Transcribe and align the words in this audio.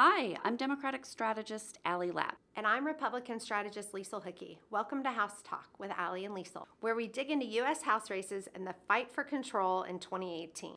Hi, 0.00 0.36
I'm 0.44 0.54
Democratic 0.54 1.04
strategist 1.04 1.80
Allie 1.84 2.12
Lapp. 2.12 2.36
And 2.54 2.64
I'm 2.68 2.86
Republican 2.86 3.40
strategist 3.40 3.90
Liesl 3.90 4.22
Hickey. 4.22 4.60
Welcome 4.70 5.02
to 5.02 5.10
House 5.10 5.42
Talk 5.42 5.70
with 5.76 5.90
Allie 5.90 6.24
and 6.24 6.36
Liesl, 6.36 6.66
where 6.82 6.94
we 6.94 7.08
dig 7.08 7.32
into 7.32 7.46
U.S. 7.46 7.82
House 7.82 8.08
races 8.08 8.48
and 8.54 8.64
the 8.64 8.76
fight 8.86 9.10
for 9.10 9.24
control 9.24 9.82
in 9.82 9.98
2018. 9.98 10.76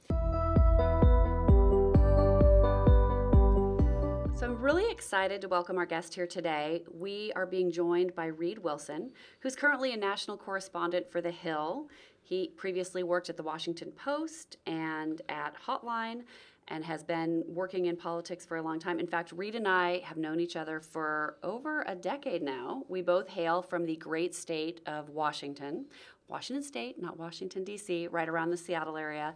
So 4.36 4.48
I'm 4.48 4.60
really 4.60 4.90
excited 4.90 5.40
to 5.42 5.48
welcome 5.48 5.78
our 5.78 5.86
guest 5.86 6.16
here 6.16 6.26
today. 6.26 6.84
We 6.92 7.32
are 7.36 7.46
being 7.46 7.72
joined 7.72 8.16
by 8.16 8.26
Reid 8.26 8.58
Wilson, 8.58 9.12
who's 9.42 9.56
currently 9.56 9.94
a 9.94 9.98
national 9.98 10.38
correspondent 10.38 11.12
for 11.12 11.22
The 11.22 11.30
Hill. 11.30 11.90
He 12.24 12.54
previously 12.58 13.04
worked 13.04 13.30
at 13.30 13.38
the 13.38 13.44
Washington 13.44 13.92
Post 13.92 14.58
and 14.66 15.22
at 15.30 15.56
Hotline 15.68 16.24
and 16.72 16.86
has 16.86 17.04
been 17.04 17.44
working 17.48 17.88
in 17.88 17.98
politics 17.98 18.46
for 18.46 18.56
a 18.56 18.62
long 18.62 18.80
time. 18.80 19.00
In 19.00 19.06
fact, 19.06 19.34
Reid 19.34 19.56
and 19.56 19.68
I 19.68 20.00
have 20.06 20.18
known 20.18 20.40
each 20.40 20.56
other 20.56 20.80
for 20.80 21.36
over 21.44 21.84
a 21.86 21.94
decade 21.94 22.42
now. 22.42 22.84
We 22.88 23.02
both 23.02 23.28
hail 23.28 23.62
from 23.62 23.86
the 23.86 23.98
great 23.98 24.34
state 24.34 24.80
of 24.86 25.10
Washington, 25.10 25.86
Washington 26.30 26.64
State, 26.64 27.00
not 27.00 27.20
Washington, 27.20 27.66
D.C., 27.66 28.08
right 28.08 28.30
around 28.30 28.52
the 28.52 28.58
Seattle 28.58 28.96
area. 28.96 29.36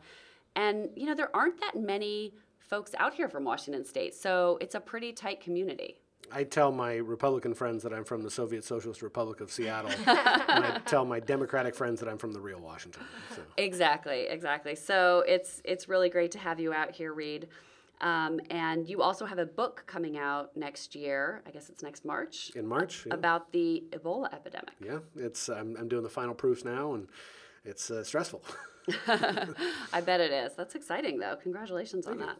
And, 0.56 0.90
you 0.96 1.06
know, 1.06 1.14
there 1.14 1.36
aren't 1.36 1.60
that 1.60 1.76
many 1.76 2.34
folks 2.58 2.96
out 2.98 3.14
here 3.14 3.28
from 3.28 3.44
Washington 3.44 3.84
State, 3.84 4.16
so 4.16 4.58
it's 4.62 4.74
a 4.74 4.80
pretty 4.80 5.12
tight 5.12 5.42
community. 5.42 5.98
I 6.32 6.44
tell 6.44 6.72
my 6.72 6.96
Republican 6.96 7.54
friends 7.54 7.84
that 7.84 7.94
I'm 7.94 8.04
from 8.04 8.22
the 8.22 8.32
Soviet 8.32 8.64
Socialist 8.64 9.02
Republic 9.02 9.42
of 9.42 9.52
Seattle, 9.52 9.92
and 10.08 10.66
I 10.66 10.82
tell 10.86 11.06
my 11.06 11.20
Democratic 11.20 11.76
friends 11.76 12.00
that 12.00 12.10
I'm 12.10 12.18
from 12.18 12.34
the 12.34 12.40
real 12.40 12.60
Washington. 12.60 13.04
So. 13.36 13.42
Exactly, 13.58 14.28
exactly. 14.28 14.76
So 14.76 15.24
it's 15.28 15.62
it's 15.64 15.88
really 15.88 16.10
great 16.10 16.32
to 16.32 16.40
have 16.40 16.60
you 16.60 16.74
out 16.74 16.92
here, 16.92 17.14
Reid. 17.14 17.48
Um, 18.02 18.42
and 18.50 18.88
you 18.88 19.02
also 19.02 19.26
have 19.26 19.40
a 19.40 19.46
book 19.46 19.84
coming 19.88 20.18
out 20.18 20.56
next 20.58 20.96
year. 20.96 21.42
I 21.48 21.52
guess 21.52 21.70
it's 21.70 21.82
next 21.82 22.04
March. 22.04 22.52
In 22.56 22.68
March, 22.68 23.06
yeah. 23.06 23.14
about 23.14 23.52
the 23.52 23.84
Ebola 23.92 24.34
epidemic. 24.34 24.74
Yeah, 24.84 25.00
it's 25.16 25.50
I'm, 25.50 25.78
I'm 25.78 25.88
doing 25.88 26.04
the 26.04 26.10
final 26.10 26.36
proofs 26.36 26.66
now, 26.66 26.94
and 26.94 27.08
it's 27.64 27.90
uh, 27.90 28.04
stressful. 28.04 28.44
I 29.08 30.02
bet 30.06 30.22
it 30.22 30.32
is. 30.32 30.54
That's 30.56 30.76
exciting, 30.76 31.20
though. 31.20 31.38
Congratulations 31.42 32.06
Thank 32.06 32.22
on 32.22 32.22
you. 32.22 32.28
that. 32.28 32.40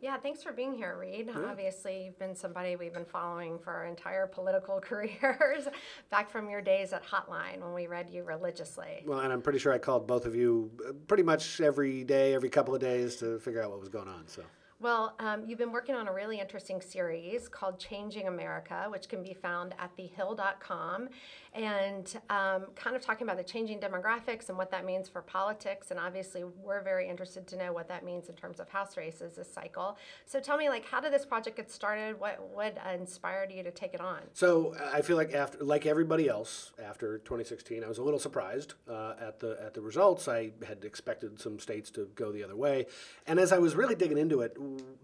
Yeah, 0.00 0.16
thanks 0.16 0.44
for 0.44 0.52
being 0.52 0.74
here, 0.74 0.96
Reid. 0.96 1.26
Yeah. 1.26 1.50
Obviously, 1.50 2.04
you've 2.04 2.18
been 2.20 2.34
somebody 2.36 2.76
we've 2.76 2.92
been 2.92 3.04
following 3.04 3.58
for 3.58 3.72
our 3.72 3.84
entire 3.86 4.28
political 4.28 4.80
careers, 4.80 5.66
back 6.08 6.30
from 6.30 6.48
your 6.48 6.62
days 6.62 6.92
at 6.92 7.04
Hotline 7.04 7.60
when 7.60 7.74
we 7.74 7.88
read 7.88 8.08
you 8.08 8.22
religiously. 8.22 9.02
Well, 9.04 9.20
and 9.20 9.32
I'm 9.32 9.42
pretty 9.42 9.58
sure 9.58 9.72
I 9.72 9.78
called 9.78 10.06
both 10.06 10.24
of 10.24 10.36
you 10.36 10.70
uh, 10.88 10.92
pretty 11.08 11.24
much 11.24 11.60
every 11.60 12.04
day, 12.04 12.34
every 12.34 12.48
couple 12.48 12.74
of 12.74 12.80
days 12.80 13.16
to 13.16 13.40
figure 13.40 13.60
out 13.60 13.70
what 13.70 13.80
was 13.80 13.88
going 13.88 14.08
on. 14.08 14.28
So. 14.28 14.42
Well, 14.80 15.16
um, 15.18 15.42
you've 15.44 15.58
been 15.58 15.72
working 15.72 15.96
on 15.96 16.06
a 16.06 16.12
really 16.12 16.38
interesting 16.38 16.80
series 16.80 17.48
called 17.48 17.80
Changing 17.80 18.28
America, 18.28 18.86
which 18.90 19.08
can 19.08 19.24
be 19.24 19.34
found 19.34 19.74
at 19.76 19.90
thehill.com, 19.96 21.08
and 21.52 22.16
um, 22.30 22.66
kind 22.76 22.94
of 22.94 23.02
talking 23.02 23.26
about 23.26 23.38
the 23.38 23.42
changing 23.42 23.80
demographics 23.80 24.50
and 24.50 24.56
what 24.56 24.70
that 24.70 24.84
means 24.84 25.08
for 25.08 25.20
politics. 25.20 25.90
And 25.90 25.98
obviously, 25.98 26.44
we're 26.44 26.80
very 26.80 27.08
interested 27.08 27.44
to 27.48 27.56
know 27.56 27.72
what 27.72 27.88
that 27.88 28.04
means 28.04 28.28
in 28.28 28.36
terms 28.36 28.60
of 28.60 28.68
House 28.68 28.96
races 28.96 29.34
this 29.34 29.52
cycle. 29.52 29.98
So, 30.26 30.38
tell 30.38 30.56
me, 30.56 30.68
like, 30.68 30.84
how 30.84 31.00
did 31.00 31.12
this 31.12 31.26
project 31.26 31.56
get 31.56 31.72
started? 31.72 32.20
What 32.20 32.48
what 32.54 32.78
inspired 32.94 33.50
you 33.50 33.64
to 33.64 33.72
take 33.72 33.94
it 33.94 34.00
on? 34.00 34.20
So, 34.32 34.76
I 34.92 35.02
feel 35.02 35.16
like 35.16 35.34
after, 35.34 35.58
like 35.58 35.86
everybody 35.86 36.28
else, 36.28 36.70
after 36.80 37.18
2016, 37.18 37.82
I 37.82 37.88
was 37.88 37.98
a 37.98 38.04
little 38.04 38.20
surprised 38.20 38.74
uh, 38.88 39.14
at 39.20 39.40
the 39.40 39.58
at 39.60 39.74
the 39.74 39.80
results. 39.80 40.28
I 40.28 40.52
had 40.64 40.84
expected 40.84 41.40
some 41.40 41.58
states 41.58 41.90
to 41.92 42.08
go 42.14 42.30
the 42.30 42.44
other 42.44 42.54
way, 42.54 42.86
and 43.26 43.40
as 43.40 43.50
I 43.50 43.58
was 43.58 43.74
really 43.74 43.96
digging 43.96 44.18
into 44.18 44.40
it 44.40 44.56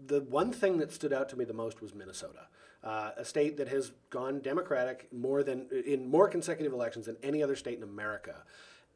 the 0.05 0.21
one 0.21 0.51
thing 0.51 0.77
that 0.77 0.91
stood 0.91 1.13
out 1.13 1.29
to 1.29 1.37
me 1.37 1.45
the 1.45 1.53
most 1.53 1.81
was 1.81 1.93
Minnesota, 1.93 2.47
uh, 2.83 3.11
a 3.17 3.25
state 3.25 3.57
that 3.57 3.67
has 3.67 3.91
gone 4.09 4.39
Democratic 4.39 5.07
more 5.11 5.43
than 5.43 5.67
in 5.85 6.07
more 6.07 6.27
consecutive 6.27 6.73
elections 6.73 7.05
than 7.05 7.17
any 7.23 7.41
other 7.41 7.55
state 7.55 7.77
in 7.77 7.83
America. 7.83 8.43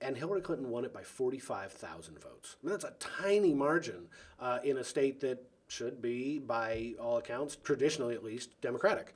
And 0.01 0.15
Hillary 0.15 0.41
Clinton 0.41 0.69
won 0.69 0.85
it 0.85 0.93
by 0.93 1.03
45,000 1.03 2.19
votes. 2.19 2.55
I 2.61 2.65
mean, 2.65 2.71
that's 2.71 2.85
a 2.85 2.93
tiny 2.99 3.53
margin 3.53 4.08
uh, 4.39 4.59
in 4.63 4.77
a 4.77 4.83
state 4.83 5.19
that 5.21 5.43
should 5.67 6.02
be, 6.02 6.39
by 6.39 6.93
all 6.99 7.17
accounts, 7.17 7.58
traditionally 7.58 8.15
at 8.15 8.23
least, 8.23 8.59
Democratic. 8.61 9.13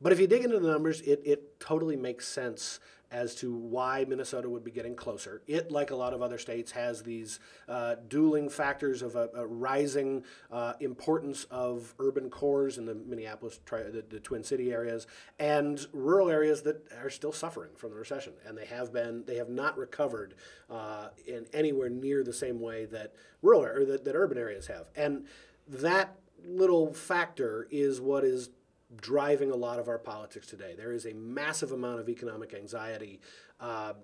But 0.00 0.12
if 0.12 0.20
you 0.20 0.26
dig 0.26 0.44
into 0.44 0.58
the 0.58 0.70
numbers, 0.70 1.00
it, 1.02 1.22
it 1.24 1.60
totally 1.60 1.96
makes 1.96 2.26
sense 2.26 2.80
as 3.14 3.36
to 3.36 3.54
why 3.54 4.04
Minnesota 4.08 4.50
would 4.50 4.64
be 4.64 4.72
getting 4.72 4.96
closer. 4.96 5.40
It, 5.46 5.70
like 5.70 5.92
a 5.92 5.94
lot 5.94 6.12
of 6.12 6.20
other 6.20 6.36
states, 6.36 6.72
has 6.72 7.04
these 7.04 7.38
uh, 7.68 7.94
dueling 8.08 8.48
factors 8.50 9.02
of 9.02 9.14
a, 9.14 9.30
a 9.36 9.46
rising 9.46 10.24
uh, 10.50 10.72
importance 10.80 11.44
of 11.44 11.94
urban 12.00 12.28
cores 12.28 12.76
in 12.76 12.86
the 12.86 12.94
Minneapolis, 12.94 13.60
tri- 13.64 13.84
the, 13.84 14.04
the, 14.08 14.18
Twin 14.18 14.42
City 14.42 14.72
areas, 14.72 15.06
and 15.38 15.86
rural 15.92 16.28
areas 16.28 16.62
that 16.62 16.84
are 17.00 17.08
still 17.08 17.30
suffering 17.30 17.70
from 17.76 17.90
the 17.90 17.96
recession, 17.96 18.32
and 18.46 18.58
they 18.58 18.66
have 18.66 18.92
been 18.92 19.22
they 19.26 19.36
have 19.36 19.48
not 19.48 19.78
recovered 19.78 20.34
uh, 20.68 21.08
in 21.24 21.46
anywhere 21.52 21.88
near 21.88 22.24
the 22.24 22.32
same 22.32 22.60
way 22.60 22.84
that 22.86 23.14
rural 23.42 23.62
or 23.62 23.84
that, 23.84 24.04
that 24.04 24.16
urban 24.16 24.38
areas 24.38 24.66
have, 24.66 24.86
and 24.96 25.24
that 25.68 26.16
little 26.44 26.92
factor 26.92 27.68
is 27.70 28.00
what 28.00 28.24
is 28.24 28.50
driving 29.00 29.50
a 29.50 29.56
lot 29.56 29.78
of 29.78 29.88
our 29.88 29.98
politics 29.98 30.46
today. 30.46 30.74
There 30.76 30.92
is 30.92 31.06
a 31.06 31.12
massive 31.14 31.72
amount 31.72 32.00
of 32.00 32.08
economic 32.08 32.54
anxiety, 32.54 33.20
uh, 33.60 33.94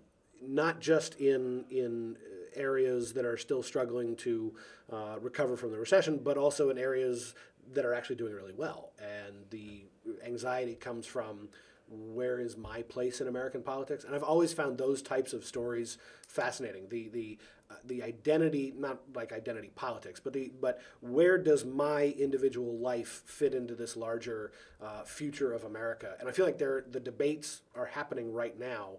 not 0.42 0.80
just 0.80 1.14
in 1.16 1.64
in 1.70 2.16
areas 2.54 3.12
that 3.12 3.24
are 3.24 3.36
still 3.36 3.62
struggling 3.62 4.16
to 4.16 4.54
uh, 4.92 5.16
recover 5.20 5.56
from 5.56 5.70
the 5.70 5.78
recession, 5.78 6.18
but 6.22 6.36
also 6.36 6.70
in 6.70 6.78
areas 6.78 7.34
that 7.72 7.84
are 7.84 7.94
actually 7.94 8.16
doing 8.16 8.34
really 8.34 8.54
well. 8.54 8.92
And 8.98 9.36
the 9.50 9.84
anxiety 10.24 10.74
comes 10.74 11.06
from 11.06 11.48
where 11.90 12.38
is 12.38 12.56
my 12.56 12.82
place 12.82 13.20
in 13.20 13.28
American 13.28 13.62
politics? 13.62 14.04
And 14.04 14.14
I've 14.14 14.22
always 14.22 14.52
found 14.52 14.78
those 14.78 15.02
types 15.02 15.32
of 15.32 15.44
stories 15.44 15.98
fascinating. 16.26 16.88
The 16.88 17.08
the 17.08 17.38
uh, 17.70 17.74
the 17.84 18.02
identity, 18.02 18.72
not 18.76 19.00
like 19.14 19.32
identity 19.32 19.70
politics, 19.74 20.20
but 20.20 20.32
the 20.32 20.52
but 20.60 20.80
where 21.00 21.38
does 21.38 21.64
my 21.64 22.14
individual 22.18 22.78
life 22.78 23.22
fit 23.26 23.54
into 23.54 23.74
this 23.74 23.96
larger 23.96 24.52
uh, 24.82 25.02
future 25.02 25.52
of 25.52 25.64
America? 25.64 26.14
And 26.20 26.28
I 26.28 26.32
feel 26.32 26.44
like 26.44 26.58
there 26.58 26.84
the 26.90 27.00
debates 27.00 27.62
are 27.74 27.86
happening 27.86 28.32
right 28.32 28.58
now 28.58 28.96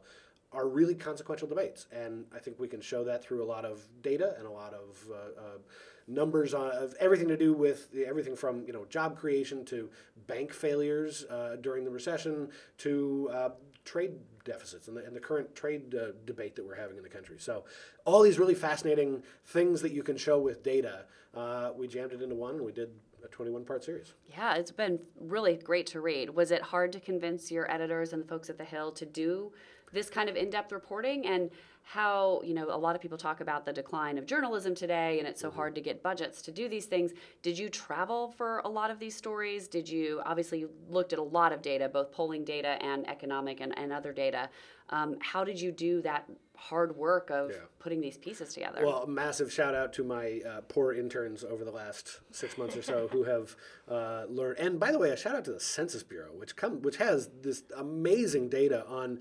are 0.54 0.68
really 0.68 0.96
consequential 0.96 1.48
debates, 1.48 1.88
and 1.94 2.26
I 2.36 2.40
think 2.40 2.60
we 2.60 2.68
can 2.68 2.82
show 2.82 3.06
that 3.06 3.24
through 3.24 3.42
a 3.42 3.46
lot 3.46 3.64
of 3.64 3.88
data 4.02 4.36
and 4.38 4.46
a 4.46 4.52
lot 4.52 4.74
of 4.74 5.08
uh, 5.10 5.42
uh 5.42 5.58
numbers 6.08 6.54
on, 6.54 6.72
of 6.72 6.94
everything 7.00 7.28
to 7.28 7.38
do 7.38 7.54
with 7.54 7.90
everything 8.06 8.36
from 8.36 8.66
you 8.66 8.74
know 8.74 8.86
job 8.86 9.18
creation 9.18 9.66
to 9.66 9.90
bank 10.28 10.54
failures 10.54 11.26
uh, 11.30 11.56
during 11.62 11.84
the 11.84 11.90
recession 11.90 12.50
to 12.78 13.30
uh, 13.34 13.50
trade 13.86 14.12
deficits 14.44 14.88
and 14.88 14.98
the, 14.98 15.06
and 15.06 15.16
the 15.16 15.20
current 15.20 15.54
trade 15.56 15.96
uh, 15.96 16.12
debate 16.26 16.56
that 16.56 16.66
we're 16.66 16.76
having 16.76 16.98
in 16.98 17.04
the 17.04 17.10
country. 17.10 17.38
So 17.40 17.66
all 18.06 18.22
these 18.22 18.40
really 18.40 18.56
fascinating 18.56 19.24
things 19.46 19.82
that 19.82 19.92
you 19.92 20.04
can 20.04 20.18
show 20.18 20.40
with 20.40 20.64
data, 20.64 21.06
uh, 21.36 21.72
we 21.76 21.88
jammed 21.88 22.14
it 22.14 22.22
into 22.22 22.36
one 22.36 22.56
and 22.56 22.66
we 22.66 22.72
did 22.72 22.90
a 23.24 23.28
21 23.28 23.66
part 23.66 23.84
series. 23.84 24.14
Yeah, 24.30 24.56
it's 24.56 24.72
been 24.72 25.00
really 25.20 25.56
great 25.56 25.86
to 25.88 26.02
read. 26.02 26.30
Was 26.30 26.52
it 26.52 26.62
hard 26.62 26.92
to 26.94 27.00
convince 27.00 27.52
your 27.52 27.72
editors 27.72 28.14
and 28.14 28.24
the 28.24 28.28
folks 28.28 28.50
at 28.50 28.58
the 28.58 28.66
Hill 28.66 28.92
to 28.94 29.06
do 29.06 29.52
this 29.94 30.10
kind 30.10 30.30
of 30.30 30.36
in-depth 30.36 30.72
reporting 30.72 31.28
and 31.28 31.52
how 31.84 32.42
you 32.44 32.54
know 32.54 32.68
a 32.70 32.78
lot 32.78 32.96
of 32.96 33.02
people 33.02 33.18
talk 33.18 33.42
about 33.42 33.66
the 33.66 33.74
decline 33.74 34.18
of 34.18 34.26
journalism 34.26 34.74
today 34.74 35.20
and 35.20 35.28
it's 35.28 35.42
so 35.42 35.50
mm-hmm. 35.50 35.58
hard 35.58 35.76
to 35.76 35.82
get 35.82 36.02
budgets 36.02 36.42
to 36.44 36.52
do 36.52 36.70
these 36.70 36.86
things. 36.86 37.12
Did 37.42 37.58
you 37.58 37.70
travel 37.70 38.34
for 38.38 38.60
a 38.60 38.70
lot 38.70 38.92
of 38.92 39.00
these 39.00 39.16
stories? 39.16 39.68
Did 39.68 39.90
you 39.90 40.22
obviously 40.26 40.60
you 40.60 40.70
looked 40.90 41.14
at 41.14 41.20
a 41.20 41.24
lot 41.24 41.52
of 41.52 41.62
data 41.62 41.90
both 41.90 42.12
polling 42.12 42.44
data 42.44 42.78
and 42.82 43.08
economic 43.10 43.62
and, 43.62 43.78
and 43.78 43.92
other 43.92 44.14
data 44.14 44.50
um, 44.92 45.16
how 45.20 45.44
did 45.44 45.60
you 45.60 45.72
do 45.72 46.02
that 46.02 46.30
hard 46.56 46.96
work 46.96 47.32
of 47.32 47.50
yeah. 47.50 47.58
putting 47.80 48.00
these 48.00 48.18
pieces 48.18 48.54
together 48.54 48.86
well 48.86 49.02
a 49.04 49.08
massive 49.08 49.52
shout 49.52 49.74
out 49.74 49.92
to 49.92 50.04
my 50.04 50.42
uh, 50.48 50.62
poor 50.68 50.94
interns 50.94 51.44
over 51.44 51.66
the 51.66 51.72
last 51.72 52.20
six 52.30 52.56
months 52.56 52.78
or 52.78 52.84
so 52.84 53.08
who 53.12 53.24
have 53.24 53.56
uh, 53.90 54.26
learned 54.30 54.60
and 54.60 54.80
by 54.80 54.92
the 54.92 55.00
way 55.00 55.10
a 55.10 55.18
shout 55.18 55.36
out 55.36 55.44
to 55.44 55.52
the 55.52 55.60
census 55.60 56.04
bureau 56.04 56.30
which 56.36 56.56
come 56.56 56.82
which 56.84 56.98
has 56.98 57.30
this 57.42 57.64
amazing 57.78 58.48
data 58.48 58.86
on 58.88 59.20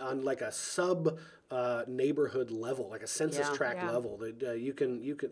on 0.00 0.22
like 0.22 0.42
a 0.42 0.52
sub 0.52 1.18
uh, 1.52 1.84
neighborhood 1.86 2.50
level, 2.50 2.88
like 2.88 3.02
a 3.02 3.06
census 3.06 3.46
yeah, 3.46 3.54
tract 3.54 3.82
yeah. 3.82 3.90
level. 3.90 4.16
That 4.16 4.42
uh, 4.42 4.52
you 4.52 4.72
can 4.72 5.02
you 5.02 5.14
can. 5.14 5.30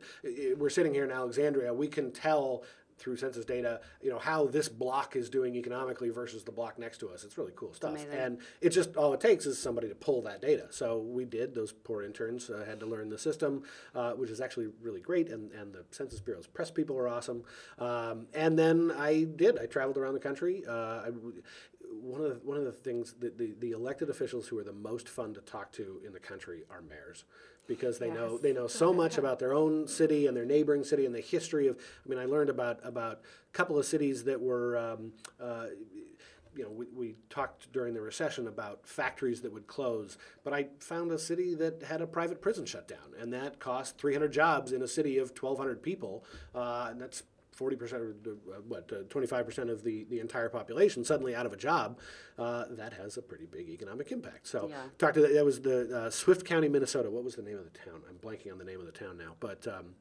We're 0.58 0.68
sitting 0.68 0.92
here 0.92 1.04
in 1.04 1.10
Alexandria. 1.10 1.72
We 1.72 1.88
can 1.88 2.12
tell 2.12 2.62
through 3.00 3.16
census 3.16 3.44
data, 3.44 3.80
you 4.02 4.10
know, 4.10 4.18
how 4.18 4.46
this 4.46 4.68
block 4.68 5.16
is 5.16 5.30
doing 5.30 5.56
economically 5.56 6.10
versus 6.10 6.44
the 6.44 6.52
block 6.52 6.78
next 6.78 6.98
to 6.98 7.08
us. 7.08 7.24
It's 7.24 7.38
really 7.38 7.52
cool 7.56 7.72
stuff. 7.72 7.94
And 8.18 8.38
it's 8.60 8.74
just 8.74 8.96
all 8.96 9.14
it 9.14 9.20
takes 9.20 9.46
is 9.46 9.58
somebody 9.58 9.88
to 9.88 9.94
pull 9.94 10.22
that 10.22 10.42
data. 10.42 10.66
So 10.70 10.98
we 10.98 11.24
did. 11.24 11.54
Those 11.54 11.72
poor 11.72 12.02
interns 12.02 12.50
uh, 12.50 12.64
had 12.66 12.78
to 12.80 12.86
learn 12.86 13.08
the 13.08 13.18
system, 13.18 13.62
uh, 13.94 14.12
which 14.12 14.30
is 14.30 14.40
actually 14.40 14.68
really 14.82 15.00
great. 15.00 15.30
And, 15.30 15.50
and 15.52 15.72
the 15.72 15.84
Census 15.90 16.20
Bureau's 16.20 16.46
press 16.46 16.70
people 16.70 16.96
are 16.98 17.08
awesome. 17.08 17.42
Um, 17.78 18.26
and 18.34 18.58
then 18.58 18.92
I 18.96 19.24
did. 19.24 19.58
I 19.58 19.66
traveled 19.66 19.96
around 19.96 20.14
the 20.14 20.20
country. 20.20 20.62
Uh, 20.68 20.72
I, 20.72 21.08
one 21.92 22.20
of 22.20 22.28
the, 22.28 22.40
one 22.44 22.56
of 22.56 22.64
the 22.64 22.72
things 22.72 23.14
that 23.20 23.36
the, 23.36 23.54
the 23.58 23.72
elected 23.72 24.10
officials 24.10 24.46
who 24.46 24.58
are 24.58 24.64
the 24.64 24.72
most 24.72 25.08
fun 25.08 25.34
to 25.34 25.40
talk 25.40 25.72
to 25.72 26.00
in 26.06 26.12
the 26.12 26.20
country 26.20 26.62
are 26.70 26.82
mayors 26.82 27.24
because 27.70 28.00
they 28.00 28.10
know 28.10 28.32
Yes. 28.32 28.40
they 28.42 28.52
know 28.52 28.66
so 28.66 28.92
much 28.92 29.16
about 29.16 29.38
their 29.38 29.54
own 29.54 29.86
city 29.86 30.26
and 30.26 30.36
their 30.36 30.44
neighboring 30.44 30.82
city 30.82 31.06
and 31.06 31.14
the 31.14 31.20
history 31.20 31.68
of. 31.68 31.78
I 32.04 32.08
mean, 32.08 32.18
I 32.18 32.24
learned 32.24 32.50
about 32.50 32.80
about 32.82 33.20
a 33.22 33.52
couple 33.52 33.78
of 33.78 33.86
cities 33.86 34.24
that 34.24 34.40
were. 34.40 34.76
Um, 34.76 35.12
uh, 35.40 35.66
you 36.56 36.64
know, 36.64 36.70
we, 36.70 36.86
we 36.92 37.14
talked 37.30 37.72
during 37.72 37.94
the 37.94 38.00
recession 38.00 38.48
about 38.48 38.84
factories 38.84 39.40
that 39.42 39.52
would 39.52 39.68
close, 39.68 40.18
but 40.42 40.52
I 40.52 40.66
found 40.80 41.12
a 41.12 41.18
city 41.18 41.54
that 41.54 41.84
had 41.84 42.00
a 42.02 42.08
private 42.08 42.42
prison 42.42 42.66
shut 42.66 42.88
down, 42.88 43.14
and 43.20 43.32
that 43.32 43.60
cost 43.60 43.98
300 43.98 44.32
jobs 44.32 44.72
in 44.72 44.82
a 44.82 44.88
city 44.88 45.16
of 45.18 45.30
1,200 45.30 45.80
people, 45.80 46.24
uh, 46.52 46.88
and 46.90 47.00
that's 47.00 47.22
40% 47.60 47.92
or 47.92 48.14
uh, 48.26 48.54
what, 48.66 48.90
uh, 48.92 49.02
25% 49.04 49.70
of 49.70 49.84
the, 49.84 50.04
the 50.04 50.18
entire 50.20 50.48
population 50.48 51.04
suddenly 51.04 51.34
out 51.34 51.46
of 51.46 51.52
a 51.52 51.56
job, 51.56 51.98
uh, 52.38 52.64
that 52.70 52.92
has 52.94 53.16
a 53.18 53.22
pretty 53.22 53.44
big 53.46 53.68
economic 53.68 54.10
impact. 54.10 54.46
So, 54.46 54.68
Yeah. 54.68 54.76
talked 54.98 55.14
to 55.14 55.20
that 55.26 55.44
was 55.44 55.60
the 55.60 55.96
uh, 56.06 56.10
Swift 56.10 56.44
County, 56.46 56.68
Minnesota. 56.68 57.10
What 57.10 57.24
was 57.24 57.36
the 57.36 57.42
name 57.42 57.58
of 57.58 57.64
the 57.70 57.78
town? 57.78 58.00
I'm 58.08 58.16
blanking 58.16 58.50
on 58.50 58.58
the 58.58 58.64
name 58.64 58.80
of 58.80 58.86
the 58.86 58.92
town 58.92 59.18
now, 59.18 59.34
but 59.40 59.66
um, 59.68 59.94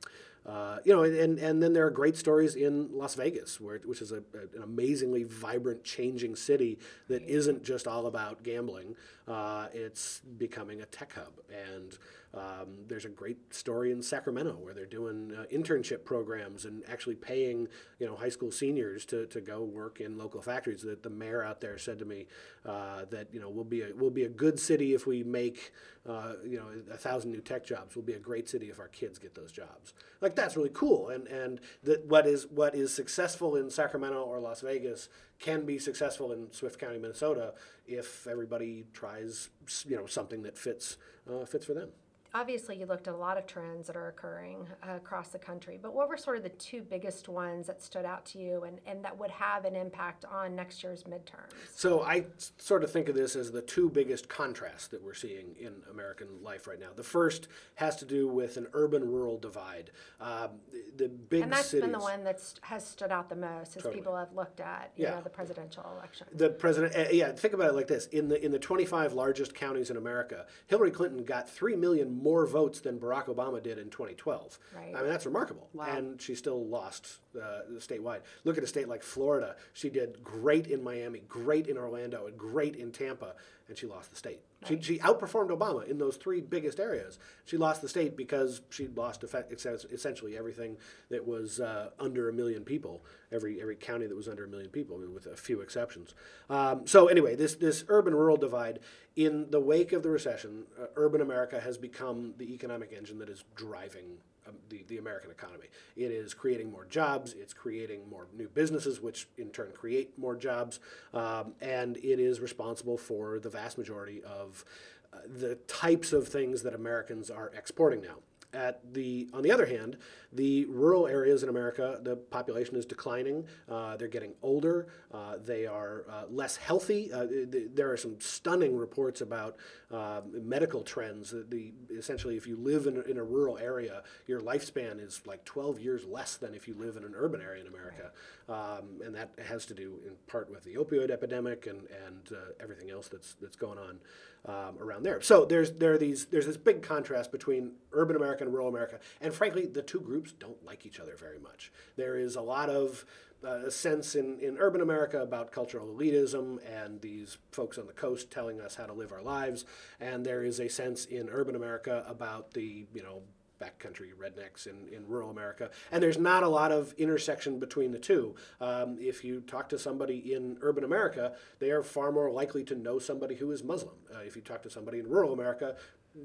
uh, 0.45 0.77
you 0.85 0.93
know, 0.95 1.03
and 1.03 1.37
and 1.37 1.61
then 1.61 1.73
there 1.73 1.85
are 1.85 1.89
great 1.91 2.15
stories 2.15 2.55
in 2.55 2.87
Las 2.97 3.13
Vegas, 3.15 3.59
where 3.59 3.77
which 3.83 4.01
is 4.01 4.13
a, 4.13 4.23
a- 4.33 4.55
an 4.57 4.63
amazingly 4.63 5.23
vibrant, 5.23 5.83
changing 5.83 6.35
city 6.35 6.79
that 7.09 7.21
isn't 7.23 7.61
just 7.61 7.87
all 7.87 8.07
about 8.07 8.41
gambling. 8.41 8.95
Uh, 9.27 9.67
it's 9.73 10.21
becoming 10.37 10.79
a 10.81 10.85
tech 10.85 11.11
hub, 11.13 11.33
and 11.73 11.97
um, 12.33 12.85
there's 12.87 13.05
a 13.05 13.09
great 13.09 13.53
story 13.53 13.91
in 13.91 14.03
Sacramento 14.03 14.51
where 14.51 14.73
they're 14.73 14.85
doing 14.85 15.33
uh, 15.35 15.45
internship 15.51 16.05
programs 16.05 16.63
and 16.65 16.83
actually 16.87 17.15
paying 17.15 17.67
you 17.97 18.05
know 18.05 18.15
high 18.15 18.29
school 18.29 18.51
seniors 18.51 19.03
to, 19.05 19.25
to 19.27 19.41
go 19.41 19.63
work 19.63 19.99
in 19.99 20.17
local 20.17 20.41
factories. 20.41 20.83
That 20.83 21.01
the 21.01 21.09
mayor 21.09 21.43
out 21.43 21.59
there 21.59 21.77
said 21.79 21.97
to 21.99 22.05
me 22.05 22.27
uh, 22.65 23.05
that 23.09 23.33
you 23.33 23.39
know 23.39 23.49
we'll 23.49 23.63
be 23.63 23.81
a 23.81 23.89
we'll 23.95 24.11
be 24.11 24.25
a 24.25 24.29
good 24.29 24.59
city 24.59 24.93
if 24.93 25.07
we 25.07 25.23
make 25.23 25.71
uh, 26.07 26.33
you 26.45 26.57
know 26.57 26.67
a 26.93 26.97
thousand 26.97 27.31
new 27.31 27.41
tech 27.41 27.65
jobs. 27.65 27.95
We'll 27.95 28.05
be 28.05 28.13
a 28.13 28.19
great 28.19 28.47
city 28.47 28.69
if 28.69 28.79
our 28.79 28.89
kids 28.89 29.17
get 29.17 29.33
those 29.33 29.51
jobs. 29.51 29.95
Like 30.21 30.35
that's 30.35 30.55
really 30.55 30.71
cool. 30.71 31.09
And 31.09 31.25
and 31.27 31.59
that 31.83 32.05
what 32.05 32.27
is 32.27 32.45
what 32.45 32.75
is 32.75 32.93
successful 32.93 33.55
in 33.55 33.71
Sacramento 33.71 34.21
or 34.21 34.39
Las 34.39 34.61
Vegas 34.61 35.09
can 35.39 35.65
be 35.65 35.79
successful 35.79 36.31
in 36.31 36.51
Swift 36.51 36.79
County, 36.79 36.99
Minnesota, 36.99 37.53
if 37.87 38.27
everybody 38.27 38.85
tries 38.93 39.49
you 39.87 39.95
know 39.95 40.05
something 40.05 40.43
that 40.43 40.59
fits 40.59 40.97
uh, 41.27 41.43
fits 41.45 41.65
for 41.65 41.73
them. 41.73 41.89
Obviously, 42.33 42.77
you 42.77 42.85
looked 42.85 43.07
at 43.07 43.15
a 43.15 43.17
lot 43.17 43.39
of 43.39 43.47
trends 43.47 43.87
that 43.87 43.95
are 43.95 44.07
occurring 44.09 44.67
uh, 44.87 44.95
across 44.97 45.29
the 45.29 45.39
country, 45.39 45.79
but 45.81 45.95
what 45.95 46.07
were 46.07 46.17
sort 46.17 46.37
of 46.37 46.43
the 46.43 46.49
two 46.49 46.81
biggest 46.83 47.27
ones 47.27 47.65
that 47.65 47.81
stood 47.81 48.05
out 48.05 48.23
to 48.27 48.37
you 48.37 48.63
and, 48.65 48.77
and 48.85 49.03
that 49.03 49.17
would 49.17 49.31
have 49.31 49.65
an 49.65 49.75
impact 49.75 50.25
on 50.25 50.55
next 50.55 50.83
year's 50.83 51.03
midterms? 51.05 51.49
So 51.73 52.03
I 52.03 52.25
sort 52.59 52.83
of 52.83 52.91
think 52.91 53.09
of 53.09 53.15
this 53.15 53.35
as 53.35 53.51
the 53.51 53.63
two 53.63 53.89
biggest 53.89 54.29
contrasts 54.29 54.87
that 54.89 55.03
we're 55.03 55.15
seeing 55.15 55.55
in 55.59 55.73
American 55.89 56.27
life 56.43 56.67
right 56.67 56.79
now. 56.79 56.89
The 56.95 57.01
first 57.03 57.47
has 57.75 57.95
to 57.95 58.05
do 58.05 58.27
with 58.27 58.57
an 58.57 58.67
urban-rural 58.73 59.39
divide. 59.39 59.89
Um, 60.21 60.49
the, 60.71 61.05
the 61.05 61.09
big 61.09 61.41
And 61.41 61.51
that's 61.51 61.67
cities. 61.69 61.81
been 61.81 61.91
the 61.93 61.99
one 61.99 62.23
that 62.25 62.39
has 62.61 62.87
stood 62.87 63.11
out 63.11 63.29
the 63.29 63.35
most 63.37 63.75
as 63.75 63.81
Totally. 63.83 63.95
people 63.95 64.15
have 64.15 64.33
looked 64.35 64.59
at 64.59 64.91
you 64.95 65.05
Yeah. 65.05 65.15
know, 65.15 65.21
the 65.21 65.29
presidential 65.31 65.83
election. 65.97 66.27
The 66.31 66.49
president, 66.51 66.95
uh, 66.95 67.09
yeah. 67.11 67.31
Think 67.31 67.55
about 67.55 67.69
it 67.71 67.75
like 67.75 67.87
this: 67.87 68.05
in 68.07 68.27
the 68.27 68.43
in 68.45 68.51
the 68.51 68.59
25 68.59 69.13
largest 69.13 69.55
counties 69.55 69.89
in 69.89 69.97
America, 69.97 70.45
Hillary 70.67 70.91
Clinton 70.91 71.23
got 71.23 71.49
three 71.49 71.75
million 71.75 72.18
more 72.21 72.45
votes 72.45 72.79
than 72.79 72.99
Barack 72.99 73.25
Obama 73.25 73.61
did 73.61 73.77
in 73.77 73.89
2012. 73.89 74.59
Right. 74.75 74.95
I 74.95 75.01
mean, 75.01 75.09
that's 75.09 75.25
remarkable. 75.25 75.69
Wow. 75.73 75.85
And 75.87 76.21
she 76.21 76.35
still 76.35 76.65
lost 76.65 77.17
uh, 77.35 77.61
statewide. 77.77 78.21
Look 78.43 78.57
at 78.57 78.63
a 78.63 78.67
state 78.67 78.87
like 78.87 79.03
Florida; 79.03 79.55
she 79.73 79.89
did 79.89 80.23
great 80.23 80.67
in 80.67 80.83
Miami, 80.83 81.21
great 81.27 81.67
in 81.67 81.77
Orlando, 81.77 82.27
and 82.27 82.37
great 82.37 82.75
in 82.75 82.91
Tampa, 82.91 83.33
and 83.67 83.77
she 83.77 83.87
lost 83.87 84.09
the 84.09 84.15
state. 84.15 84.41
She, 84.67 84.81
she 84.81 84.99
outperformed 84.99 85.49
Obama 85.49 85.87
in 85.87 85.97
those 85.99 86.17
three 86.17 86.41
biggest 86.41 86.79
areas. 86.79 87.17
She 87.45 87.55
lost 87.55 87.81
the 87.81 87.87
state 87.87 88.17
because 88.17 88.61
she 88.69 88.87
lost 88.87 89.23
essentially 89.23 90.37
everything 90.37 90.77
that 91.09 91.25
was 91.25 91.61
uh, 91.61 91.91
under 91.97 92.27
a 92.27 92.33
million 92.33 92.65
people. 92.65 93.05
Every 93.31 93.61
every 93.61 93.75
county 93.75 94.07
that 94.07 94.15
was 94.15 94.27
under 94.27 94.45
a 94.45 94.47
million 94.49 94.69
people, 94.69 94.99
with 95.13 95.27
a 95.27 95.37
few 95.37 95.61
exceptions. 95.61 96.13
Um, 96.49 96.85
so 96.87 97.07
anyway, 97.07 97.35
this 97.35 97.55
this 97.55 97.85
urban 97.87 98.13
rural 98.13 98.37
divide 98.37 98.79
in 99.15 99.49
the 99.49 99.59
wake 99.59 99.93
of 99.93 100.03
the 100.03 100.09
recession, 100.09 100.63
uh, 100.81 100.87
urban 100.95 101.21
America 101.21 101.59
has 101.59 101.77
become 101.77 102.33
the 102.37 102.53
economic 102.53 102.91
engine 102.91 103.19
that 103.19 103.29
is 103.29 103.43
driving 103.55 104.17
um, 104.49 104.55
the, 104.69 104.83
the 104.87 104.97
American 104.97 105.31
economy. 105.31 105.67
It 105.95 106.11
is 106.11 106.33
creating 106.33 106.71
more 106.71 106.85
jobs, 106.85 107.33
it's 107.33 107.53
creating 107.53 108.09
more 108.09 108.27
new 108.35 108.49
businesses, 108.49 109.01
which 109.01 109.27
in 109.37 109.49
turn 109.49 109.71
create 109.73 110.17
more 110.17 110.35
jobs, 110.35 110.79
um, 111.13 111.53
and 111.61 111.97
it 111.97 112.19
is 112.19 112.39
responsible 112.39 112.97
for 112.97 113.39
the 113.39 113.49
vast 113.49 113.77
majority 113.77 114.23
of 114.23 114.65
uh, 115.13 115.17
the 115.27 115.55
types 115.67 116.13
of 116.13 116.27
things 116.27 116.63
that 116.63 116.73
Americans 116.73 117.29
are 117.29 117.51
exporting 117.55 118.01
now. 118.01 118.17
At 118.51 118.93
the 118.93 119.29
on 119.31 119.43
the 119.43 119.51
other 119.51 119.67
hand, 119.67 119.97
the 120.33 120.65
rural 120.65 121.05
areas 121.05 121.43
in 121.43 121.49
America, 121.49 121.99
the 122.01 122.15
population 122.15 122.75
is 122.75 122.85
declining. 122.85 123.45
Uh, 123.69 123.95
they're 123.95 124.07
getting 124.07 124.33
older. 124.41 124.87
Uh, 125.13 125.37
they 125.43 125.67
are 125.67 126.05
uh, 126.09 126.23
less 126.31 126.55
healthy. 126.55 127.13
Uh, 127.13 127.27
th- 127.27 127.69
there 127.75 127.91
are 127.91 127.97
some 127.97 128.19
stunning 128.19 128.75
reports 128.75 129.21
about 129.21 129.57
uh, 129.91 130.21
medical 130.31 130.81
trends. 130.81 131.29
that 131.29 131.51
The 131.51 131.73
essentially, 131.91 132.37
if 132.37 132.47
you 132.47 132.55
live 132.57 132.87
in 132.87 132.97
a, 132.97 133.01
in 133.01 133.17
a 133.17 133.23
rural 133.23 133.59
area, 133.59 134.01
your 134.25 134.41
lifespan 134.41 134.99
is 134.99 135.21
like 135.27 135.45
12 135.45 135.79
years 135.79 136.05
less 136.05 136.35
than 136.35 136.55
if 136.55 136.67
you 136.67 136.73
live 136.73 136.97
in 136.97 137.03
an 137.03 137.13
urban 137.15 137.41
area 137.41 137.61
in 137.61 137.67
America, 137.67 138.11
um, 138.47 138.99
and 139.05 139.13
that 139.13 139.29
has 139.47 139.65
to 139.67 139.75
do 139.75 139.99
in 140.05 140.13
part 140.27 140.49
with 140.49 140.63
the 140.63 140.73
opioid 140.75 141.11
epidemic 141.11 141.67
and 141.67 141.81
and 142.07 142.29
uh, 142.31 142.51
everything 142.59 142.89
else 142.89 143.07
that's 143.07 143.35
that's 143.41 143.57
going 143.57 143.77
on 143.77 143.99
um, 144.45 144.77
around 144.79 145.03
there. 145.03 145.21
So 145.21 145.45
there's 145.45 145.71
there 145.73 145.93
are 145.93 145.97
these 145.97 146.25
there's 146.27 146.45
this 146.45 146.57
big 146.57 146.81
contrast 146.81 147.31
between 147.31 147.73
urban 147.91 148.15
America 148.15 148.43
and 148.43 148.53
rural 148.53 148.69
America, 148.69 148.99
and 149.21 149.33
frankly, 149.33 149.65
the 149.65 149.81
two 149.81 149.99
groups 149.99 150.31
don't 150.31 150.63
like 150.65 150.85
each 150.85 150.99
other 150.99 151.15
very 151.15 151.39
much. 151.39 151.71
There 151.95 152.17
is 152.17 152.35
a 152.35 152.41
lot 152.41 152.69
of 152.69 153.05
uh, 153.43 153.65
a 153.67 153.71
sense 153.71 154.15
in, 154.15 154.39
in 154.39 154.57
urban 154.57 154.81
America 154.81 155.21
about 155.21 155.51
cultural 155.51 155.87
elitism 155.87 156.59
and 156.69 156.99
these 157.01 157.37
folks 157.51 157.77
on 157.77 157.87
the 157.87 157.93
coast 157.93 158.29
telling 158.31 158.59
us 158.59 158.75
how 158.75 158.85
to 158.85 158.93
live 158.93 159.11
our 159.11 159.21
lives, 159.21 159.65
and 159.99 160.25
there 160.25 160.43
is 160.43 160.59
a 160.59 160.69
sense 160.69 161.05
in 161.05 161.29
urban 161.29 161.55
America 161.55 162.03
about 162.07 162.53
the 162.53 162.85
you 162.93 163.03
know 163.03 163.21
backcountry 163.59 164.09
rednecks 164.13 164.67
in, 164.67 164.87
in 164.93 165.07
rural 165.07 165.29
America. 165.29 165.69
And 165.91 166.01
there's 166.01 166.17
not 166.17 166.43
a 166.43 166.47
lot 166.47 166.71
of 166.71 166.93
intersection 166.97 167.59
between 167.59 167.91
the 167.91 167.99
two. 167.99 168.35
Um, 168.61 168.97
if 168.99 169.23
you 169.23 169.41
talk 169.41 169.69
to 169.69 169.79
somebody 169.79 170.33
in 170.33 170.57
urban 170.61 170.83
America, 170.83 171.33
they 171.59 171.71
are 171.71 171.83
far 171.83 172.11
more 172.11 172.31
likely 172.31 172.63
to 172.65 172.75
know 172.75 172.99
somebody 172.99 173.35
who 173.35 173.51
is 173.51 173.63
Muslim. 173.63 173.95
Uh, 174.13 174.19
if 174.19 174.35
you 174.35 174.41
talk 174.41 174.63
to 174.63 174.69
somebody 174.69 174.99
in 174.99 175.09
rural 175.09 175.33
America, 175.33 175.75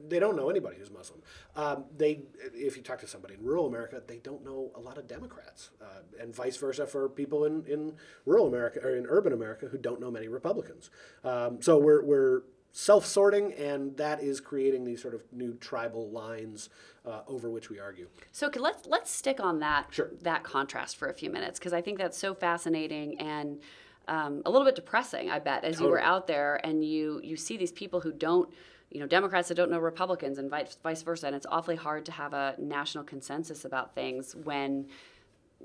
they 0.08 0.19
don't 0.19 0.36
know 0.36 0.48
anybody 0.48 0.76
who's 0.78 0.90
Muslim. 0.90 1.20
Um, 1.56 1.84
they, 1.96 2.22
if 2.54 2.76
you 2.76 2.82
talk 2.82 3.00
to 3.00 3.06
somebody 3.06 3.34
in 3.34 3.44
rural 3.44 3.66
America, 3.66 4.02
they 4.06 4.19
don't 4.19 4.44
know 4.44 4.70
a 4.75 4.80
lot 4.80 4.96
of 4.96 5.06
Democrats, 5.06 5.70
uh, 5.80 6.00
and 6.20 6.34
vice 6.34 6.56
versa 6.56 6.87
for 6.87 7.08
people 7.08 7.44
in, 7.44 7.64
in 7.66 7.94
rural 8.25 8.46
America 8.46 8.80
or 8.82 8.96
in 8.96 9.06
urban 9.08 9.32
America 9.32 9.66
who 9.66 9.78
don't 9.78 10.00
know 10.00 10.10
many 10.10 10.28
Republicans. 10.28 10.90
Um, 11.23 11.61
so 11.61 11.78
we're, 11.78 12.02
we're 12.02 12.42
self-sorting, 12.76 13.52
and 13.54 13.97
that 13.97 14.21
is 14.21 14.40
creating 14.40 14.85
these 14.85 15.00
sort 15.00 15.14
of 15.14 15.23
new 15.33 15.54
tribal 15.54 16.11
lines 16.11 16.69
uh, 17.07 17.21
over 17.28 17.49
which 17.49 17.71
we 17.71 17.78
argue. 17.78 18.09
So 18.33 18.50
let's 18.57 18.85
let's 18.87 19.11
stick 19.11 19.38
on 19.38 19.61
that 19.61 19.87
Sure. 19.90 20.11
that 20.23 20.43
contrast 20.43 20.97
for 20.97 21.09
a 21.09 21.14
few 21.14 21.31
minutes 21.31 21.59
because 21.59 21.73
I 21.73 21.81
think 21.81 21.99
that's 21.99 22.19
so 22.19 22.35
fascinating 22.35 23.19
and 23.21 23.61
um, 24.09 24.43
a 24.45 24.50
little 24.50 24.66
bit 24.66 24.75
depressing. 24.75 25.31
I 25.31 25.38
bet 25.38 25.64
as 25.64 25.81
you 25.81 25.87
were 25.88 26.00
out 26.00 26.26
there 26.26 26.61
and 26.66 26.85
you 26.85 27.21
you 27.23 27.37
see 27.37 27.57
these 27.57 27.73
people 27.73 28.00
who 28.00 28.12
don't. 28.12 28.52
You 28.90 29.00
know, 29.00 29.07
Democrats 29.09 29.49
that 29.49 29.57
don't 29.57 29.73
know 29.73 29.81
Republicans 29.81 30.38
and 30.38 30.49
vice, 30.49 30.76
vice 30.81 31.02
versa, 31.02 31.26
and 31.26 31.35
it's 31.35 31.47
awfully 31.50 31.75
hard 31.75 32.04
to 32.07 32.12
have 32.12 32.33
a 32.33 32.54
national 32.59 33.02
consensus 33.02 33.64
about 33.64 33.93
things 33.97 34.37
when, 34.37 34.87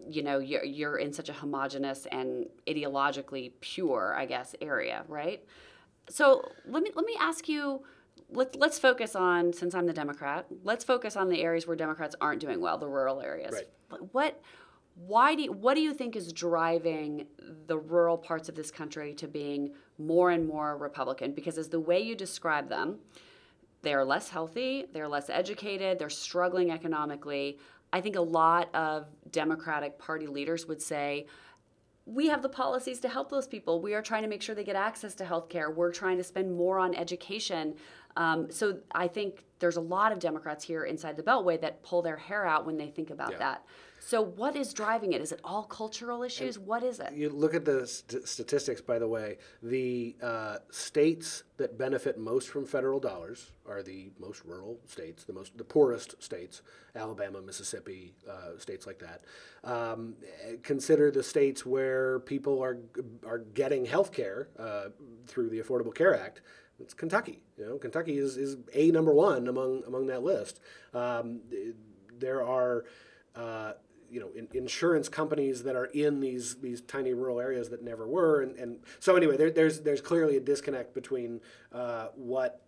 you 0.10 0.24
know, 0.24 0.40
you're, 0.40 0.64
you're 0.64 0.98
in 0.98 1.14
such 1.14 1.30
a 1.30 1.34
homogenous 1.34 2.08
and 2.12 2.48
ideologically 2.68 3.52
pure, 3.60 4.16
I 4.18 4.26
guess, 4.26 4.56
area, 4.62 5.04
right? 5.08 5.44
So 6.10 6.52
let 6.66 6.84
me 6.84 6.92
let 6.96 7.06
me 7.06 7.16
ask 7.20 7.48
you. 7.48 7.84
Let, 8.32 8.56
let's 8.58 8.78
focus 8.78 9.16
on 9.16 9.54
since 9.54 9.74
I'm 9.74 9.88
the 9.88 9.94
Democrat. 9.94 10.46
Let's 10.64 10.84
focus 10.84 11.16
on 11.16 11.30
the 11.30 11.42
areas 11.42 11.66
where 11.66 11.76
Democrats 11.76 12.16
aren't 12.22 12.40
doing 12.40 12.62
well, 12.62 12.78
the 12.78 12.88
rural 12.88 13.22
areas. 13.22 13.54
Right. 13.54 14.00
What, 14.12 14.40
why 15.08 15.34
do 15.34 15.42
you, 15.42 15.52
what 15.52 15.74
do 15.74 15.82
you 15.82 15.96
think 15.96 16.16
is 16.16 16.32
driving 16.32 17.26
the 17.66 17.80
rural 17.80 18.20
parts 18.20 18.48
of 18.48 18.54
this 18.54 18.70
country 18.70 19.16
to 19.16 19.28
being 19.28 19.72
more 19.98 20.30
and 20.30 20.48
more 20.48 20.78
Republican? 20.78 21.32
Because 21.32 21.58
as 21.58 21.70
the 21.70 21.80
way 21.80 22.02
you 22.02 22.16
describe 22.16 22.70
them, 22.70 23.00
they're 23.82 24.06
less 24.06 24.30
healthy, 24.30 24.86
they're 24.94 25.08
less 25.08 25.32
educated, 25.32 25.98
they're 25.98 26.10
struggling 26.12 26.70
economically. 26.70 27.58
I 27.92 28.00
think 28.02 28.16
a 28.16 28.22
lot 28.22 28.70
of 28.76 29.08
Democratic 29.32 29.98
Party 29.98 30.28
leaders 30.28 30.68
would 30.68 30.84
say, 30.84 31.26
we 32.10 32.28
have 32.28 32.42
the 32.42 32.50
policies 32.50 33.00
to 33.02 33.10
help 33.10 33.30
those 33.30 33.48
people. 33.48 33.82
We 33.82 33.94
are 33.94 34.02
trying 34.02 34.24
to 34.24 34.28
make 34.28 34.42
sure 34.42 34.56
they 34.56 34.64
get 34.64 34.76
access 34.76 35.14
to 35.16 35.26
health 35.26 35.48
care. 35.50 35.70
We're 35.70 35.92
trying 35.92 36.18
to 36.18 36.24
spend 36.24 36.56
more 36.56 36.80
on 36.80 36.96
education. 36.96 37.76
Um, 38.18 38.50
so 38.50 38.80
I 38.94 39.08
think 39.08 39.46
there's 39.60 39.78
a 39.78 39.82
lot 39.82 40.12
of 40.12 40.20
Democrats 40.20 40.64
here 40.64 40.86
inside 40.86 41.16
the 41.18 41.24
Beltway 41.24 41.62
that 41.62 41.84
pull 41.84 42.02
their 42.02 42.18
hair 42.18 42.46
out 42.46 42.66
when 42.66 42.78
they 42.78 42.88
think 42.88 43.12
about 43.12 43.32
Yeah. 43.34 43.38
that. 43.38 43.66
So 44.10 44.24
what 44.24 44.56
is 44.56 44.74
driving 44.74 45.14
it? 45.14 45.22
Is 45.22 45.32
it 45.32 45.40
all 45.44 45.66
cultural 45.66 46.24
issues? 46.24 46.58
What 46.58 46.82
is 46.82 47.00
it? 47.00 47.14
You 47.14 47.30
look 47.30 47.54
at 47.54 47.64
the 47.64 47.86
st- 47.86 48.28
statistics, 48.28 48.82
by 48.82 48.98
the 48.98 49.08
way, 49.08 49.38
the 49.62 50.16
uh, 50.20 50.58
states 50.72 51.44
that 51.58 51.78
benefit 51.78 52.18
most 52.18 52.50
from 52.50 52.66
federal 52.66 53.00
dollars 53.00 53.52
are 53.68 53.84
the 53.84 54.10
most 54.18 54.44
rural 54.46 54.80
states, 54.88 55.26
the 55.26 55.34
most 55.34 55.56
the 55.60 55.64
poorest 55.64 56.24
states, 56.24 56.64
Alabama, 56.96 57.40
Mississippi, 57.40 58.16
uh, 58.28 58.58
states 58.58 58.88
like 58.88 58.98
that. 58.98 59.26
Um, 59.64 60.16
consider 60.64 61.12
the 61.12 61.22
states 61.22 61.64
where 61.64 62.22
people 62.22 62.64
are 62.64 62.80
are 63.28 63.38
getting 63.54 63.86
health 63.86 64.12
care 64.12 64.48
uh, 64.58 64.86
through 65.28 65.50
the 65.52 65.60
Affordable 65.60 65.94
Care 65.94 66.20
Act. 66.20 66.42
It's 66.80 66.96
Kentucky. 66.96 67.44
You 67.60 67.66
know, 67.68 67.78
Kentucky 67.78 68.18
is, 68.18 68.38
is 68.38 68.58
a 68.74 68.90
number 68.90 69.14
one 69.14 69.48
among 69.48 69.84
among 69.86 70.08
that 70.08 70.24
list. 70.24 70.62
Um, 70.96 71.42
there 72.18 72.44
are 72.44 72.86
uh, 73.36 73.74
you 74.12 74.20
know 74.20 74.30
in, 74.36 74.48
insurance 74.54 75.10
companies 75.10 75.64
that 75.64 75.76
are 75.76 75.86
in 75.86 76.20
these 76.20 76.56
these 76.56 76.82
tiny 76.82 77.14
rural 77.14 77.40
areas 77.40 77.70
that 77.70 77.84
never 77.84 78.08
were, 78.08 78.42
and, 78.42 78.56
and 78.58 78.80
so 79.00 79.16
anyway, 79.16 79.38
there, 79.38 79.52
there's 79.52 79.82
there's 79.82 80.02
clearly 80.02 80.38
a 80.38 80.40
disconnect 80.40 80.94
between 80.94 81.42
uh, 81.74 82.08
what 82.16 82.62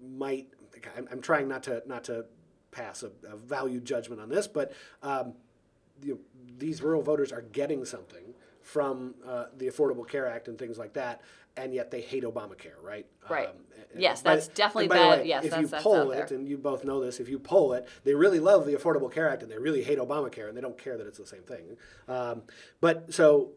might 0.00 0.48
I'm, 0.96 1.08
I'm 1.10 1.20
trying 1.20 1.48
not 1.48 1.62
to 1.64 1.82
not 1.86 2.04
to 2.04 2.26
pass 2.70 3.02
a, 3.02 3.10
a 3.26 3.36
value 3.36 3.80
judgment 3.80 4.20
on 4.20 4.28
this, 4.28 4.46
but 4.46 4.72
um, 5.02 5.34
you 6.02 6.14
know, 6.14 6.18
these 6.58 6.82
rural 6.82 7.02
voters 7.02 7.32
are 7.32 7.42
getting 7.42 7.84
something 7.84 8.34
from 8.62 9.14
uh, 9.26 9.46
the 9.56 9.66
Affordable 9.66 10.06
Care 10.06 10.26
Act 10.26 10.48
and 10.48 10.58
things 10.58 10.78
like 10.78 10.92
that, 10.92 11.22
and 11.58 11.74
yet 11.74 11.90
they 11.90 12.00
hate 12.00 12.22
Obamacare, 12.24 12.80
right? 12.82 13.06
Right. 13.28 13.48
and- 13.48 13.64
Yes, 13.96 14.20
that's 14.20 14.48
definitely 14.48 14.84
and 14.84 14.90
by 14.90 14.96
the 14.96 15.02
bad. 15.02 15.20
way, 15.20 15.28
Yes, 15.28 15.44
if 15.44 15.50
that's- 15.50 15.62
you 15.62 15.68
that's 15.68 15.82
poll 15.82 16.10
it, 16.12 16.30
and 16.30 16.46
you 16.46 16.58
both 16.58 16.84
know 16.84 17.00
this, 17.00 17.20
if 17.20 17.28
you 17.28 17.38
poll 17.38 17.72
it, 17.72 17.86
they 18.04 18.14
really 18.14 18.38
love 18.38 18.66
the 18.66 18.74
Affordable 18.74 19.10
Care 19.10 19.28
Act 19.28 19.42
and 19.42 19.50
they 19.50 19.58
really 19.58 19.82
hate 19.82 19.98
Obamacare, 19.98 20.48
and 20.48 20.56
they 20.56 20.60
don't 20.60 20.78
care 20.78 20.96
that 20.98 21.06
it's 21.06 21.18
the 21.18 21.26
same 21.26 21.42
thing. 21.42 21.76
Um, 22.06 22.42
but 22.80 23.12
so 23.12 23.52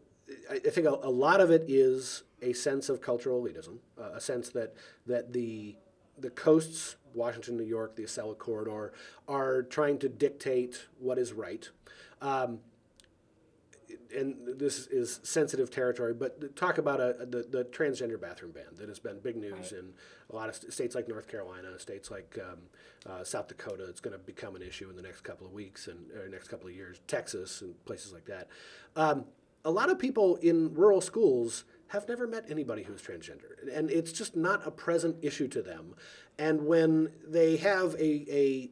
I, 0.50 0.54
I 0.54 0.58
think 0.70 0.86
a, 0.86 0.90
a 0.90 1.10
lot 1.10 1.40
of 1.40 1.50
it 1.50 1.64
is 1.68 2.22
a 2.40 2.52
sense 2.54 2.88
of 2.88 3.00
cultural 3.00 3.42
elitism, 3.42 3.78
uh, 3.98 4.10
a 4.14 4.20
sense 4.20 4.48
that 4.50 4.74
that 5.06 5.32
the 5.32 5.76
the 6.18 6.30
coasts, 6.30 6.96
Washington, 7.14 7.56
New 7.56 7.64
York, 7.64 7.96
the 7.96 8.04
Acela 8.04 8.36
corridor, 8.36 8.92
are 9.28 9.62
trying 9.62 9.98
to 9.98 10.08
dictate 10.08 10.86
what 10.98 11.18
is 11.18 11.32
right. 11.32 11.68
Um, 12.20 12.60
and 14.16 14.36
this 14.58 14.86
is 14.86 15.20
sensitive 15.22 15.70
territory, 15.70 16.14
but 16.14 16.56
talk 16.56 16.78
about 16.78 17.00
a, 17.00 17.16
the, 17.20 17.46
the 17.48 17.64
transgender 17.64 18.20
bathroom 18.20 18.52
ban 18.52 18.64
that 18.78 18.88
has 18.88 18.98
been 18.98 19.18
big 19.20 19.36
news 19.36 19.72
in 19.72 19.92
a 20.30 20.34
lot 20.36 20.48
of 20.48 20.56
st- 20.56 20.72
states 20.72 20.94
like 20.94 21.08
North 21.08 21.28
Carolina, 21.28 21.78
states 21.78 22.10
like 22.10 22.38
um, 22.40 22.58
uh, 23.10 23.24
South 23.24 23.48
Dakota. 23.48 23.84
It's 23.88 24.00
going 24.00 24.12
to 24.12 24.18
become 24.18 24.56
an 24.56 24.62
issue 24.62 24.88
in 24.90 24.96
the 24.96 25.02
next 25.02 25.22
couple 25.22 25.46
of 25.46 25.52
weeks 25.52 25.88
and 25.88 25.98
next 26.30 26.48
couple 26.48 26.68
of 26.68 26.74
years. 26.74 27.00
Texas 27.06 27.62
and 27.62 27.84
places 27.84 28.12
like 28.12 28.24
that. 28.26 28.48
Um, 28.96 29.24
a 29.64 29.70
lot 29.70 29.90
of 29.90 29.98
people 29.98 30.36
in 30.36 30.74
rural 30.74 31.00
schools 31.00 31.64
have 31.88 32.08
never 32.08 32.26
met 32.26 32.44
anybody 32.48 32.82
who's 32.82 33.02
transgender, 33.02 33.52
and 33.72 33.90
it's 33.90 34.12
just 34.12 34.34
not 34.34 34.66
a 34.66 34.70
present 34.70 35.16
issue 35.22 35.46
to 35.48 35.62
them. 35.62 35.94
And 36.38 36.66
when 36.66 37.12
they 37.26 37.58
have 37.58 37.94
a, 37.94 38.24
a 38.30 38.70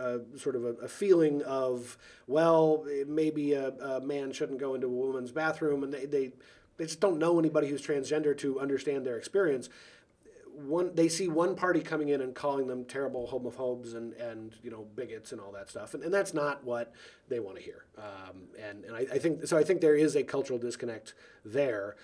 uh, 0.00 0.18
sort 0.36 0.56
of 0.56 0.64
a, 0.64 0.72
a 0.84 0.88
feeling 0.88 1.42
of, 1.42 1.98
well, 2.26 2.84
maybe 3.06 3.52
a, 3.52 3.68
a 3.68 4.00
man 4.00 4.32
shouldn't 4.32 4.58
go 4.58 4.74
into 4.74 4.86
a 4.86 4.90
woman's 4.90 5.32
bathroom, 5.32 5.82
and 5.84 5.92
they, 5.92 6.06
they, 6.06 6.32
they 6.76 6.84
just 6.84 7.00
don't 7.00 7.18
know 7.18 7.38
anybody 7.38 7.68
who's 7.68 7.82
transgender 7.82 8.36
to 8.38 8.58
understand 8.58 9.04
their 9.04 9.16
experience. 9.16 9.68
One, 10.66 10.94
they 10.94 11.08
see 11.08 11.28
one 11.28 11.54
party 11.54 11.80
coming 11.80 12.08
in 12.08 12.20
and 12.20 12.34
calling 12.34 12.66
them 12.66 12.84
terrible 12.84 13.28
homophobes 13.32 13.94
and, 13.94 14.12
and 14.14 14.54
you 14.62 14.70
know 14.70 14.86
bigots 14.94 15.32
and 15.32 15.40
all 15.40 15.52
that 15.52 15.70
stuff, 15.70 15.94
and, 15.94 16.02
and 16.02 16.12
that's 16.12 16.34
not 16.34 16.64
what 16.64 16.92
they 17.28 17.40
want 17.40 17.56
to 17.56 17.62
hear. 17.62 17.84
Um, 17.96 18.42
and 18.62 18.84
and 18.84 18.94
I, 18.94 19.00
I 19.14 19.18
think 19.18 19.46
so. 19.46 19.56
I 19.56 19.64
think 19.64 19.80
there 19.80 19.94
is 19.94 20.16
a 20.16 20.22
cultural 20.22 20.58
disconnect 20.58 21.14
there 21.44 21.96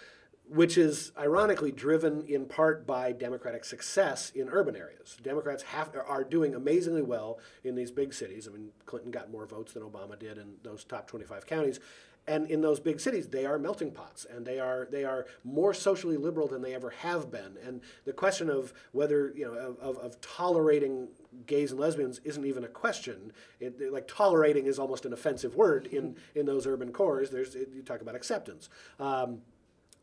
which 0.48 0.78
is 0.78 1.12
ironically 1.18 1.72
driven 1.72 2.24
in 2.26 2.46
part 2.46 2.86
by 2.86 3.12
Democratic 3.12 3.64
success 3.64 4.30
in 4.34 4.48
urban 4.48 4.76
areas. 4.76 5.16
Democrats 5.22 5.62
have, 5.64 5.90
are 6.06 6.22
doing 6.22 6.54
amazingly 6.54 7.02
well 7.02 7.38
in 7.64 7.74
these 7.74 7.90
big 7.90 8.14
cities. 8.14 8.46
I 8.48 8.52
mean, 8.52 8.68
Clinton 8.84 9.10
got 9.10 9.30
more 9.30 9.46
votes 9.46 9.72
than 9.72 9.82
Obama 9.82 10.18
did 10.18 10.38
in 10.38 10.54
those 10.62 10.84
top 10.84 11.08
25 11.08 11.46
counties. 11.46 11.80
And 12.28 12.50
in 12.50 12.60
those 12.60 12.80
big 12.80 12.98
cities, 12.98 13.28
they 13.28 13.46
are 13.46 13.58
melting 13.58 13.92
pots, 13.92 14.26
and 14.28 14.44
they 14.44 14.58
are 14.58 14.88
they 14.90 15.04
are 15.04 15.26
more 15.44 15.72
socially 15.72 16.16
liberal 16.16 16.48
than 16.48 16.60
they 16.60 16.74
ever 16.74 16.90
have 16.90 17.30
been. 17.30 17.56
And 17.64 17.80
the 18.04 18.12
question 18.12 18.50
of 18.50 18.72
whether 18.90 19.32
you 19.36 19.44
know 19.44 19.76
of, 19.80 19.96
of, 19.98 20.20
tolerating 20.20 21.06
gays 21.46 21.70
and 21.70 21.78
lesbians 21.78 22.20
isn't 22.24 22.44
even 22.44 22.64
a 22.64 22.68
question. 22.68 23.32
It- 23.60 23.92
like 23.92 24.08
tolerating 24.08 24.66
is 24.66 24.78
almost 24.80 25.06
an 25.06 25.12
offensive 25.12 25.54
word 25.54 25.86
in 25.86 26.16
in 26.34 26.46
those 26.46 26.66
urban 26.66 26.90
cores. 26.90 27.30
There's 27.30 27.54
it, 27.54 27.68
you 27.72 27.82
talk 27.82 28.00
about 28.00 28.16
acceptance. 28.16 28.70
Um, 28.98 29.42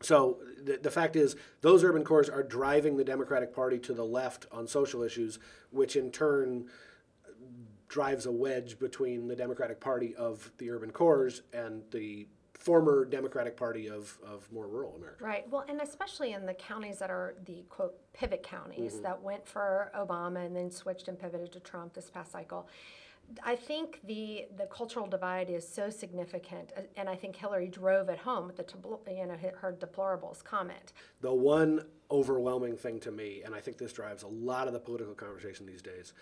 so 0.04 0.38
the, 0.62 0.78
the 0.82 0.90
fact 0.90 1.16
is, 1.16 1.36
those 1.60 1.82
urban 1.84 2.04
cores 2.04 2.28
are 2.28 2.42
driving 2.42 2.96
the 2.96 3.04
Democratic 3.04 3.54
Party 3.54 3.78
to 3.80 3.94
the 3.94 4.04
left 4.04 4.46
on 4.52 4.66
social 4.66 5.02
issues, 5.02 5.38
which 5.70 5.96
in 5.96 6.10
turn 6.10 6.66
drives 7.88 8.26
a 8.26 8.32
wedge 8.32 8.78
between 8.78 9.28
the 9.28 9.36
Democratic 9.36 9.80
Party 9.80 10.14
of 10.16 10.50
the 10.58 10.70
urban 10.70 10.90
cores 10.90 11.42
and 11.52 11.82
the 11.92 12.26
former 12.54 13.04
Democratic 13.04 13.56
Party 13.56 13.88
of, 13.88 14.18
of 14.26 14.50
more 14.50 14.66
rural 14.66 14.94
America. 14.96 15.22
Right. 15.24 15.48
Well, 15.50 15.64
and 15.68 15.80
especially 15.80 16.32
in 16.32 16.46
the 16.46 16.54
counties 16.54 16.98
that 16.98 17.10
are 17.10 17.34
the 17.44 17.64
quote 17.68 17.94
pivot 18.12 18.42
counties 18.42 18.94
mm-hmm. 18.94 19.02
that 19.02 19.22
went 19.22 19.46
for 19.46 19.92
Obama 19.94 20.44
and 20.46 20.56
then 20.56 20.70
switched 20.70 21.08
and 21.08 21.18
pivoted 21.18 21.52
to 21.52 21.60
Trump 21.60 21.94
this 21.94 22.10
past 22.10 22.32
cycle. 22.32 22.68
I 23.42 23.56
think 23.56 24.00
the 24.04 24.46
the 24.56 24.66
cultural 24.66 25.06
divide 25.06 25.50
is 25.50 25.66
so 25.66 25.90
significant, 25.90 26.72
uh, 26.76 26.82
and 26.96 27.08
I 27.08 27.16
think 27.16 27.36
Hillary 27.36 27.68
drove 27.68 28.08
it 28.08 28.18
home 28.18 28.46
with 28.46 28.56
the 28.56 28.64
you 29.08 29.26
know 29.26 29.36
her 29.60 29.72
deplorables 29.72 30.42
comment. 30.42 30.92
The 31.20 31.32
one 31.32 31.84
overwhelming 32.10 32.76
thing 32.76 33.00
to 33.00 33.10
me, 33.10 33.42
and 33.44 33.54
I 33.54 33.60
think 33.60 33.78
this 33.78 33.92
drives 33.92 34.22
a 34.22 34.28
lot 34.28 34.66
of 34.66 34.72
the 34.72 34.80
political 34.80 35.14
conversation 35.14 35.66
these 35.66 35.82
days, 35.82 36.12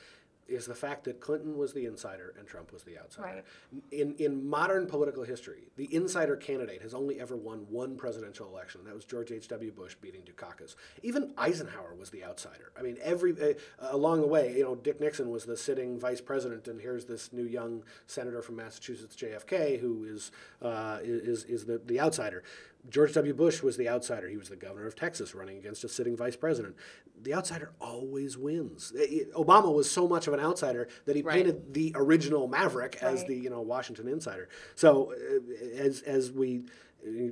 is 0.52 0.66
the 0.66 0.74
fact 0.74 1.04
that 1.04 1.20
Clinton 1.20 1.56
was 1.56 1.72
the 1.72 1.86
insider 1.86 2.34
and 2.38 2.46
Trump 2.46 2.72
was 2.72 2.82
the 2.82 2.98
outsider. 2.98 3.36
Right. 3.36 3.44
In, 3.90 4.14
in 4.18 4.46
modern 4.48 4.86
political 4.86 5.24
history, 5.24 5.70
the 5.76 5.92
insider 5.94 6.36
candidate 6.36 6.82
has 6.82 6.94
only 6.94 7.20
ever 7.20 7.36
won 7.36 7.66
one 7.70 7.96
presidential 7.96 8.46
election. 8.46 8.80
and 8.80 8.88
That 8.88 8.94
was 8.94 9.04
George 9.04 9.32
H.W. 9.32 9.72
Bush 9.72 9.96
beating 10.00 10.22
Dukakis. 10.22 10.76
Even 11.02 11.32
Eisenhower 11.38 11.94
was 11.94 12.10
the 12.10 12.24
outsider. 12.24 12.72
I 12.78 12.82
mean, 12.82 12.98
every 13.02 13.32
uh, 13.32 13.54
along 13.90 14.20
the 14.20 14.26
way, 14.26 14.54
you 14.56 14.62
know, 14.62 14.74
Dick 14.74 15.00
Nixon 15.00 15.30
was 15.30 15.44
the 15.44 15.56
sitting 15.56 15.98
vice 15.98 16.20
president, 16.20 16.68
and 16.68 16.80
here's 16.80 17.06
this 17.06 17.32
new 17.32 17.44
young 17.44 17.82
senator 18.06 18.42
from 18.42 18.56
Massachusetts, 18.56 19.16
JFK, 19.16 19.80
who 19.80 20.04
is 20.04 20.30
uh, 20.60 20.98
is 21.02 21.44
is 21.44 21.64
the, 21.64 21.80
the 21.84 22.00
outsider. 22.00 22.42
George 22.88 23.12
W. 23.14 23.32
Bush 23.32 23.62
was 23.62 23.76
the 23.76 23.88
outsider. 23.88 24.28
He 24.28 24.36
was 24.36 24.48
the 24.48 24.56
governor 24.56 24.86
of 24.86 24.96
Texas 24.96 25.34
running 25.34 25.56
against 25.56 25.84
a 25.84 25.88
sitting 25.88 26.16
vice 26.16 26.34
president. 26.36 26.74
The 27.20 27.32
outsider 27.34 27.70
always 27.80 28.36
wins. 28.36 28.92
Eh, 28.98 29.02
eh, 29.02 29.24
Obama 29.36 29.72
was 29.72 29.88
so 29.90 30.08
much 30.08 30.26
of 30.26 30.34
an 30.34 30.40
outsider 30.40 30.88
that 31.04 31.14
he 31.14 31.22
Right. 31.22 31.34
painted 31.36 31.74
the 31.74 31.92
original 31.94 32.48
Maverick 32.48 32.96
as 33.02 33.20
Right. 33.20 33.28
the 33.28 33.36
you 33.36 33.50
know 33.50 33.60
Washington 33.60 34.08
insider. 34.08 34.48
So 34.74 35.12
uh, 35.12 35.54
as 35.76 36.02
as 36.02 36.32
we 36.32 36.64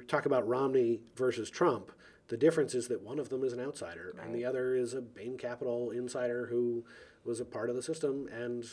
talk 0.09 0.27
about 0.27 0.47
Romney 0.47 1.01
versus 1.17 1.51
Trump, 1.51 1.91
the 2.29 2.37
difference 2.37 2.75
is 2.75 2.87
that 2.89 3.03
one 3.03 3.19
of 3.19 3.29
them 3.29 3.43
is 3.43 3.53
an 3.53 3.61
outsider 3.61 4.15
and 4.23 4.33
the 4.35 4.45
other 4.45 4.75
is 4.77 4.95
a 4.95 5.01
Bain 5.01 5.37
Capital 5.37 5.91
insider 5.91 6.47
who 6.47 6.85
was 7.25 7.41
a 7.41 7.45
part 7.45 7.71
of 7.71 7.77
the 7.77 7.83
system 7.83 8.29
and 8.29 8.65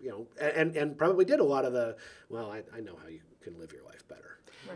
you 0.00 0.08
know 0.08 0.26
and 0.40 0.74
and 0.76 0.96
probably 0.96 1.24
did 1.26 1.40
a 1.40 1.44
lot 1.44 1.66
of 1.66 1.74
the 1.74 1.96
well 2.30 2.50
I, 2.50 2.62
I 2.74 2.80
know 2.80 2.96
how 3.02 3.08
you 3.08 3.20
can 3.42 3.58
live 3.58 3.72
your 3.72 3.82
life 3.84 4.06
better. 4.08 4.31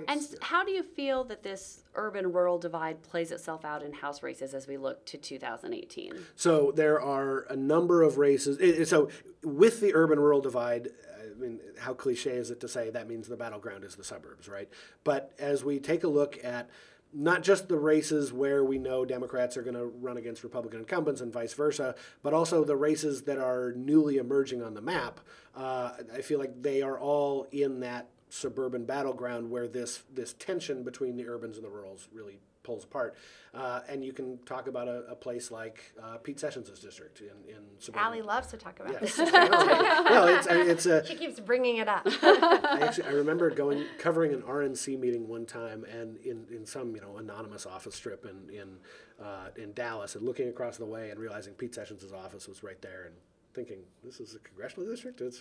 And 0.09 0.21
how 0.43 0.65
do 0.65 0.73
you 0.73 0.83
feel 0.83 1.25
that 1.25 1.43
this 1.43 1.83
urban 1.95 2.33
rural 2.33 2.59
divide 2.59 3.03
plays 3.03 3.31
itself 3.31 3.65
out 3.65 3.83
in 3.83 3.93
House 3.93 4.23
races 4.23 4.55
as 4.55 4.67
we 4.67 4.77
look 4.77 5.05
to 5.07 5.19
2018? 5.19 6.15
So 6.37 6.73
there 6.75 7.01
are 7.01 7.47
a 7.51 7.57
number 7.57 8.03
of 8.03 8.19
races. 8.19 8.89
So 8.89 9.09
with 9.43 9.81
the 9.81 9.95
urban-rural 9.95 10.41
divide, 10.41 10.89
I 11.15 11.39
mean, 11.39 11.61
how 11.79 11.95
cliche 11.95 12.31
is 12.31 12.51
it 12.51 12.61
to 12.61 12.69
say 12.69 12.91
that 12.91 13.09
means 13.09 13.29
the 13.29 13.37
battleground 13.37 13.85
is 13.85 13.95
the 13.95 14.05
suburbs, 14.05 14.49
right? 14.49 14.69
But 15.05 15.33
as 15.39 15.65
we 15.65 15.79
take 15.79 16.05
a 16.05 16.09
look 16.09 16.43
at 16.45 16.69
not 17.17 17.43
just 17.43 17.69
the 17.69 17.79
races 17.79 18.31
where 18.31 18.63
we 18.63 18.79
know 18.79 19.05
Democrats 19.05 19.57
are 19.57 19.63
going 19.63 19.75
to 19.75 19.87
run 19.87 20.19
against 20.19 20.45
Republican 20.45 20.81
incumbents 20.81 21.23
and 21.23 21.33
vice 21.33 21.55
versa, 21.55 21.95
but 22.23 22.35
also 22.35 22.63
the 22.63 22.77
races 22.77 23.23
that 23.23 23.39
are 23.39 23.73
newly 23.73 24.19
emerging 24.19 24.63
on 24.63 24.75
the 24.75 24.83
map, 24.83 25.21
uh, 25.57 25.93
I 26.15 26.21
feel 26.21 26.39
like 26.39 26.63
they 26.63 26.83
are 26.83 26.99
all 26.99 27.47
in 27.51 27.81
that 27.81 28.09
suburban 28.29 28.85
battleground 28.85 29.51
where 29.51 29.67
this 29.69 30.03
this 30.13 30.35
tension 30.35 30.83
between 30.83 31.17
the 31.17 31.27
urbans 31.27 31.57
and 31.57 31.65
the 31.65 31.71
rurals 31.71 32.09
really 32.13 32.41
pulls 32.67 32.85
apart. 32.85 33.15
Uh, 33.55 33.81
and 33.89 34.05
you 34.05 34.13
can 34.13 34.39
talk 34.45 34.67
about 34.67 34.89
a, 34.89 35.05
a 35.09 35.15
place 35.15 35.51
like 35.51 35.95
uh, 36.03 36.19
Pete 36.19 36.39
Sessions' 36.39 36.69
district 36.79 37.21
in, 37.21 37.29
in 37.49 37.63
suburban. 37.79 38.05
Allie 38.07 38.23
loves 38.23 38.49
to 38.49 38.59
talk 38.59 38.79
about 38.81 38.93
Yes. 39.01 39.17
this. 39.17 39.33
well, 39.33 40.29
it's, 40.29 40.47
I 40.47 40.55
mean, 40.55 40.69
it's 40.69 40.85
a. 40.85 41.07
She 41.07 41.15
keeps 41.15 41.41
bringing 41.41 41.79
it 41.79 41.89
up. 41.89 42.03
I 42.23 42.81
actually 42.83 43.05
I 43.09 43.13
remember 43.13 43.49
going 43.51 43.85
covering 43.99 44.35
an 44.35 44.43
RNC 44.43 44.99
meeting 44.99 45.27
one 45.29 45.47
time, 45.47 45.85
and 45.85 46.19
in, 46.19 46.45
in 46.51 46.67
some 46.67 46.95
you 46.95 47.01
know 47.01 47.17
anonymous 47.17 47.65
office 47.65 47.95
strip 47.95 48.27
in 48.27 48.55
in 48.55 49.25
uh, 49.25 49.49
in 49.57 49.73
Dallas, 49.73 50.17
and 50.17 50.25
looking 50.27 50.49
across 50.49 50.77
the 50.77 50.85
way 50.85 51.11
and 51.11 51.19
realizing 51.19 51.55
Pete 51.55 51.75
Sessions' 51.75 52.13
office 52.13 52.47
was 52.49 52.63
right 52.63 52.81
there, 52.83 53.05
and 53.07 53.15
thinking 53.55 53.79
this 54.05 54.21
is 54.21 54.35
a 54.35 54.39
congressional 54.41 54.87
district. 54.87 55.23
It's, 55.23 55.41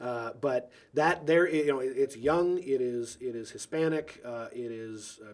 uh, 0.00 0.32
but 0.40 0.72
that 0.94 1.26
there, 1.28 1.48
you 1.48 1.68
know, 1.68 1.78
it, 1.78 1.92
it's 1.96 2.16
young. 2.16 2.58
It 2.58 2.80
is 2.80 3.18
it 3.20 3.36
is 3.36 3.50
Hispanic. 3.50 4.20
Uh, 4.24 4.48
it 4.52 4.72
is 4.72 5.20
uh, 5.22 5.32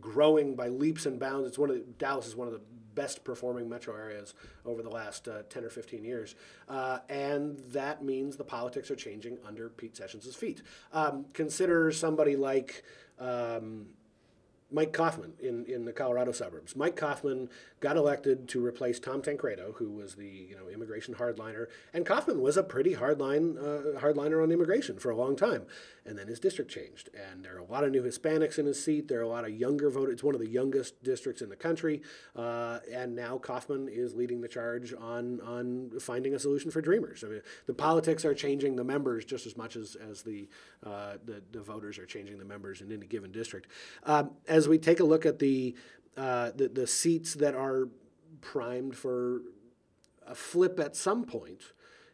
growing 0.00 0.54
by 0.54 0.68
leaps 0.68 1.06
and 1.06 1.18
bounds. 1.18 1.48
It's 1.48 1.58
one 1.58 1.70
of 1.70 1.76
the, 1.76 1.82
Dallas 1.98 2.26
is 2.26 2.36
one 2.36 2.46
of 2.46 2.52
the 2.54 2.60
best 2.94 3.24
performing 3.24 3.68
metro 3.68 3.94
areas 3.94 4.34
over 4.64 4.82
the 4.82 4.90
last 4.90 5.26
uh, 5.28 5.42
10 5.50 5.64
or 5.64 5.70
15 5.70 6.04
years. 6.04 6.34
Uh, 6.68 6.98
and 7.08 7.58
that 7.72 8.04
means 8.04 8.36
the 8.36 8.44
politics 8.44 8.90
are 8.90 8.96
changing 8.96 9.38
under 9.46 9.68
Pete 9.68 9.96
Sessions' 9.96 10.34
feet. 10.34 10.62
Um, 10.92 11.26
consider 11.32 11.90
somebody 11.92 12.36
like. 12.36 12.84
Um, 13.18 13.86
Mike 14.74 14.92
Coffman 14.92 15.34
in, 15.40 15.64
in 15.66 15.84
the 15.84 15.92
Colorado 15.92 16.32
suburbs. 16.32 16.74
Mike 16.74 16.96
Coffman 16.96 17.48
got 17.78 17.96
elected 17.96 18.48
to 18.48 18.64
replace 18.64 18.98
Tom 18.98 19.22
Tancredo, 19.22 19.74
who 19.76 19.88
was 19.88 20.16
the 20.16 20.26
you 20.26 20.56
know 20.56 20.68
immigration 20.68 21.14
hardliner, 21.14 21.68
and 21.92 22.04
Coffman 22.04 22.40
was 22.40 22.56
a 22.56 22.62
pretty 22.64 22.96
hardline 22.96 23.56
uh, 23.56 24.00
hardliner 24.00 24.42
on 24.42 24.50
immigration 24.50 24.98
for 24.98 25.10
a 25.10 25.16
long 25.16 25.36
time. 25.36 25.62
And 26.06 26.18
then 26.18 26.26
his 26.26 26.38
district 26.38 26.70
changed, 26.70 27.08
and 27.14 27.42
there 27.44 27.54
are 27.54 27.60
a 27.60 27.64
lot 27.64 27.84
of 27.84 27.90
new 27.90 28.02
Hispanics 28.02 28.58
in 28.58 28.66
his 28.66 28.82
seat. 28.82 29.08
There 29.08 29.20
are 29.20 29.22
a 29.22 29.28
lot 29.28 29.44
of 29.44 29.50
younger 29.50 29.88
voters. 29.88 30.14
It's 30.14 30.22
one 30.22 30.34
of 30.34 30.40
the 30.40 30.48
youngest 30.48 31.02
districts 31.02 31.40
in 31.40 31.48
the 31.48 31.56
country, 31.56 32.02
uh, 32.36 32.80
and 32.92 33.14
now 33.14 33.38
Coffman 33.38 33.88
is 33.88 34.14
leading 34.14 34.40
the 34.40 34.48
charge 34.48 34.92
on 34.92 35.40
on 35.40 35.92
finding 36.00 36.34
a 36.34 36.38
solution 36.38 36.70
for 36.70 36.80
Dreamers. 36.80 37.22
I 37.24 37.28
mean, 37.28 37.42
the 37.66 37.74
politics 37.74 38.24
are 38.24 38.34
changing 38.34 38.76
the 38.76 38.84
members 38.84 39.24
just 39.24 39.46
as 39.46 39.56
much 39.56 39.76
as 39.76 39.96
as 39.96 40.22
the 40.22 40.48
uh, 40.84 41.14
the, 41.24 41.42
the 41.52 41.62
voters 41.62 41.96
are 41.98 42.06
changing 42.06 42.38
the 42.38 42.44
members 42.44 42.80
in 42.80 42.90
any 42.90 43.06
given 43.06 43.30
district. 43.30 43.68
Um, 44.02 44.32
as 44.48 44.63
we 44.68 44.78
take 44.78 45.00
a 45.00 45.04
look 45.04 45.26
at 45.26 45.38
the, 45.38 45.74
uh, 46.16 46.50
the 46.54 46.68
the 46.68 46.86
seats 46.86 47.34
that 47.34 47.54
are 47.54 47.88
primed 48.40 48.96
for 48.96 49.42
a 50.26 50.34
flip 50.34 50.78
at 50.80 50.96
some 50.96 51.24
point, 51.24 51.62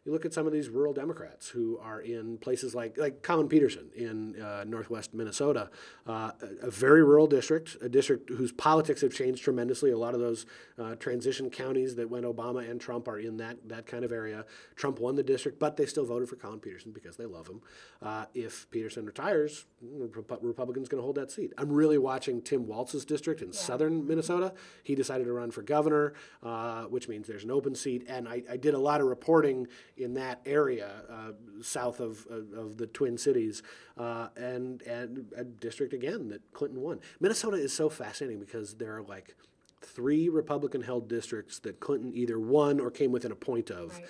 you 0.05 0.11
look 0.11 0.25
at 0.25 0.33
some 0.33 0.47
of 0.47 0.53
these 0.53 0.67
rural 0.67 0.93
Democrats 0.93 1.49
who 1.49 1.77
are 1.77 2.01
in 2.01 2.37
places 2.39 2.73
like 2.73 2.97
like 2.97 3.21
Collin 3.21 3.47
Peterson 3.47 3.89
in 3.95 4.41
uh, 4.41 4.63
northwest 4.65 5.13
Minnesota, 5.13 5.69
uh, 6.07 6.31
a, 6.41 6.67
a 6.67 6.71
very 6.71 7.03
rural 7.03 7.27
district, 7.27 7.77
a 7.81 7.89
district 7.89 8.29
whose 8.29 8.51
politics 8.51 9.01
have 9.01 9.13
changed 9.13 9.43
tremendously. 9.43 9.91
A 9.91 9.97
lot 9.97 10.15
of 10.15 10.19
those 10.19 10.45
uh, 10.79 10.95
transition 10.95 11.51
counties 11.51 11.95
that 11.95 12.09
went 12.09 12.25
Obama 12.25 12.67
and 12.67 12.81
Trump 12.81 13.07
are 13.07 13.19
in 13.19 13.37
that 13.37 13.57
that 13.69 13.85
kind 13.85 14.03
of 14.03 14.11
area. 14.11 14.45
Trump 14.75 14.99
won 14.99 15.15
the 15.15 15.23
district, 15.23 15.59
but 15.59 15.77
they 15.77 15.85
still 15.85 16.05
voted 16.05 16.27
for 16.27 16.35
Collin 16.35 16.59
Peterson 16.59 16.91
because 16.91 17.17
they 17.17 17.25
love 17.25 17.47
him. 17.47 17.61
Uh, 18.01 18.25
if 18.33 18.69
Peterson 18.71 19.05
retires, 19.05 19.65
Repu- 19.85 20.39
Republicans 20.41 20.89
going 20.89 20.99
to 20.99 21.03
hold 21.03 21.15
that 21.15 21.29
seat. 21.31 21.53
I'm 21.59 21.71
really 21.71 21.99
watching 21.99 22.41
Tim 22.41 22.65
Walz's 22.65 23.05
district 23.05 23.41
in 23.43 23.53
southern 23.53 24.07
Minnesota. 24.07 24.53
He 24.83 24.95
decided 24.95 25.25
to 25.25 25.33
run 25.33 25.51
for 25.51 25.61
governor, 25.61 26.13
uh, 26.41 26.85
which 26.85 27.07
means 27.07 27.27
there's 27.27 27.43
an 27.43 27.51
open 27.51 27.75
seat. 27.75 28.05
And 28.07 28.27
I, 28.27 28.41
I 28.49 28.57
did 28.57 28.73
a 28.73 28.79
lot 28.79 29.01
of 29.01 29.07
reporting 29.07 29.67
in 30.01 30.13
that 30.15 30.41
area 30.45 30.89
uh, 31.09 31.31
south 31.61 31.99
of, 31.99 32.25
of, 32.29 32.51
of 32.53 32.77
the 32.77 32.87
Twin 32.87 33.17
Cities, 33.17 33.63
uh, 33.97 34.27
and 34.35 34.81
and 34.83 35.25
a 35.35 35.43
district 35.43 35.93
again 35.93 36.29
that 36.29 36.41
Clinton 36.53 36.81
won. 36.81 36.99
Minnesota 37.19 37.57
is 37.57 37.73
so 37.73 37.89
fascinating 37.89 38.39
because 38.39 38.75
there 38.75 38.95
are 38.97 39.03
like 39.03 39.35
three 39.81 40.29
Republican-held 40.29 41.07
districts 41.07 41.59
that 41.59 41.79
Clinton 41.79 42.11
either 42.13 42.39
won 42.39 42.79
or 42.79 42.91
came 42.91 43.11
within 43.11 43.31
a 43.31 43.35
point 43.35 43.69
of, 43.71 43.93
Right. 43.93 44.05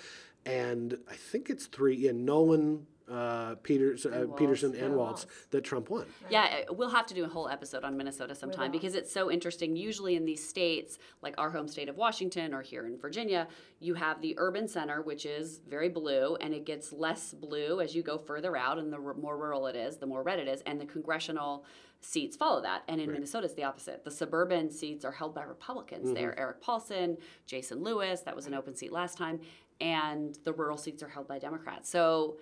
and 0.46 0.98
I 1.10 1.14
think 1.14 1.48
it's 1.50 1.66
three 1.66 2.06
in 2.08 2.24
Nolan. 2.24 2.86
Uh, 3.10 3.56
Peters, 3.62 4.06
uh, 4.06 4.24
Walz. 4.26 4.38
Peterson 4.38 4.70
and 4.74 4.90
Yeah, 4.90 4.96
Walz 4.96 5.26
that 5.50 5.62
Trump 5.64 5.90
won. 5.90 6.06
Yeah, 6.30 6.64
uh, 6.68 6.72
we'll 6.74 6.90
have 6.90 7.06
to 7.06 7.14
do 7.14 7.24
a 7.24 7.28
whole 7.28 7.48
episode 7.48 7.84
on 7.84 7.96
Minnesota 7.96 8.34
sometime 8.34 8.70
because 8.70 8.94
it's 8.94 9.12
so 9.12 9.30
interesting. 9.30 9.76
Usually 9.76 10.14
in 10.16 10.24
these 10.24 10.46
states, 10.46 10.98
like 11.20 11.34
our 11.38 11.50
home 11.50 11.68
state 11.68 11.88
of 11.88 11.96
Washington 11.96 12.54
or 12.54 12.62
here 12.62 12.86
in 12.86 12.96
Virginia, 12.98 13.48
you 13.80 13.94
have 13.94 14.20
the 14.22 14.34
urban 14.38 14.68
center, 14.68 15.02
which 15.02 15.26
is 15.26 15.60
very 15.68 15.88
blue, 15.88 16.36
and 16.36 16.54
it 16.54 16.64
gets 16.64 16.92
less 16.92 17.34
blue 17.34 17.80
as 17.80 17.94
you 17.94 18.02
go 18.02 18.18
further 18.18 18.56
out, 18.56 18.78
and 18.78 18.92
the 18.92 18.98
r- 18.98 19.14
more 19.14 19.36
rural 19.36 19.66
it 19.66 19.76
is, 19.76 19.96
the 19.96 20.06
more 20.06 20.22
red 20.22 20.38
it 20.38 20.48
is, 20.48 20.62
and 20.62 20.80
the 20.80 20.86
congressional 20.86 21.64
seats 22.00 22.36
follow 22.36 22.60
that. 22.62 22.82
And 22.88 23.00
in 23.00 23.12
Minnesota, 23.12 23.44
it's 23.46 23.54
the 23.54 23.64
opposite. 23.64 24.04
The 24.04 24.10
suburban 24.10 24.70
seats 24.70 25.04
are 25.04 25.12
held 25.12 25.34
by 25.34 25.42
Republicans. 25.44 26.12
They 26.12 26.24
are 26.24 26.34
Erik 26.38 26.60
Paulsen, 26.62 27.16
Jason 27.46 27.82
Lewis, 27.82 28.20
that 28.22 28.34
was 28.34 28.46
an 28.46 28.54
open 28.54 28.74
seat 28.74 28.90
last 28.92 29.16
time, 29.18 29.40
and 29.80 30.38
the 30.44 30.52
rural 30.52 30.76
seats 30.76 31.02
are 31.02 31.08
held 31.08 31.28
by 31.28 31.38
Democrats. 31.38 31.88
So 31.88 32.36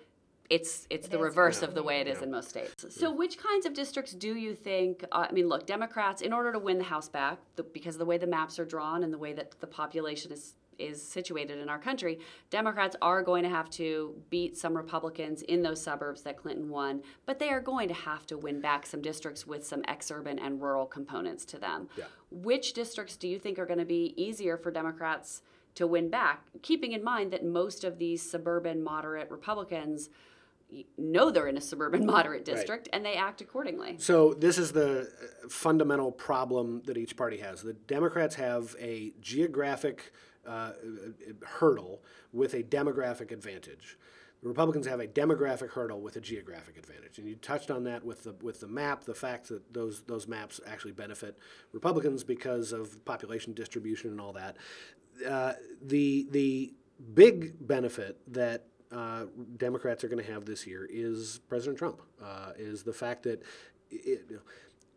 it's 0.51 0.85
it's 0.89 1.07
the 1.07 1.17
is 1.17 1.23
reverse 1.23 1.61
of 1.61 1.73
the 1.73 1.81
way 1.81 2.01
it 2.01 2.07
is 2.07 2.21
in 2.21 2.29
most 2.29 2.49
states. 2.49 2.85
So, 2.89 3.11
which 3.11 3.37
kinds 3.37 3.65
of 3.65 3.73
districts 3.73 4.11
do 4.11 4.35
you 4.35 4.53
think? 4.53 5.05
Uh, 5.11 5.27
I 5.29 5.31
mean, 5.31 5.47
look, 5.47 5.65
Democrats, 5.65 6.21
in 6.21 6.33
order 6.33 6.51
to 6.51 6.59
win 6.59 6.77
the 6.77 6.83
House 6.83 7.07
back, 7.07 7.39
the, 7.55 7.63
because 7.63 7.95
of 7.95 7.99
the 7.99 8.05
way 8.05 8.17
the 8.17 8.27
maps 8.27 8.59
are 8.59 8.65
drawn 8.65 9.03
and 9.03 9.13
the 9.13 9.17
way 9.17 9.31
that 9.33 9.59
the 9.61 9.67
population 9.67 10.31
is 10.31 10.55
is 10.77 11.01
situated 11.01 11.59
in 11.59 11.69
our 11.69 11.77
country, 11.77 12.19
Democrats 12.49 12.95
are 13.01 13.21
going 13.21 13.43
to 13.43 13.49
have 13.49 13.69
to 13.69 14.15
beat 14.31 14.57
some 14.57 14.75
Republicans 14.75 15.43
in 15.43 15.61
those 15.61 15.81
suburbs 15.81 16.23
that 16.23 16.37
Clinton 16.37 16.69
won, 16.69 17.03
but 17.27 17.37
they 17.37 17.49
are 17.49 17.61
going 17.61 17.87
to 17.87 17.93
have 17.93 18.25
to 18.25 18.37
win 18.37 18.59
back 18.59 18.87
some 18.87 19.01
districts 19.01 19.45
with 19.45 19.65
some 19.65 19.83
ex-urban 19.87 20.39
and 20.39 20.59
rural 20.59 20.87
components 20.87 21.45
to 21.45 21.59
them. 21.59 21.87
Yeah. 21.95 22.05
Which 22.31 22.73
districts 22.73 23.15
do 23.15 23.27
you 23.27 23.37
think 23.37 23.59
are 23.59 23.65
going 23.67 23.79
to 23.79 23.85
be 23.85 24.15
easier 24.17 24.57
for 24.57 24.71
Democrats 24.71 25.43
to 25.75 25.87
win 25.87 26.09
back, 26.09 26.43
keeping 26.61 26.93
in 26.93 27.03
mind 27.03 27.31
that 27.31 27.45
most 27.45 27.83
of 27.83 27.97
these 27.97 28.27
suburban 28.27 28.83
moderate 28.83 29.29
Republicans 29.29 30.09
y- 30.09 30.15
know 30.97 31.31
they're 31.31 31.47
in 31.47 31.57
a 31.57 31.61
suburban 31.61 32.05
moderate 32.15 32.45
district 32.45 32.89
and 32.93 33.05
they 33.05 33.15
act 33.15 33.41
accordingly. 33.41 33.95
So 33.99 34.33
this 34.33 34.57
is 34.57 34.71
the 34.71 35.01
uh, 35.01 35.49
fundamental 35.49 36.11
problem 36.11 36.81
that 36.85 36.97
each 36.97 37.15
party 37.15 37.37
has. 37.37 37.61
The 37.61 37.73
Democrats 37.73 38.35
have 38.35 38.75
a 38.79 39.13
geographic 39.19 40.11
uh, 40.47 40.71
hurdle 41.43 42.01
with 42.31 42.53
a 42.53 42.63
demographic 42.63 43.31
advantage. 43.31 43.97
The 44.41 44.47
Republicans 44.47 44.87
have 44.87 44.99
a 44.99 45.07
demographic 45.07 45.69
hurdle 45.69 46.01
with 46.01 46.15
a 46.15 46.21
geographic 46.21 46.75
advantage, 46.75 47.19
and 47.19 47.27
you 47.27 47.35
touched 47.35 47.69
on 47.69 47.83
that 47.83 48.03
with 48.03 48.23
the 48.23 48.33
with 48.41 48.59
the 48.59 48.67
map. 48.67 49.03
The 49.03 49.13
fact 49.13 49.49
that 49.49 49.71
those 49.71 50.01
those 50.07 50.27
maps 50.27 50.59
actually 50.65 50.93
benefit 50.93 51.37
Republicans 51.73 52.23
because 52.23 52.71
of 52.71 53.05
population 53.05 53.53
distribution 53.53 54.09
and 54.09 54.19
all 54.19 54.33
that. 54.33 54.57
Uh, 55.27 55.53
the 55.85 56.27
the 56.31 56.73
big 57.13 57.67
benefit 57.67 58.17
that 58.33 58.65
uh, 58.91 59.25
Democrats 59.57 60.03
are 60.03 60.07
going 60.07 60.23
to 60.23 60.31
have 60.31 60.45
this 60.45 60.67
year 60.67 60.87
is 60.89 61.39
President 61.47 61.77
Trump. 61.77 62.01
Uh, 62.21 62.51
is 62.57 62.83
the 62.83 62.93
fact 62.93 63.23
that 63.23 63.41
it, 63.89 64.29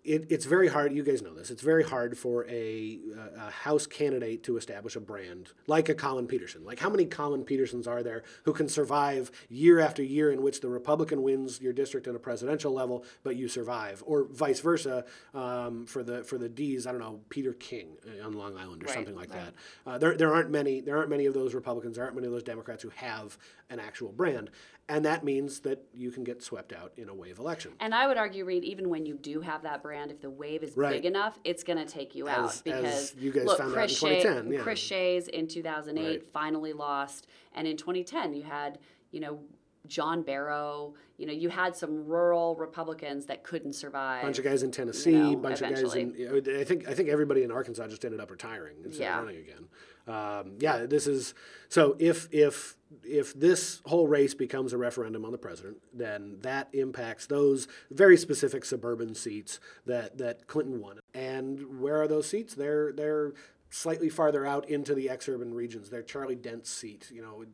it, 0.04 0.26
it's 0.30 0.44
very 0.44 0.68
hard. 0.68 0.92
You 0.92 1.02
guys 1.02 1.22
know 1.22 1.34
this. 1.34 1.50
It's 1.50 1.62
very 1.62 1.82
hard 1.82 2.18
for 2.18 2.46
a, 2.46 2.98
a 3.38 3.50
House 3.50 3.86
candidate 3.86 4.42
to 4.44 4.58
establish 4.58 4.96
a 4.96 5.00
brand 5.00 5.50
like 5.66 5.88
a 5.88 5.94
Collin 5.94 6.26
Peterson. 6.26 6.64
Like 6.64 6.78
how 6.78 6.90
many 6.90 7.06
Collin 7.06 7.42
Petersons 7.44 7.86
are 7.86 8.02
there 8.02 8.22
who 8.44 8.52
can 8.52 8.68
survive 8.68 9.30
year 9.48 9.80
after 9.80 10.02
year 10.02 10.30
in 10.30 10.42
which 10.42 10.60
the 10.60 10.68
Republican 10.68 11.22
wins 11.22 11.60
your 11.60 11.72
district 11.72 12.06
at 12.06 12.14
a 12.14 12.18
presidential 12.18 12.72
level, 12.72 13.04
but 13.22 13.36
you 13.36 13.48
survive, 13.48 14.02
or 14.06 14.24
vice 14.24 14.60
versa 14.60 15.06
um, 15.32 15.86
for 15.86 16.02
the 16.02 16.22
for 16.22 16.36
the 16.36 16.48
D's. 16.48 16.86
I 16.86 16.92
don't 16.92 17.00
know 17.00 17.20
Peter 17.30 17.54
King 17.54 17.96
on 18.22 18.34
Long 18.34 18.58
Island 18.58 18.82
or 18.82 18.86
Right, 18.86 18.94
something 18.94 19.16
like 19.16 19.30
that. 19.30 19.54
Uh, 19.86 19.96
there, 19.96 20.16
there 20.16 20.34
aren't 20.34 20.50
many. 20.50 20.80
There 20.80 20.98
aren't 20.98 21.10
many 21.10 21.24
of 21.24 21.32
those 21.32 21.54
Republicans. 21.54 21.96
There 21.96 22.04
aren't 22.04 22.16
many 22.16 22.26
of 22.26 22.32
those 22.32 22.42
Democrats 22.42 22.82
who 22.82 22.90
have 22.90 23.38
an 23.70 23.80
actual 23.80 24.12
brand, 24.12 24.50
and 24.88 25.04
that 25.04 25.24
means 25.24 25.60
that 25.60 25.82
you 25.94 26.10
can 26.10 26.24
get 26.24 26.42
swept 26.42 26.72
out 26.72 26.92
in 26.96 27.08
a 27.08 27.14
wave 27.14 27.38
election. 27.38 27.72
And 27.80 27.94
I 27.94 28.06
would 28.06 28.16
argue, 28.18 28.44
Reid, 28.44 28.64
even 28.64 28.88
when 28.90 29.06
you 29.06 29.14
do 29.16 29.40
have 29.40 29.62
that 29.62 29.82
brand, 29.82 30.10
if 30.10 30.20
the 30.20 30.28
wave 30.30 30.62
is 30.62 30.76
Right. 30.76 30.92
big 30.92 31.06
enough, 31.06 31.38
it's 31.44 31.62
going 31.64 31.78
to 31.78 31.86
take 31.90 32.14
you 32.14 32.28
As- 32.28 32.36
out 32.38 32.62
because 32.64 33.14
you 33.16 33.32
guys 33.32 33.44
look, 33.44 33.58
found 33.58 33.70
out 33.70 33.74
Chris, 33.76 34.02
in 34.02 34.08
Shea- 34.20 34.52
yeah. 34.54 34.60
Chris 34.60 34.78
Shays 34.78 35.28
in 35.28 35.48
2008 35.48 36.06
Right. 36.06 36.26
finally 36.32 36.72
lost, 36.72 37.26
and 37.54 37.66
in 37.66 37.76
2010 37.76 38.34
you 38.34 38.42
had 38.42 38.78
you 39.10 39.20
know 39.20 39.40
John 39.86 40.22
Barrow. 40.22 40.94
You 41.18 41.26
know 41.26 41.32
you 41.32 41.48
had 41.50 41.76
some 41.76 42.06
rural 42.06 42.56
Republicans 42.56 43.26
that 43.26 43.44
couldn't 43.44 43.74
survive. 43.74 44.22
bunch 44.22 44.38
of 44.38 44.44
guys 44.44 44.62
in 44.62 44.70
Tennessee, 44.72 45.12
know, 45.12 45.36
bunch 45.36 45.60
of 45.62 45.70
guys 45.70 45.94
in. 45.94 46.14
I 46.58 46.64
think 46.64 46.88
I 46.88 46.94
think 46.94 47.08
everybody 47.08 47.42
in 47.42 47.50
Arkansas 47.52 47.86
just 47.88 48.04
ended 48.04 48.18
up 48.20 48.30
retiring 48.30 48.78
instead 48.84 49.04
Yeah. 49.04 49.18
of 49.20 49.24
running 49.26 49.40
again. 49.40 49.68
Um, 50.06 50.56
yeah, 50.58 50.84
this 50.86 51.06
is 51.06 51.34
so. 51.68 51.96
If 51.98 52.28
if 52.32 52.76
if 53.02 53.34
this 53.34 53.80
whole 53.86 54.06
race 54.06 54.34
becomes 54.34 54.72
a 54.72 54.78
referendum 54.78 55.24
on 55.24 55.32
the 55.32 55.38
president, 55.38 55.78
then 55.92 56.38
that 56.42 56.68
impacts 56.72 57.26
those 57.26 57.66
very 57.90 58.16
specific 58.16 58.64
suburban 58.64 59.14
seats 59.14 59.58
that 59.86 60.18
that 60.18 60.46
Clinton 60.46 60.80
won. 60.80 61.00
And 61.14 61.80
where 61.80 62.00
are 62.00 62.06
those 62.06 62.28
seats? 62.28 62.54
They're 62.54 62.92
they're 62.92 63.32
slightly 63.70 64.08
farther 64.08 64.46
out 64.46 64.68
into 64.68 64.94
the 64.94 65.08
exurban 65.08 65.52
regions. 65.52 65.90
They're 65.90 66.02
Charlie 66.02 66.36
Dent's 66.36 66.70
seat, 66.70 67.10
you 67.12 67.20
know, 67.20 67.44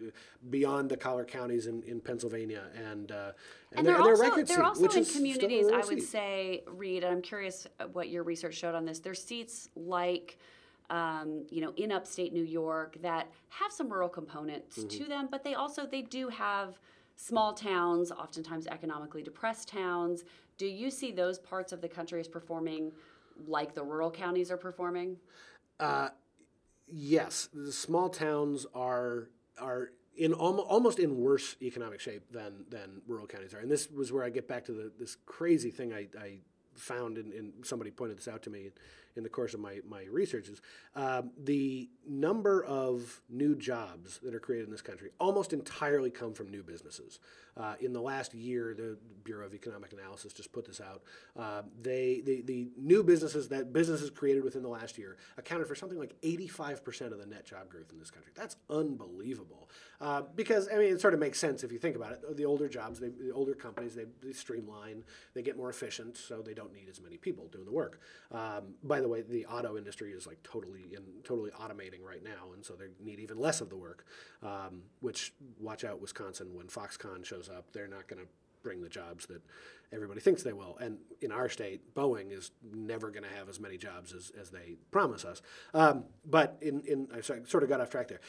beyond 0.50 0.90
the 0.90 0.96
collar 0.98 1.24
counties 1.24 1.66
in, 1.66 1.82
in 1.84 1.98
Pennsylvania, 1.98 2.64
and 2.76 3.10
uh, 3.10 3.32
And 3.72 3.86
they're, 3.86 3.94
they're 3.94 4.02
also 4.02 4.22
Racket 4.22 4.46
they're 4.46 4.56
seat, 4.56 4.62
also 4.62 4.82
which 4.82 4.96
in 4.96 5.04
communities. 5.06 5.68
I 5.72 5.78
would 5.78 6.00
seat. 6.00 6.02
say, 6.02 6.62
Reid, 6.66 7.04
and 7.04 7.14
I'm 7.14 7.22
curious 7.22 7.66
what 7.92 8.10
your 8.10 8.22
research 8.22 8.54
showed 8.54 8.74
on 8.74 8.84
this. 8.84 8.98
There's 8.98 9.22
seats 9.22 9.70
like, 9.74 10.38
um, 10.90 11.46
you 11.50 11.60
know, 11.60 11.72
in 11.76 11.92
upstate 11.92 12.32
New 12.32 12.44
York 12.44 12.96
that 13.00 13.28
have 13.48 13.72
some 13.72 13.88
rural 13.88 14.08
components 14.08 14.78
Mm-hmm. 14.78 14.88
to 14.88 15.04
them, 15.08 15.28
but 15.30 15.42
they 15.44 15.54
also 15.54 15.86
they 15.86 16.02
do 16.02 16.28
have 16.28 16.78
small 17.16 17.52
towns, 17.52 18.10
oftentimes 18.10 18.66
economically 18.66 19.22
depressed 19.22 19.68
towns. 19.68 20.24
Do 20.58 20.66
you 20.66 20.90
see 20.90 21.12
those 21.12 21.38
parts 21.38 21.72
of 21.72 21.80
the 21.80 21.88
country 21.88 22.20
as 22.20 22.28
performing 22.28 22.92
like 23.46 23.74
the 23.74 23.82
rural 23.82 24.10
counties 24.10 24.50
are 24.50 24.56
performing? 24.56 25.16
yes, 26.92 27.48
the 27.54 27.72
small 27.72 28.08
towns 28.08 28.66
are 28.74 29.28
are 29.58 29.92
in 30.16 30.32
almost, 30.32 30.68
almost 30.68 30.98
in 30.98 31.18
worse 31.18 31.56
economic 31.62 32.00
shape 32.00 32.30
than 32.32 32.64
than 32.68 33.02
rural 33.06 33.26
counties 33.26 33.54
are. 33.54 33.58
And 33.58 33.70
this 33.70 33.90
was 33.90 34.12
where 34.12 34.24
I 34.24 34.30
get 34.30 34.48
back 34.48 34.64
to 34.66 34.72
the, 34.72 34.90
this 34.98 35.16
crazy 35.26 35.70
thing 35.70 35.92
I, 35.92 36.08
I 36.18 36.38
found, 36.74 37.18
and 37.18 37.52
somebody 37.62 37.90
pointed 37.90 38.18
this 38.18 38.28
out 38.28 38.42
to 38.42 38.50
me 38.50 38.70
in 39.16 39.22
the 39.22 39.28
course 39.28 39.54
of 39.54 39.60
my, 39.60 39.80
my 39.88 40.04
research, 40.10 40.48
is 40.48 40.60
um, 40.94 41.30
the 41.42 41.88
number 42.08 42.64
of 42.64 43.20
new 43.28 43.54
jobs 43.54 44.18
that 44.22 44.34
are 44.34 44.40
created 44.40 44.66
in 44.66 44.70
this 44.70 44.82
country 44.82 45.10
almost 45.18 45.52
entirely 45.52 46.10
come 46.10 46.32
from 46.32 46.50
new 46.50 46.62
businesses. 46.62 47.18
Uh, 47.56 47.74
in 47.80 47.92
the 47.92 48.00
last 48.00 48.32
year, 48.32 48.74
the 48.74 48.96
Bureau 49.24 49.46
of 49.46 49.54
Economic 49.54 49.92
Analysis 49.92 50.32
just 50.32 50.52
put 50.52 50.66
this 50.66 50.80
out. 50.80 51.02
Uh, 51.38 51.62
they 51.80 52.22
the, 52.24 52.42
the 52.42 52.68
new 52.76 53.02
businesses 53.02 53.48
that 53.48 53.72
businesses 53.72 54.08
created 54.10 54.44
within 54.44 54.62
the 54.62 54.68
last 54.68 54.96
year 54.96 55.16
accounted 55.36 55.66
for 55.66 55.74
something 55.74 55.98
like 55.98 56.14
85% 56.22 57.12
of 57.12 57.18
the 57.18 57.26
net 57.26 57.44
job 57.44 57.68
growth 57.68 57.92
in 57.92 57.98
this 57.98 58.10
country. 58.10 58.32
That's 58.34 58.56
unbelievable. 58.70 59.68
Uh, 60.00 60.22
because 60.34 60.68
I 60.72 60.78
mean, 60.78 60.92
it 60.92 61.00
sort 61.00 61.12
of 61.12 61.20
makes 61.20 61.38
sense 61.38 61.62
if 61.62 61.72
you 61.72 61.78
think 61.78 61.96
about 61.96 62.12
it. 62.12 62.36
The 62.36 62.46
older 62.46 62.68
jobs, 62.68 63.00
they, 63.00 63.08
the 63.08 63.32
older 63.32 63.54
companies, 63.54 63.94
they, 63.94 64.06
they 64.22 64.32
streamline, 64.32 65.04
they 65.34 65.42
get 65.42 65.56
more 65.56 65.68
efficient, 65.68 66.16
so 66.16 66.40
they 66.40 66.54
don't 66.54 66.72
need 66.72 66.88
as 66.88 67.00
many 67.00 67.16
people 67.18 67.48
doing 67.48 67.66
the 67.66 67.72
work. 67.72 68.00
Um, 68.32 68.74
by 68.82 68.99
the 69.00 69.08
way, 69.08 69.22
the 69.22 69.46
auto 69.46 69.76
industry 69.76 70.12
is 70.12 70.26
like 70.26 70.42
totally 70.42 70.94
in 70.94 71.02
totally 71.24 71.50
automating 71.50 72.02
right 72.02 72.22
now, 72.22 72.52
and 72.54 72.64
so 72.64 72.74
they 72.74 72.86
need 73.04 73.20
even 73.20 73.38
less 73.38 73.60
of 73.60 73.68
the 73.68 73.76
work. 73.76 74.04
Um, 74.42 74.82
which 75.00 75.32
watch 75.58 75.84
out, 75.84 76.00
Wisconsin, 76.00 76.54
when 76.54 76.66
Foxconn 76.66 77.24
shows 77.24 77.48
up, 77.48 77.72
they're 77.72 77.88
not 77.88 78.08
going 78.08 78.22
to 78.22 78.28
bring 78.62 78.82
the 78.82 78.88
jobs 78.88 79.26
that 79.26 79.42
everybody 79.92 80.20
thinks 80.20 80.42
they 80.42 80.52
will. 80.52 80.76
And 80.80 80.98
in 81.20 81.32
our 81.32 81.48
state, 81.48 81.94
Boeing 81.94 82.30
is 82.30 82.50
never 82.72 83.10
going 83.10 83.24
to 83.24 83.36
have 83.36 83.48
as 83.48 83.58
many 83.58 83.76
jobs 83.76 84.12
as, 84.12 84.30
as 84.38 84.50
they 84.50 84.76
promise 84.90 85.24
us. 85.24 85.42
Um, 85.74 86.04
but 86.24 86.58
in, 86.60 86.82
in 86.82 87.08
I 87.14 87.20
sort 87.20 87.62
of 87.62 87.68
got 87.68 87.80
off 87.80 87.90
track 87.90 88.08
there. 88.08 88.20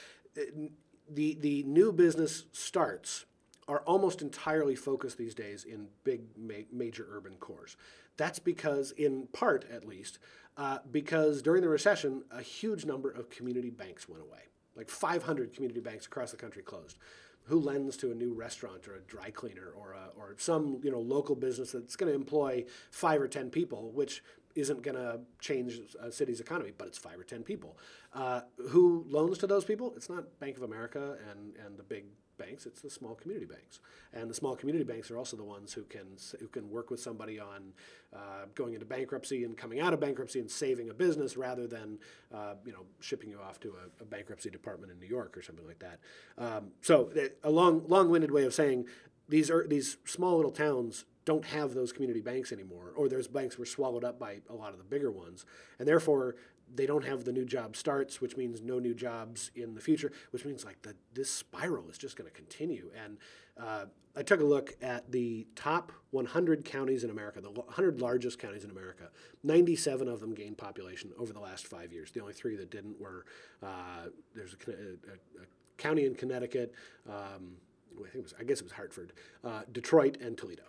The, 1.10 1.36
the 1.36 1.64
new 1.64 1.92
business 1.92 2.46
starts 2.54 3.26
are 3.68 3.82
almost 3.82 4.22
entirely 4.22 4.76
focused 4.76 5.18
these 5.18 5.36
days 5.36 5.64
in 5.64 5.88
big 6.04 6.22
ma- 6.38 6.66
major 6.72 7.08
urban 7.12 7.36
cores. 7.40 7.78
That's 8.18 8.40
because, 8.40 8.92
in 8.92 9.28
part 9.34 9.66
at 9.72 9.86
least, 9.86 10.20
uh, 10.58 10.80
because 10.92 11.42
during 11.42 11.62
the 11.62 11.70
recession, 11.70 12.24
a 12.32 12.42
huge 12.42 12.86
number 12.86 13.10
of 13.10 13.30
community 13.30 13.70
banks 13.70 14.08
went 14.08 14.22
away. 14.22 14.40
Like 14.76 14.90
500 14.90 15.54
community 15.54 15.80
banks 15.80 16.06
across 16.06 16.32
the 16.32 16.38
country 16.38 16.64
closed. 16.64 16.98
Who 17.46 17.60
lends 17.60 17.98
to 17.98 18.12
a 18.12 18.16
new 18.16 18.34
restaurant 18.34 18.88
or 18.88 18.96
a 18.96 19.02
dry 19.02 19.32
cleaner 19.32 19.74
or, 19.76 19.94
a, 19.94 20.10
or 20.18 20.36
some 20.38 20.80
you 20.84 20.92
know 20.92 21.00
local 21.00 21.36
business 21.36 21.72
that's 21.72 21.96
going 21.96 22.12
to 22.12 22.16
employ 22.16 22.66
five 22.92 23.20
or 23.20 23.28
ten 23.28 23.50
people, 23.50 23.92
which 23.92 24.24
isn't 24.54 24.84
going 24.84 24.96
to 24.96 25.22
change 25.40 25.80
a 26.00 26.12
city's 26.12 26.40
economy, 26.40 26.72
but 26.78 26.88
it's 26.88 26.98
five 26.98 27.20
or 27.20 27.24
ten 27.24 27.42
people. 27.42 27.78
Uh, 28.14 28.42
who 28.70 29.06
loans 29.10 29.38
to 29.40 29.48
those 29.48 29.66
people? 29.66 29.94
It's 29.96 30.10
not 30.10 30.40
Bank 30.40 30.58
of 30.58 30.64
America 30.64 31.18
and, 31.32 31.56
and 31.66 31.78
the 31.78 31.84
big 31.84 32.06
banks, 32.42 32.66
it's 32.66 32.82
the 32.82 32.90
small 32.90 33.16
community 33.16 33.46
banks. 33.46 33.80
And 34.14 34.30
the 34.30 34.34
small 34.34 34.56
community 34.56 34.84
banks 34.84 35.12
are 35.12 35.18
also 35.18 35.38
the 35.38 35.44
ones 35.44 35.74
who 35.74 35.84
can, 35.84 36.18
who 36.40 36.48
can 36.48 36.70
work 36.70 36.90
with 36.90 37.00
somebody 37.00 37.40
on 37.40 37.74
uh, 38.14 38.46
going 38.56 38.74
into 38.74 38.86
bankruptcy 38.86 39.44
and 39.44 39.56
coming 39.58 39.80
out 39.80 39.94
of 39.94 40.00
bankruptcy 40.00 40.40
and 40.40 40.50
saving 40.50 40.90
a 40.90 40.94
business 40.94 41.38
rather 41.38 41.68
than, 41.68 41.98
uh, 42.34 42.56
you 42.66 42.72
know, 42.72 42.86
shipping 43.00 43.30
you 43.30 43.40
off 43.40 43.60
to 43.62 43.70
a, 43.70 44.04
a, 44.04 44.06
bankruptcy 44.06 44.50
department 44.50 44.92
in 44.92 45.00
New 45.00 45.08
York 45.08 45.38
or 45.38 45.42
something 45.42 45.66
like 45.66 45.80
that. 45.80 46.00
Um, 46.38 46.72
so 46.82 47.12
a 47.44 47.50
long, 47.50 47.88
long-winded 47.88 48.32
way 48.32 48.44
of 48.44 48.54
saying 48.54 48.86
these 49.30 49.50
are 49.50 49.66
these 49.68 49.98
small 50.06 50.36
little 50.36 50.52
towns 50.52 51.06
don't 51.24 51.46
have 51.46 51.74
those 51.74 51.92
community 51.94 52.20
banks 52.20 52.52
anymore, 52.52 52.94
or 52.96 53.08
those 53.08 53.28
banks 53.28 53.58
were 53.58 53.66
swallowed 53.66 54.04
up 54.04 54.20
by 54.20 54.42
a 54.50 54.54
lot 54.54 54.74
of 54.74 54.78
the 54.78 54.84
bigger 54.84 55.12
ones, 55.12 55.46
and 55.80 55.88
therefore 55.88 56.36
they 56.74 56.86
don't 56.86 57.06
have 57.06 57.26
the 57.26 57.32
new 57.32 57.46
job 57.46 57.76
starts, 57.76 58.22
which 58.22 58.38
means 58.38 58.62
no 58.62 58.80
new 58.80 58.94
jobs 58.94 59.52
in 59.56 59.76
the 59.76 59.82
future, 59.82 60.12
which 60.32 60.46
means 60.46 60.64
like 60.66 60.82
the, 60.82 60.96
this 61.14 61.30
spiral 61.30 61.90
is 61.90 61.98
just 61.98 62.16
going 62.16 62.30
to 62.30 62.36
continue. 62.36 62.92
And 63.04 63.18
uh, 63.60 63.86
I 64.16 64.24
took 64.24 64.42
a 64.42 64.46
look 64.46 64.76
at 64.82 65.12
the 65.12 65.48
top 65.56 65.92
100 66.12 66.66
counties 66.66 67.04
in 67.04 67.10
America, 67.10 67.42
the 67.42 67.52
100 67.52 68.02
largest 68.02 68.40
counties 68.40 68.64
in 68.64 68.72
America. 68.72 69.10
97 69.44 70.08
of 70.08 70.20
them 70.20 70.34
gained 70.34 70.58
population 70.58 71.12
over 71.18 71.34
the 71.34 71.40
last 71.40 71.68
five 71.68 71.92
years. 71.94 72.12
The 72.12 72.22
only 72.22 72.34
three 72.34 72.56
that 72.58 72.72
didn't 72.72 73.00
were 73.00 73.26
uh, 73.64 74.08
there's 74.36 74.56
a, 74.68 74.72
a, 74.72 74.74
a, 74.74 75.46
county 75.78 76.06
in 76.06 76.14
Connecticut. 76.16 76.74
Um, 77.10 77.54
I 77.98 78.04
think 78.04 78.16
it 78.16 78.24
was, 78.24 78.34
I 78.40 78.44
guess 78.44 78.60
it 78.60 78.64
was 78.64 78.74
Hartford, 78.74 79.14
uh, 79.44 79.62
Detroit, 79.72 80.18
and 80.22 80.38
Toledo. 80.38 80.64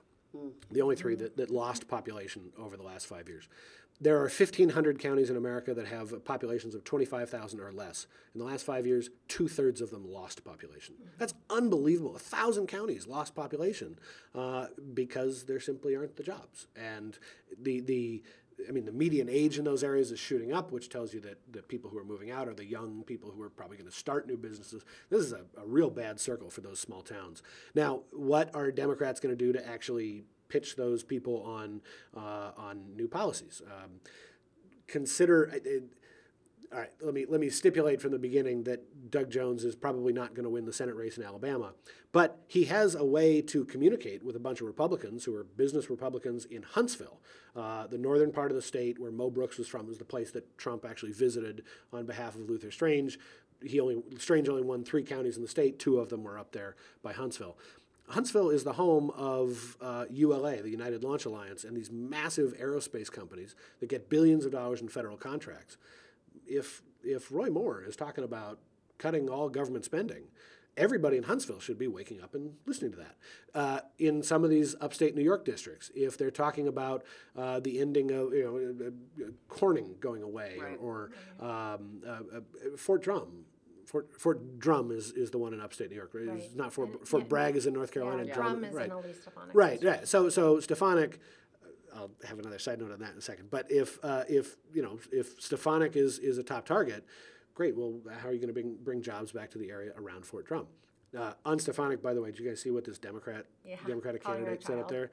The 0.70 0.80
only 0.80 0.96
three 0.96 1.14
that, 1.16 1.36
that 1.36 1.50
lost 1.50 1.88
population 1.88 2.52
over 2.58 2.76
the 2.76 2.82
last 2.82 3.06
five 3.06 3.28
years. 3.28 3.48
There 4.02 4.16
are 4.16 4.22
1,500 4.22 4.98
counties 4.98 5.30
in 5.30 5.36
America 5.36 5.72
that 5.74 5.86
have 5.86 6.24
populations 6.24 6.74
of 6.74 6.82
25,000 6.82 7.60
or 7.60 7.70
less. 7.70 8.08
In 8.34 8.40
the 8.40 8.44
last 8.44 8.66
five 8.66 8.84
years, 8.84 9.10
two 9.28 9.46
thirds 9.46 9.80
of 9.80 9.90
them 9.90 10.10
lost 10.10 10.44
population. 10.44 10.96
That's 11.18 11.34
unbelievable. 11.48 12.16
A 12.16 12.18
thousand 12.18 12.66
counties 12.66 13.06
lost 13.06 13.36
population 13.36 13.96
uh, 14.34 14.66
because 14.92 15.44
there 15.44 15.60
simply 15.60 15.94
aren't 15.94 16.16
the 16.16 16.24
jobs. 16.24 16.66
And 16.74 17.16
the, 17.60 17.78
the, 17.78 18.24
I 18.68 18.72
mean, 18.72 18.86
the 18.86 18.92
median 18.92 19.28
age 19.28 19.56
in 19.56 19.64
those 19.64 19.84
areas 19.84 20.10
is 20.10 20.18
shooting 20.18 20.52
up, 20.52 20.72
which 20.72 20.88
tells 20.88 21.14
you 21.14 21.20
that 21.20 21.38
the 21.52 21.62
people 21.62 21.88
who 21.88 21.98
are 21.98 22.04
moving 22.04 22.32
out 22.32 22.48
are 22.48 22.54
the 22.54 22.64
young 22.64 23.04
people 23.04 23.30
who 23.30 23.40
are 23.40 23.50
probably 23.50 23.76
going 23.76 23.88
to 23.88 23.96
start 23.96 24.26
new 24.26 24.36
businesses. 24.36 24.84
This 25.10 25.22
is 25.22 25.32
a, 25.32 25.42
a 25.56 25.64
real 25.64 25.90
bad 25.90 26.18
circle 26.18 26.50
for 26.50 26.60
those 26.60 26.80
small 26.80 27.02
towns. 27.02 27.44
Now, 27.76 28.00
what 28.10 28.52
are 28.52 28.72
Democrats 28.72 29.20
going 29.20 29.36
to 29.36 29.44
do 29.44 29.52
to 29.52 29.64
actually 29.64 30.24
pitch 30.52 30.76
those 30.76 31.02
people 31.02 31.42
on 31.42 31.80
uh, 32.16 32.50
on 32.56 32.94
new 32.94 33.08
policies. 33.08 33.62
Um, 33.66 34.00
consider. 34.86 35.44
It, 35.44 35.84
all 36.72 36.78
right, 36.78 36.90
let 37.02 37.12
me 37.12 37.26
let 37.28 37.38
me 37.38 37.50
stipulate 37.50 38.00
from 38.00 38.12
the 38.12 38.18
beginning 38.18 38.62
that 38.64 39.10
Doug 39.10 39.30
Jones 39.30 39.62
is 39.62 39.74
probably 39.74 40.12
not 40.12 40.34
going 40.34 40.44
to 40.44 40.50
win 40.50 40.64
the 40.64 40.72
Senate 40.72 40.96
race 40.96 41.18
in 41.18 41.22
Alabama, 41.22 41.72
but 42.12 42.38
he 42.46 42.64
has 42.64 42.94
a 42.94 43.04
way 43.04 43.42
to 43.42 43.66
communicate 43.66 44.22
with 44.22 44.36
a 44.36 44.38
bunch 44.38 44.62
of 44.62 44.66
Republicans 44.66 45.24
who 45.24 45.34
are 45.34 45.44
business 45.44 45.90
Republicans 45.90 46.46
in 46.46 46.62
Huntsville, 46.62 47.20
uh, 47.54 47.86
the 47.88 47.98
northern 47.98 48.32
part 48.32 48.50
of 48.50 48.54
the 48.54 48.62
state 48.62 48.98
where 48.98 49.10
Mo 49.10 49.28
Brooks 49.28 49.58
was 49.58 49.68
from, 49.68 49.86
was 49.86 49.98
the 49.98 50.04
place 50.04 50.30
that 50.30 50.56
Trump 50.56 50.86
actually 50.86 51.12
visited 51.12 51.62
on 51.92 52.06
behalf 52.06 52.36
of 52.36 52.48
Luther 52.48 52.70
Strange. 52.70 53.18
He 53.62 53.78
only 53.78 54.02
Strange 54.18 54.48
only 54.48 54.62
won 54.62 54.82
three 54.82 55.02
counties 55.02 55.36
in 55.36 55.42
the 55.42 55.48
state; 55.48 55.78
two 55.78 55.98
of 55.98 56.08
them 56.08 56.24
were 56.24 56.38
up 56.38 56.52
there 56.52 56.74
by 57.02 57.12
Huntsville. 57.12 57.58
Huntsville 58.12 58.50
is 58.50 58.62
the 58.62 58.74
home 58.74 59.10
of 59.16 59.78
uh, 59.80 60.04
ULA, 60.10 60.60
the 60.62 60.68
United 60.68 61.02
Launch 61.02 61.24
Alliance, 61.24 61.64
and 61.64 61.74
these 61.74 61.90
massive 61.90 62.54
aerospace 62.58 63.10
companies 63.10 63.54
that 63.80 63.88
get 63.88 64.10
billions 64.10 64.44
of 64.44 64.52
dollars 64.52 64.82
in 64.82 64.88
federal 64.88 65.16
contracts. 65.16 65.78
If 66.46 66.82
if 67.02 67.32
Roy 67.32 67.48
Moore 67.48 67.82
is 67.82 67.96
talking 67.96 68.22
about 68.22 68.58
cutting 68.98 69.30
all 69.30 69.48
government 69.48 69.86
spending, 69.86 70.24
everybody 70.76 71.16
in 71.16 71.22
Huntsville 71.22 71.58
should 71.58 71.78
be 71.78 71.88
waking 71.88 72.20
up 72.22 72.34
and 72.34 72.52
listening 72.66 72.92
to 72.92 72.98
that. 72.98 73.16
Uh, 73.54 73.80
in 73.98 74.22
some 74.22 74.44
of 74.44 74.50
these 74.50 74.76
upstate 74.80 75.16
New 75.16 75.22
York 75.22 75.46
districts, 75.46 75.90
if 75.94 76.18
they're 76.18 76.30
talking 76.30 76.68
about 76.68 77.04
uh, 77.34 77.60
the 77.60 77.80
ending 77.80 78.10
of 78.10 78.34
you 78.34 78.44
know 78.44 78.86
uh, 78.86 79.26
uh 79.26 79.30
Corning 79.48 79.94
going 80.00 80.22
away 80.22 80.58
right. 80.60 80.76
or, 80.78 81.10
or 81.40 81.46
um, 81.46 82.02
uh, 82.06 82.10
uh, 82.10 82.76
Fort 82.76 83.02
Drum 83.02 83.46
Fort, 83.92 84.18
Fort 84.18 84.58
Drum 84.58 84.90
is, 84.90 85.12
is 85.12 85.30
the 85.30 85.36
one 85.36 85.52
in 85.52 85.60
upstate 85.60 85.90
New 85.90 85.96
York, 85.96 86.12
right? 86.14 86.26
right. 86.26 86.38
It's 86.38 86.54
not 86.54 86.72
Fort, 86.72 86.88
and, 86.88 87.06
Fort 87.06 87.24
yeah, 87.24 87.28
Bragg 87.28 87.56
is 87.56 87.66
in 87.66 87.74
North 87.74 87.92
Carolina. 87.92 88.24
Yeah, 88.24 88.32
Drum, 88.32 88.64
is 88.64 88.74
right. 88.74 88.90
in 88.90 88.96
Lee 88.96 89.12
Stefanik. 89.12 89.54
Right, 89.54 89.82
yeah. 89.82 90.04
So, 90.04 90.30
so 90.30 90.60
Stefanik, 90.60 91.20
I'll 91.94 92.10
have 92.26 92.38
another 92.38 92.58
side 92.58 92.80
note 92.80 92.90
on 92.90 93.00
that 93.00 93.12
in 93.12 93.18
a 93.18 93.22
second. 93.22 93.50
But 93.50 93.70
if, 93.70 93.98
uh, 94.02 94.24
if 94.30 94.56
you 94.72 94.80
know, 94.80 94.98
if 95.12 95.38
Stefanik 95.38 95.94
is, 95.94 96.18
is 96.18 96.38
a 96.38 96.42
top 96.42 96.64
target, 96.64 97.04
great. 97.54 97.76
Well, 97.76 98.00
how 98.18 98.28
are 98.28 98.32
you 98.32 98.38
going 98.38 98.48
to 98.48 98.54
bring, 98.54 98.76
bring 98.82 99.02
jobs 99.02 99.30
back 99.30 99.50
to 99.50 99.58
the 99.58 99.68
area 99.68 99.92
around 99.98 100.24
Fort 100.24 100.46
Drum? 100.46 100.68
Uh, 101.16 101.34
on 101.44 101.58
Stefanik, 101.58 102.02
by 102.02 102.14
the 102.14 102.22
way, 102.22 102.30
did 102.30 102.40
you 102.40 102.48
guys 102.48 102.62
see 102.62 102.70
what 102.70 102.86
this 102.86 102.96
Democrat 102.96 103.44
yeah. 103.62 103.76
Democratic 103.86 104.24
candidate 104.24 104.64
said 104.64 104.78
up 104.78 104.88
there? 104.88 105.10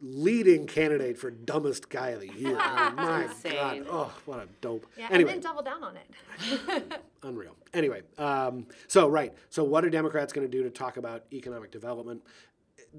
Leading 0.00 0.66
candidate 0.66 1.18
for 1.18 1.30
dumbest 1.30 1.88
guy 1.88 2.10
of 2.10 2.20
the 2.20 2.32
year. 2.32 2.56
oh 2.60 2.92
my 2.96 3.28
god! 3.42 3.86
Oh, 3.90 4.14
what 4.26 4.40
a 4.40 4.48
dope. 4.60 4.86
Yeah, 4.96 5.08
anyway. 5.10 5.32
and 5.32 5.42
then 5.42 5.50
double 5.50 5.62
down 5.62 5.82
on 5.82 5.94
it. 5.96 7.02
Unreal. 7.22 7.56
Anyway, 7.72 8.02
um, 8.18 8.66
so 8.86 9.08
right. 9.08 9.32
So 9.50 9.64
what 9.64 9.84
are 9.84 9.90
Democrats 9.90 10.32
going 10.32 10.46
to 10.46 10.50
do 10.50 10.62
to 10.64 10.70
talk 10.70 10.96
about 10.96 11.24
economic 11.32 11.70
development? 11.70 12.22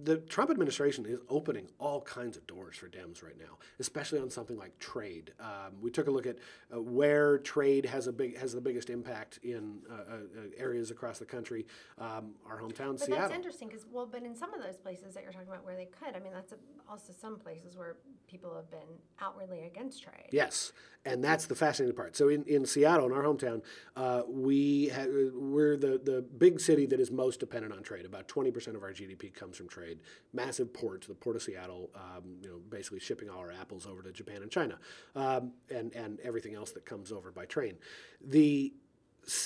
The 0.03 0.17
Trump 0.17 0.51
administration 0.51 1.05
is 1.05 1.19
opening 1.29 1.67
all 1.79 2.01
kinds 2.01 2.36
of 2.36 2.45
doors 2.47 2.75
for 2.75 2.89
Dems 2.89 3.23
right 3.23 3.38
now, 3.39 3.58
especially 3.79 4.19
on 4.19 4.29
something 4.29 4.58
like 4.58 4.77
trade. 4.77 5.31
Um, 5.39 5.73
we 5.81 5.89
took 5.89 6.08
a 6.08 6.12
look 6.12 6.25
at 6.25 6.38
uh, 6.73 6.81
where 6.81 7.38
trade 7.38 7.86
has 7.86 8.08
a 8.08 8.12
big 8.12 8.38
has 8.38 8.53
the 8.53 8.60
biggest 8.60 8.89
impact 8.89 9.39
in 9.43 9.77
uh, 9.89 9.93
uh, 9.93 10.17
areas 10.58 10.91
across 10.91 11.19
the 11.19 11.25
country. 11.25 11.65
Um, 11.97 12.34
our 12.45 12.60
hometown, 12.60 12.91
but 12.91 13.01
Seattle. 13.01 13.23
that's 13.23 13.34
interesting 13.34 13.69
because 13.69 13.86
well, 13.89 14.05
but 14.05 14.23
in 14.23 14.36
some 14.36 14.53
of 14.53 14.62
those 14.62 14.75
places 14.75 15.13
that 15.13 15.23
you're 15.23 15.31
talking 15.31 15.47
about 15.47 15.65
where 15.65 15.77
they 15.77 15.86
could, 15.86 16.15
I 16.15 16.19
mean, 16.19 16.34
that's 16.34 16.51
a, 16.51 16.58
also 16.89 17.13
some 17.17 17.38
places 17.38 17.77
where 17.77 17.95
people 18.27 18.53
have 18.55 18.69
been 18.69 18.99
outwardly 19.21 19.62
against 19.62 20.03
trade. 20.03 20.27
Yes, 20.31 20.73
and 21.05 21.23
that's 21.23 21.45
the 21.45 21.55
fascinating 21.55 21.95
part. 21.95 22.17
So 22.17 22.27
in, 22.27 22.43
in 22.43 22.65
Seattle, 22.65 23.05
in 23.05 23.13
our 23.13 23.23
hometown, 23.23 23.62
uh, 23.95 24.23
we 24.27 24.89
ha- 24.89 25.08
we're 25.34 25.77
the 25.77 26.01
the 26.03 26.21
big 26.38 26.60
city 26.60 26.86
that 26.88 26.99
is 26.99 27.12
most 27.12 27.39
dependent 27.39 27.73
on 27.73 27.81
trade. 27.81 28.05
About 28.05 28.27
twenty 28.27 28.51
percent 28.51 28.75
of 28.75 28.84
our 28.84 28.91
GDP 28.91 29.34
comes 29.34 29.55
from 29.55 29.69
trade 29.69 29.85
trade. 29.86 30.00
Massive 30.34 30.74
ports, 30.74 31.08
the 31.08 31.13
port 31.13 31.36
of 31.36 31.41
Seattle, 31.41 31.89
um, 31.95 32.38
you 32.41 32.50
know, 32.50 32.60
basically 32.69 33.00
shipping 33.00 33.30
all 33.30 33.39
our 33.39 33.52
apples 33.52 33.86
over 33.86 34.02
to 34.02 34.12
Japan 34.12 34.41
and 34.41 34.52
China, 34.52 34.78
um, 35.15 35.52
and 35.69 35.93
and 35.93 36.19
everything 36.21 36.56
else 36.56 36.71
that 36.71 36.86
comes 36.86 37.12
over 37.12 37.32
by 37.32 37.45
train. 37.45 37.76
The 38.21 38.74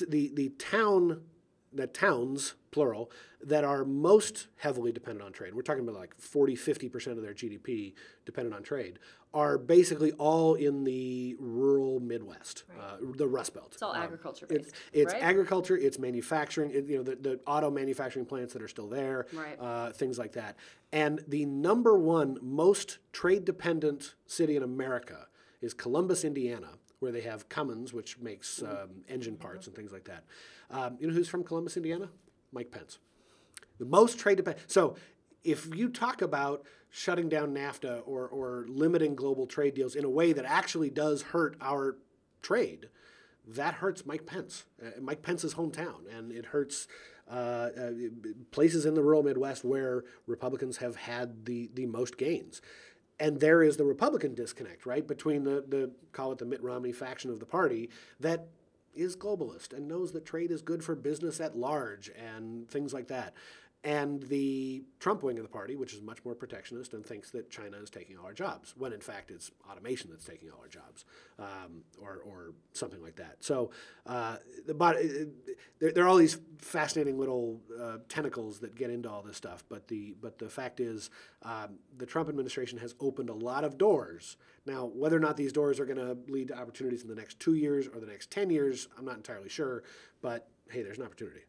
the 0.08 0.32
the 0.34 0.50
town 0.58 1.22
the 1.72 1.86
towns, 1.86 2.56
plural, 2.72 3.12
that 3.44 3.64
are 3.64 3.86
most 3.86 4.48
heavily 4.58 4.92
dependent 4.92 5.24
on 5.24 5.32
trade, 5.32 5.54
we're 5.54 5.62
talking 5.62 5.84
about 5.84 6.00
like 6.00 6.16
40, 6.20 6.56
50% 6.56 7.08
of 7.12 7.22
their 7.22 7.36
GDP 7.36 7.94
dependent 8.26 8.56
on 8.56 8.64
trade, 8.64 8.98
are 9.34 9.58
basically 9.60 10.12
all 10.14 10.56
in 10.56 10.84
the 10.84 11.36
rural 11.40 12.00
Midwest, 12.00 12.64
uh, 12.80 12.98
the 13.16 13.28
Rust 13.28 13.54
Belt. 13.54 13.70
It's 13.74 13.82
all 13.84 13.92
Um, 13.94 14.02
agriculture 14.02 14.48
it's, 14.50 14.66
based, 14.72 14.76
it's 14.92 15.14
right? 15.14 15.22
agriculture, 15.22 15.78
it's 15.78 16.00
manufacturing, 16.00 16.72
it, 16.72 16.86
you 16.86 16.98
know, 16.98 17.04
the, 17.04 17.16
the 17.16 17.40
auto 17.46 17.70
manufacturing 17.70 18.26
plants 18.26 18.54
that 18.54 18.62
are 18.64 18.68
still 18.68 18.88
there, 18.88 19.28
Right. 19.34 19.56
uh, 19.60 19.92
things 19.92 20.18
like 20.18 20.32
that. 20.34 20.56
And 20.92 21.24
the 21.28 21.46
number 21.46 21.98
one 21.98 22.40
most 22.42 22.98
trade 23.14 23.46
dependent 23.46 24.16
city 24.26 24.56
in 24.56 24.64
America 24.64 25.28
is 25.62 25.76
Columbus, 25.76 26.24
Indiana, 26.26 26.70
where 27.00 27.12
they 27.12 27.22
have 27.22 27.48
Cummins, 27.50 27.94
which 27.94 28.18
makes 28.18 28.64
um, 28.64 29.04
engine 29.08 29.36
parts 29.38 29.68
and 29.68 29.76
things 29.76 29.92
like 29.92 30.06
that. 30.06 30.24
Um, 30.72 30.98
you 31.00 31.08
know 31.08 31.14
who's 31.14 31.30
from 31.30 31.44
Columbus, 31.44 31.78
Indiana? 31.78 32.10
Mike 32.52 32.72
Pence. 32.72 32.98
The 33.78 33.86
most 33.86 34.18
trade 34.18 34.38
dependent. 34.38 34.70
So 34.72 34.96
if 35.44 35.74
you 35.76 35.88
talk 35.90 36.22
about 36.24 36.64
shutting 36.90 37.30
down 37.30 37.54
NAFTA 37.54 38.02
or, 38.06 38.28
or 38.28 38.66
limiting 38.68 39.16
global 39.16 39.46
trade 39.46 39.76
deals 39.76 39.96
in 39.96 40.06
a 40.06 40.10
way 40.10 40.34
that 40.34 40.46
actually 40.46 40.90
does 40.90 41.22
hurt 41.22 41.56
our 41.62 41.98
trade, 42.42 42.90
that 43.48 43.76
hurts 43.76 44.06
Mike 44.06 44.26
Pence, 44.26 44.66
uh, 44.84 45.00
Mike 45.02 45.22
Pence's 45.22 45.54
hometown, 45.54 46.12
and 46.16 46.32
it 46.32 46.48
hurts 46.48 46.88
uh, 47.30 47.70
uh, 47.80 47.92
places 48.52 48.86
in 48.86 48.96
the 48.96 49.04
rural 49.04 49.24
Midwest 49.24 49.64
where 49.64 50.04
Republicans 50.26 50.78
have 50.78 50.96
had 50.96 51.46
the, 51.46 51.70
the 51.74 51.86
most 51.86 52.18
gains. 52.18 52.62
And 53.20 53.40
there 53.40 53.62
is 53.62 53.78
the 53.78 53.86
Republican 53.86 54.34
disconnect, 54.34 54.86
right, 54.86 55.06
between 55.06 55.44
the, 55.44 55.64
the 55.68 55.92
call 56.12 56.32
it 56.32 56.38
the 56.38 56.46
Mitt 56.46 56.64
Romney 56.64 56.94
faction 56.94 57.30
of 57.30 57.40
the 57.40 57.46
party 57.46 57.90
that 58.20 58.48
is 58.96 59.16
globalist 59.16 59.74
and 59.74 59.88
knows 59.88 60.12
that 60.14 60.26
trade 60.26 60.52
is 60.52 60.62
good 60.62 60.84
for 60.84 60.96
business 60.96 61.40
at 61.40 61.56
large 61.56 62.10
and 62.18 62.68
things 62.70 62.94
like 62.94 63.08
that. 63.10 63.34
And 63.82 64.22
the 64.24 64.84
Trump 65.00 65.24
wing 65.24 65.38
of 65.38 65.44
the 65.44 65.50
party, 65.50 65.78
which 65.78 65.94
is 65.94 66.02
much 66.02 66.26
more 66.26 66.36
protectionist 66.36 66.94
and 66.94 67.06
thinks 67.06 67.32
that 67.32 67.50
China 67.50 67.78
is 67.78 67.90
taking 67.90 68.18
all 68.18 68.26
our 68.26 68.34
jobs, 68.34 68.74
when 68.78 68.92
in 68.92 69.00
fact 69.00 69.32
it's 69.32 69.52
automation 69.72 70.10
that's 70.12 70.26
taking 70.26 70.52
all 70.52 70.60
our 70.62 70.68
jobs, 70.68 71.06
um, 71.40 71.84
or, 72.02 72.22
or 72.26 72.54
something 72.74 73.02
like 73.02 73.16
that. 73.16 73.38
So, 73.40 73.72
uh, 74.06 74.36
the, 74.68 74.76
uh, 74.76 74.94
there, 75.80 75.94
there 75.94 76.04
are 76.04 76.10
all 76.10 76.18
these 76.18 76.38
fascinating 76.58 77.18
little 77.18 77.62
uh, 77.82 78.00
tentacles 78.10 78.60
that 78.60 78.76
get 78.76 78.90
into 78.90 79.10
all 79.10 79.22
this 79.22 79.38
stuff. 79.38 79.64
But 79.70 79.88
the 79.88 80.14
but 80.20 80.40
the 80.40 80.50
fact 80.50 80.82
is, 80.82 81.10
um, 81.44 81.80
the 81.98 82.06
Trump 82.06 82.28
administration 82.28 82.80
has 82.80 82.96
opened 83.00 83.30
a 83.30 83.34
lot 83.34 83.64
of 83.64 83.78
doors. 83.78 84.36
Now, 84.66 84.88
whether 84.88 85.16
or 85.16 85.22
not 85.22 85.38
these 85.38 85.54
doors 85.54 85.80
are 85.80 85.86
going 85.86 85.98
to 85.98 86.18
lead 86.30 86.50
to 86.50 86.58
opportunities 86.58 87.04
in 87.04 87.08
the 87.08 87.16
next 87.16 87.40
two 87.40 87.54
years 87.54 87.88
or 87.88 88.02
the 88.02 88.08
next 88.08 88.30
ten 88.30 88.50
years, 88.50 88.90
I'm 88.98 89.06
not 89.06 89.16
entirely 89.16 89.48
sure. 89.48 89.84
But 90.22 90.50
hey, 90.70 90.84
there's 90.84 90.98
an 90.98 91.06
opportunity. 91.06 91.46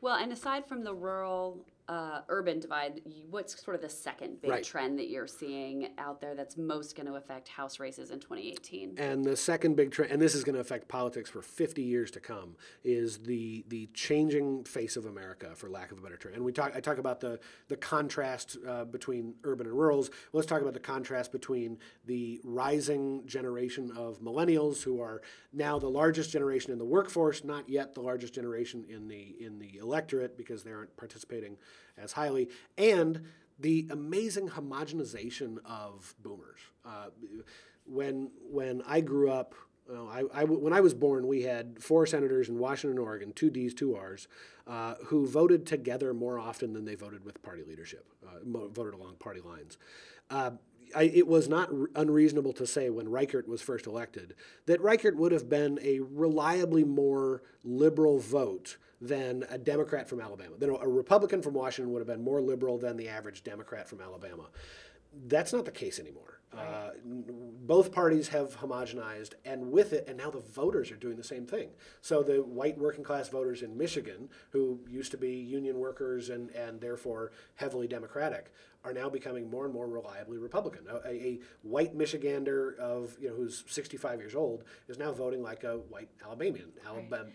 Well, 0.00 0.16
and 0.16 0.32
aside 0.32 0.66
from 0.66 0.84
the 0.84 0.94
rural 0.94 1.66
uh, 1.88 2.20
urban 2.28 2.60
divide, 2.60 3.00
you- 3.04 3.24
what's 3.30 3.60
sort 3.62 3.74
of 3.74 3.80
the 3.80 3.88
second 3.88 4.40
big 4.40 4.50
Right. 4.50 4.62
trend 4.64 4.98
that 5.00 5.08
you're 5.08 5.26
seeing 5.26 5.88
out 5.98 6.20
there 6.20 6.34
that's 6.36 6.56
most 6.56 6.94
going 6.94 7.06
to 7.06 7.14
affect 7.14 7.48
House 7.48 7.80
races 7.80 8.10
in 8.12 8.20
2018? 8.20 8.96
And 8.96 9.24
the 9.24 9.36
second 9.36 9.74
big 9.74 9.90
trend, 9.90 10.12
and 10.12 10.22
this 10.22 10.34
is 10.34 10.44
going 10.44 10.54
to 10.54 10.60
affect 10.60 10.86
politics 10.88 11.28
for 11.30 11.42
50 11.42 11.82
years 11.82 12.10
to 12.12 12.20
come, 12.20 12.56
is 12.84 13.18
the 13.24 13.64
the 13.68 13.88
changing 13.92 14.64
face 14.64 14.96
of 14.96 15.04
America, 15.06 15.54
for 15.56 15.68
lack 15.68 15.90
of 15.90 15.98
a 15.98 16.00
better 16.00 16.16
term. 16.16 16.34
And 16.34 16.44
we 16.44 16.52
talk, 16.52 16.74
I 16.76 16.80
talk 16.80 16.98
about 16.98 17.20
the 17.20 17.40
the 17.68 17.76
contrast 17.76 18.56
uh, 18.66 18.84
between 18.84 19.34
urban 19.44 19.66
and 19.66 19.76
rurals. 19.76 20.10
Let's 20.32 20.46
talk 20.46 20.62
about 20.62 20.74
the 20.74 20.80
contrast 20.80 21.32
between 21.32 21.78
the 22.06 22.40
rising 22.44 23.26
generation 23.26 23.90
of 23.96 24.20
millennials, 24.20 24.82
who 24.82 25.00
are 25.00 25.22
now 25.52 25.78
the 25.78 25.90
largest 25.90 26.30
generation 26.30 26.70
in 26.72 26.78
the 26.78 26.84
workforce, 26.84 27.42
not 27.42 27.68
yet 27.68 27.94
the 27.94 28.00
largest 28.02 28.32
generation 28.34 28.84
in 28.88 29.08
the 29.08 29.36
in 29.40 29.58
the 29.58 29.76
electorate 29.78 30.36
because 30.36 30.62
they 30.62 30.70
aren't 30.72 30.96
participating 30.96 31.56
as 31.98 32.12
highly, 32.12 32.48
and 32.78 33.20
the 33.58 33.86
amazing 33.90 34.48
homogenization 34.48 35.58
of 35.64 36.14
boomers. 36.22 36.58
Uh, 36.84 37.06
when 37.86 38.30
when 38.50 38.82
I 38.86 39.00
grew 39.00 39.30
up, 39.30 39.54
well, 39.88 40.08
I, 40.08 40.24
I- 40.40 40.44
when 40.44 40.72
I 40.72 40.80
was 40.80 40.94
born, 40.94 41.26
we 41.26 41.42
had 41.42 41.82
four 41.82 42.06
senators 42.06 42.48
in 42.48 42.58
Washington, 42.58 42.98
Oregon, 42.98 43.32
two 43.32 43.50
D's, 43.50 43.74
two 43.74 43.96
R's, 43.96 44.28
uh, 44.66 44.94
who 45.06 45.26
voted 45.26 45.66
together 45.66 46.14
more 46.14 46.38
often 46.38 46.72
than 46.72 46.84
they 46.84 46.94
voted 46.94 47.24
with 47.24 47.42
party 47.42 47.62
leadership, 47.66 48.06
uh, 48.26 48.38
voted 48.68 48.94
along 48.94 49.16
party 49.16 49.40
lines. 49.40 49.78
Uh, 50.30 50.52
I, 50.94 51.04
it 51.04 51.26
was 51.26 51.48
not 51.48 51.70
r- 51.72 51.88
unreasonable 51.94 52.52
to 52.54 52.66
say 52.66 52.90
when 52.90 53.08
Reichert 53.08 53.46
was 53.48 53.62
first 53.62 53.86
elected 53.86 54.34
that 54.66 54.80
Reichert 54.80 55.16
would 55.16 55.32
have 55.32 55.48
been 55.48 55.78
a 55.82 56.00
reliably 56.00 56.82
more 56.84 57.42
liberal 57.64 58.18
vote 58.18 58.76
than 59.00 59.44
a 59.50 59.58
Democrat 59.58 60.08
from 60.08 60.20
Alabama. 60.20 60.56
Then 60.58 60.70
a 60.70 60.88
Republican 60.88 61.42
from 61.42 61.54
Washington 61.54 61.92
would 61.92 62.00
have 62.00 62.06
been 62.06 62.22
more 62.22 62.40
liberal 62.40 62.78
than 62.78 62.96
the 62.96 63.08
average 63.08 63.42
Democrat 63.42 63.88
from 63.88 64.00
Alabama. 64.00 64.46
That's 65.26 65.52
not 65.52 65.64
the 65.64 65.70
case 65.70 65.98
anymore. 65.98 66.40
Uh, 66.56 66.90
both 67.04 67.92
parties 67.92 68.28
have 68.28 68.56
homogenized, 68.56 69.34
and 69.44 69.70
with 69.70 69.92
it, 69.92 70.04
and 70.08 70.18
now 70.18 70.30
the 70.30 70.40
voters 70.40 70.90
are 70.90 70.96
doing 70.96 71.16
the 71.16 71.24
same 71.24 71.46
thing. 71.46 71.68
So 72.00 72.24
the 72.24 72.42
white 72.42 72.76
working 72.76 73.04
class 73.04 73.28
voters 73.28 73.62
in 73.62 73.78
Michigan, 73.78 74.28
who 74.50 74.80
used 74.88 75.12
to 75.12 75.16
be 75.16 75.30
union 75.30 75.78
workers 75.78 76.28
and, 76.28 76.50
and 76.50 76.80
therefore 76.80 77.30
heavily 77.54 77.86
Democratic, 77.86 78.52
are 78.84 78.92
now 78.94 79.08
becoming 79.10 79.50
more 79.50 79.64
and 79.66 79.74
more 79.74 79.86
reliably 79.86 80.38
Republican. 80.38 80.86
A, 80.88 81.08
a, 81.08 81.38
white 81.62 81.96
Michigander 81.96 82.78
of 82.78 83.16
you 83.20 83.28
know 83.28 83.34
who's 83.34 83.62
65 83.66 84.18
years 84.20 84.34
old 84.34 84.64
is 84.88 84.98
now 84.98 85.12
voting 85.12 85.42
like 85.42 85.64
a 85.64 85.76
white 85.88 86.08
Alabamian, 86.24 86.68
Alabama, 86.86 87.26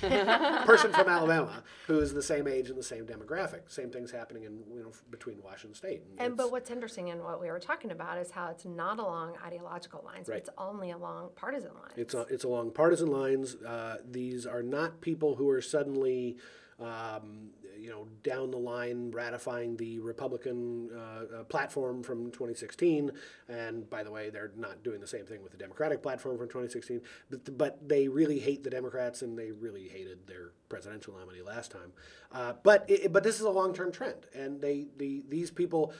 can't- 0.00 0.66
person 0.66 0.92
from 0.92 1.08
Alabama 1.08 1.62
who 1.86 1.98
is 2.00 2.12
the 2.12 2.22
same 2.22 2.46
age 2.46 2.68
and 2.68 2.78
the 2.78 2.82
same 2.82 3.06
demographic. 3.06 3.70
Same 3.70 3.90
things 3.90 4.10
happening 4.10 4.44
in 4.44 4.58
you 4.74 4.82
know 4.82 4.92
between 5.10 5.42
Washington 5.42 5.74
State. 5.74 6.02
And 6.18 6.32
it's- 6.32 6.36
but 6.36 6.50
what's 6.52 6.70
interesting 6.70 7.08
in 7.08 7.22
what 7.24 7.40
we 7.40 7.48
were 7.50 7.58
talking 7.60 7.90
about 7.90 8.18
is 8.18 8.30
how 8.30 8.48
it's 8.48 8.64
not 8.66 8.98
along 8.98 9.34
ideological 9.44 10.02
lines, 10.04 10.28
Right. 10.28 10.38
it's 10.38 10.50
only 10.58 10.90
along 10.90 11.30
partisan 11.34 11.72
lines. 11.74 11.94
It's, 11.96 12.14
a- 12.14 12.26
it's 12.30 12.44
along 12.44 12.72
partisan 12.72 13.10
lines. 13.10 13.54
Uh, 13.56 13.96
these 14.08 14.46
are 14.46 14.62
not 14.62 15.00
people 15.00 15.36
who 15.36 15.48
are 15.48 15.60
suddenly, 15.62 16.36
um, 16.78 17.50
you 17.78 17.90
know, 17.90 18.06
down 18.22 18.50
the 18.50 18.58
line 18.58 19.10
ratifying 19.10 19.76
the 19.76 19.98
Republican 20.00 20.90
uh, 20.94 21.40
uh, 21.40 21.44
platform 21.44 22.02
from 22.02 22.26
2016. 22.26 23.12
And 23.48 23.88
by 23.88 24.02
the 24.02 24.10
way, 24.10 24.30
they're 24.30 24.52
not 24.56 24.82
doing 24.82 25.00
the 25.00 25.06
same 25.06 25.24
thing 25.24 25.42
with 25.42 25.52
the 25.52 25.58
Democratic 25.58 26.02
platform 26.02 26.36
from 26.36 26.48
2016. 26.48 27.00
But, 27.30 27.56
but 27.56 27.88
they 27.88 28.08
really 28.08 28.38
hate 28.38 28.64
the 28.64 28.70
Democrats 28.70 29.22
and 29.22 29.38
they 29.38 29.52
really 29.52 29.88
hated 29.88 30.26
their 30.26 30.52
presidential 30.68 31.14
nominee 31.18 31.42
last 31.42 31.70
time. 31.70 31.92
Uh, 32.32 32.54
but 32.62 32.84
it, 32.88 33.12
but 33.12 33.22
this 33.22 33.36
is 33.36 33.42
a 33.42 33.50
long 33.50 33.72
term 33.74 33.90
trend, 33.90 34.26
and 34.34 34.60
they 34.60 34.86
the 34.98 35.22
these 35.28 35.50
people 35.50 35.92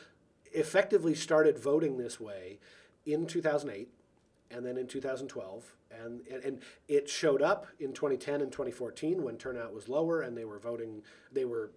effectively 0.52 1.14
started 1.14 1.58
voting 1.58 1.96
this 1.96 2.20
way 2.20 2.58
in 3.06 3.26
2008 3.26 3.88
and 4.50 4.64
then 4.64 4.76
in 4.76 4.86
2012 4.86 5.74
and, 5.90 6.20
and, 6.30 6.44
and 6.44 6.62
it 6.86 7.08
showed 7.08 7.42
up 7.42 7.66
in 7.80 7.92
2010 7.92 8.40
and 8.40 8.52
2014 8.52 9.22
when 9.22 9.36
turnout 9.36 9.74
was 9.74 9.88
lower 9.88 10.20
and 10.20 10.36
they 10.36 10.44
were 10.44 10.58
voting 10.58 11.02
they 11.32 11.44
were 11.44 11.70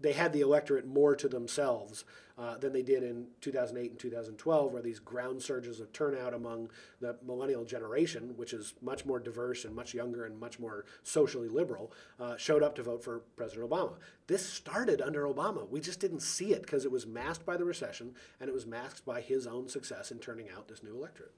they 0.00 0.12
had 0.12 0.32
the 0.32 0.40
electorate 0.40 0.86
more 0.86 1.14
to 1.16 1.28
themselves 1.28 2.04
uh, 2.38 2.56
than 2.56 2.72
they 2.72 2.82
did 2.82 3.02
in 3.02 3.26
2008 3.42 3.90
and 3.90 4.00
2012, 4.00 4.72
where 4.72 4.80
these 4.80 4.98
ground 4.98 5.42
surges 5.42 5.78
of 5.78 5.92
turnout 5.92 6.32
among 6.32 6.70
the 7.00 7.16
millennial 7.26 7.64
generation, 7.64 8.32
which 8.36 8.54
is 8.54 8.74
much 8.80 9.04
more 9.04 9.18
diverse 9.18 9.64
and 9.64 9.74
much 9.74 9.92
younger 9.92 10.24
and 10.24 10.38
much 10.40 10.58
more 10.58 10.86
socially 11.02 11.48
liberal, 11.48 11.92
uh, 12.18 12.36
showed 12.36 12.62
up 12.62 12.74
to 12.74 12.82
vote 12.82 13.04
for 13.04 13.20
President 13.36 13.68
Obama. 13.68 13.92
This 14.26 14.46
started 14.46 15.02
under 15.02 15.24
Obama. 15.24 15.68
We 15.68 15.80
just 15.80 16.00
didn't 16.00 16.20
see 16.20 16.52
it 16.52 16.62
because 16.62 16.84
it 16.84 16.90
was 16.90 17.06
masked 17.06 17.44
by 17.44 17.58
the 17.58 17.64
recession 17.64 18.14
and 18.40 18.48
it 18.48 18.54
was 18.54 18.66
masked 18.66 19.04
by 19.04 19.20
his 19.20 19.46
own 19.46 19.68
success 19.68 20.10
in 20.10 20.18
turning 20.18 20.48
out 20.56 20.68
this 20.68 20.82
new 20.82 20.96
electorate. 20.96 21.34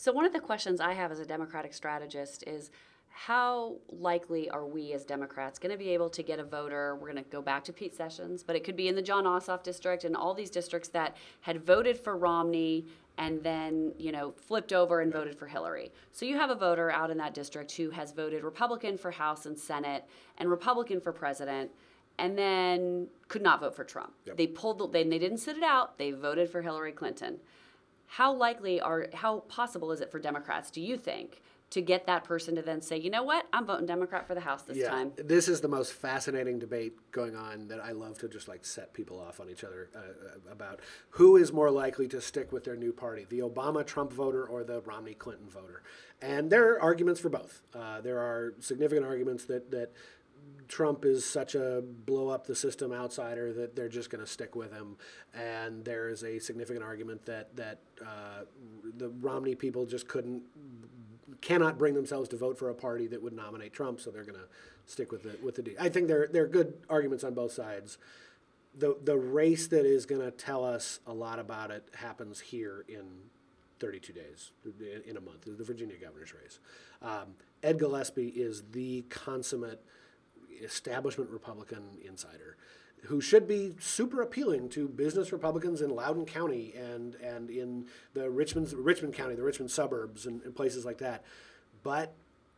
So, 0.00 0.12
one 0.12 0.24
of 0.24 0.32
the 0.32 0.38
questions 0.38 0.80
I 0.80 0.92
have 0.92 1.10
as 1.10 1.18
a 1.18 1.26
Democratic 1.26 1.74
strategist 1.74 2.44
is 2.46 2.70
how 3.08 3.78
likely 3.88 4.48
are 4.48 4.64
we 4.64 4.92
as 4.92 5.04
Democrats 5.04 5.58
going 5.58 5.72
to 5.72 5.76
be 5.76 5.88
able 5.88 6.08
to 6.10 6.22
get 6.22 6.38
a 6.38 6.44
voter? 6.44 6.94
We're 6.94 7.10
going 7.10 7.24
to 7.24 7.28
go 7.28 7.42
back 7.42 7.64
to 7.64 7.72
Pete 7.72 7.96
Sessions, 7.96 8.44
but 8.44 8.54
it 8.54 8.62
could 8.62 8.76
be 8.76 8.86
in 8.86 8.94
the 8.94 9.02
Jon 9.02 9.24
Ossoff 9.24 9.64
district 9.64 10.04
and 10.04 10.14
all 10.14 10.34
these 10.34 10.50
districts 10.50 10.88
that 10.90 11.16
had 11.40 11.66
voted 11.66 11.98
for 11.98 12.16
Romney 12.16 12.86
and 13.18 13.42
then, 13.42 13.92
you 13.98 14.12
know, 14.12 14.30
flipped 14.30 14.72
over 14.72 15.00
and 15.00 15.12
voted 15.12 15.36
for 15.36 15.48
Hillary. 15.48 15.90
So 16.12 16.24
you 16.24 16.36
have 16.36 16.50
a 16.50 16.54
voter 16.54 16.92
out 16.92 17.10
in 17.10 17.18
that 17.18 17.34
district 17.34 17.72
who 17.72 17.90
has 17.90 18.12
voted 18.12 18.44
Republican 18.44 18.98
for 18.98 19.10
House 19.10 19.46
and 19.46 19.58
Senate 19.58 20.04
and 20.36 20.48
Republican 20.48 21.00
for 21.00 21.12
president 21.12 21.72
and 22.18 22.38
then 22.38 23.08
could 23.26 23.42
not 23.42 23.58
vote 23.58 23.74
for 23.74 23.82
Trump. 23.82 24.12
They 24.36 24.46
pulled 24.46 24.78
the, 24.78 24.88
they, 24.88 25.02
they 25.02 25.18
didn't 25.18 25.38
sit 25.38 25.56
it 25.56 25.64
out. 25.64 25.98
They 25.98 26.12
voted 26.12 26.50
for 26.50 26.62
Hillary 26.62 26.92
Clinton. 26.92 27.40
How 28.08 28.32
likely 28.32 28.80
are 28.80 29.06
how 29.14 29.40
possible 29.40 29.92
is 29.92 30.00
it 30.00 30.10
for 30.10 30.18
Democrats, 30.18 30.70
do 30.70 30.80
you 30.80 30.96
think, 30.96 31.42
to 31.70 31.82
get 31.82 32.06
that 32.06 32.24
person 32.24 32.54
to 32.54 32.62
then 32.62 32.80
say, 32.80 32.96
you 32.96 33.10
know 33.10 33.22
what, 33.22 33.46
I'm 33.52 33.66
voting 33.66 33.84
Democrat 33.84 34.26
for 34.26 34.34
the 34.34 34.40
House 34.40 34.62
this 34.62 34.86
time. 34.86 35.12
This 35.16 35.48
is 35.48 35.60
the 35.60 35.68
most 35.68 35.92
fascinating 35.92 36.58
debate 36.58 36.94
going 37.12 37.36
on 37.36 37.68
that 37.68 37.80
I 37.80 37.92
love 37.92 38.18
to 38.20 38.28
just 38.28 38.48
like 38.48 38.64
set 38.64 38.94
people 38.94 39.20
off 39.20 39.38
on 39.38 39.50
each 39.50 39.64
other 39.64 39.90
uh, 39.94 39.98
uh, 39.98 40.52
about 40.52 40.80
who 41.10 41.36
is 41.36 41.52
more 41.52 41.70
likely 41.70 42.08
to 42.08 42.22
stick 42.22 42.52
with 42.52 42.64
their 42.64 42.76
new 42.76 42.92
party, 42.92 43.26
the 43.28 43.40
Obama 43.40 43.84
Trump 43.84 44.12
voter 44.12 44.46
or 44.46 44.64
the 44.64 44.80
Romney 44.80 45.12
Clinton 45.12 45.48
voter. 45.50 45.82
And 46.22 46.50
there 46.50 46.72
are 46.72 46.80
arguments 46.80 47.20
for 47.20 47.28
both. 47.28 47.60
Uh, 47.74 48.00
there 48.00 48.18
are 48.18 48.54
significant 48.60 49.06
arguments 49.06 49.44
that, 49.44 49.70
that 49.70 49.92
Trump 50.68 51.04
is 51.04 51.24
such 51.24 51.54
a 51.54 51.82
blow 51.82 52.28
up 52.28 52.46
the 52.46 52.54
system 52.54 52.92
outsider 52.92 53.52
that 53.54 53.74
they're 53.74 53.88
just 53.88 54.10
going 54.10 54.22
to 54.22 54.30
stick 54.30 54.54
with 54.54 54.72
him. 54.72 54.96
And 55.34 55.84
there 55.84 56.08
is 56.08 56.22
a 56.22 56.38
significant 56.38 56.84
argument 56.84 57.24
that, 57.26 57.56
that 57.56 57.78
uh, 58.02 58.44
the 58.96 59.08
Romney 59.08 59.54
people 59.54 59.86
just 59.86 60.08
couldn't 60.08 60.42
cannot 61.40 61.78
bring 61.78 61.94
themselves 61.94 62.28
to 62.28 62.36
vote 62.36 62.58
for 62.58 62.70
a 62.70 62.74
party 62.74 63.06
that 63.06 63.22
would 63.22 63.32
nominate 63.32 63.72
Trump, 63.72 64.00
so 64.00 64.10
they're 64.10 64.24
going 64.24 64.38
to 64.38 64.48
stick 64.86 65.12
with 65.12 65.22
the 65.22 65.36
with 65.42 65.56
the. 65.56 65.76
I 65.78 65.88
think 65.88 66.08
there 66.08 66.26
there 66.26 66.44
are 66.44 66.48
good 66.48 66.74
arguments 66.88 67.24
on 67.24 67.34
both 67.34 67.52
sides. 67.52 67.98
The 68.76 68.96
the 69.02 69.16
race 69.16 69.68
that 69.68 69.86
is 69.86 70.06
going 70.06 70.22
to 70.22 70.30
tell 70.30 70.64
us 70.64 71.00
a 71.06 71.12
lot 71.12 71.38
about 71.38 71.70
it 71.70 71.88
happens 71.94 72.40
here 72.40 72.84
in 72.88 73.04
32 73.80 74.12
days, 74.12 74.50
in, 74.64 75.10
in 75.10 75.16
a 75.16 75.20
month, 75.20 75.44
the 75.46 75.64
Virginia 75.64 75.96
governor's 76.00 76.34
race. 76.34 76.58
Um, 77.02 77.34
Ed 77.62 77.78
Gillespie 77.78 78.28
is 78.28 78.62
the 78.72 79.02
consummate 79.02 79.84
establishment 80.62 81.30
Republican 81.30 81.98
insider 82.04 82.56
who 83.04 83.20
should 83.20 83.46
be 83.46 83.74
super 83.78 84.22
appealing 84.22 84.68
to 84.70 84.88
business 84.88 85.32
Republicans 85.32 85.80
in 85.80 85.90
Loudoun 85.90 86.26
County 86.26 86.74
and 86.76 87.14
and 87.16 87.50
in 87.50 87.86
the 88.14 88.28
Richmond 88.30 88.72
Richmond 88.72 89.14
County, 89.14 89.34
the 89.34 89.42
Richmond 89.42 89.70
suburbs, 89.70 90.26
and, 90.26 90.42
and, 90.42 90.54
places 90.54 90.84
like 90.84 90.98
that. 90.98 91.22
But 91.82 92.12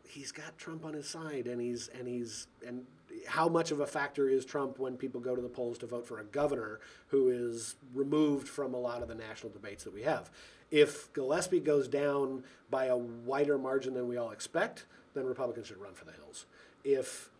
he's 0.08 0.32
got 0.32 0.56
Trump 0.58 0.84
on 0.84 0.94
his 0.94 1.08
side, 1.08 1.46
and 1.46 1.60
he's 1.60 1.88
and 1.88 2.08
he's 2.08 2.46
and 2.66 2.86
how 3.26 3.48
much 3.48 3.70
of 3.70 3.80
a 3.80 3.86
factor 3.86 4.28
is 4.28 4.44
Trump 4.44 4.78
when 4.78 4.96
people 4.96 5.20
go 5.20 5.34
to 5.34 5.42
the 5.42 5.48
polls 5.48 5.78
to 5.78 5.86
vote 5.86 6.06
for 6.06 6.20
a 6.20 6.24
governor 6.24 6.80
who 7.08 7.28
is 7.28 7.76
removed 7.92 8.48
from 8.48 8.72
a 8.72 8.78
lot 8.78 9.02
of 9.02 9.08
the 9.08 9.14
national 9.14 9.52
debates 9.52 9.84
that 9.84 9.92
we 9.92 10.02
have? 10.02 10.30
If 10.70 11.12
Gillespie 11.12 11.60
goes 11.60 11.88
down 11.88 12.44
by 12.70 12.86
a 12.86 12.96
wider 12.96 13.58
margin 13.58 13.94
than 13.94 14.06
we 14.06 14.16
all 14.16 14.30
expect, 14.30 14.86
then 15.14 15.26
Republicans 15.26 15.66
should 15.66 15.80
run 15.80 15.94
for 15.94 16.04
the 16.04 16.12
hills. 16.12 16.46
If 16.84 17.30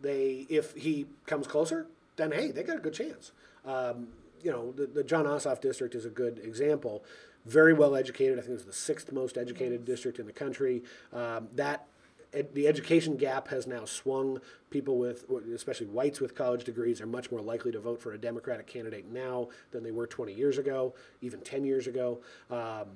they 0.00 0.46
if 0.48 0.74
he 0.74 1.06
comes 1.26 1.46
closer, 1.46 1.86
then 2.16 2.32
hey, 2.32 2.50
they 2.50 2.62
got 2.62 2.76
a 2.76 2.80
good 2.80 2.94
chance. 2.94 3.32
Um, 3.64 4.08
you 4.42 4.50
know, 4.50 4.72
the, 4.72 4.86
the 4.86 5.02
Jon 5.02 5.24
Ossoff 5.24 5.60
district 5.60 5.94
is 5.94 6.04
a 6.04 6.10
good 6.10 6.38
example. 6.38 7.02
Very 7.46 7.72
well 7.72 7.94
educated. 7.94 8.38
I 8.38 8.42
think 8.42 8.54
it's 8.54 8.64
the 8.64 8.72
sixth 8.72 9.10
most 9.10 9.36
educated 9.36 9.80
yes. 9.80 9.86
district 9.86 10.18
in 10.18 10.26
the 10.26 10.32
country. 10.32 10.82
Um, 11.12 11.48
that 11.54 11.86
ed, 12.32 12.54
the 12.54 12.68
education 12.68 13.16
gap 13.16 13.48
has 13.48 13.66
now 13.66 13.84
swung. 13.84 14.40
People 14.70 14.98
with, 14.98 15.24
especially 15.54 15.86
whites 15.86 16.20
with 16.20 16.34
college 16.34 16.64
degrees, 16.64 17.00
are 17.00 17.06
much 17.06 17.30
more 17.30 17.40
likely 17.40 17.72
to 17.72 17.80
vote 17.80 18.00
for 18.00 18.12
a 18.12 18.18
Democratic 18.18 18.66
candidate 18.66 19.10
now 19.10 19.48
than 19.70 19.82
they 19.82 19.90
were 19.90 20.06
20 20.06 20.32
years 20.32 20.58
ago, 20.58 20.94
even 21.22 21.40
10 21.40 21.64
years 21.64 21.86
ago. 21.86 22.20
Um, 22.50 22.86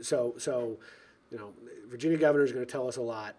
so, 0.00 0.34
so, 0.38 0.78
you 1.30 1.38
know, 1.38 1.52
Virginia 1.88 2.18
governor 2.18 2.44
is 2.44 2.52
going 2.52 2.64
to 2.64 2.70
tell 2.70 2.88
us 2.88 2.96
a 2.96 3.02
lot. 3.02 3.36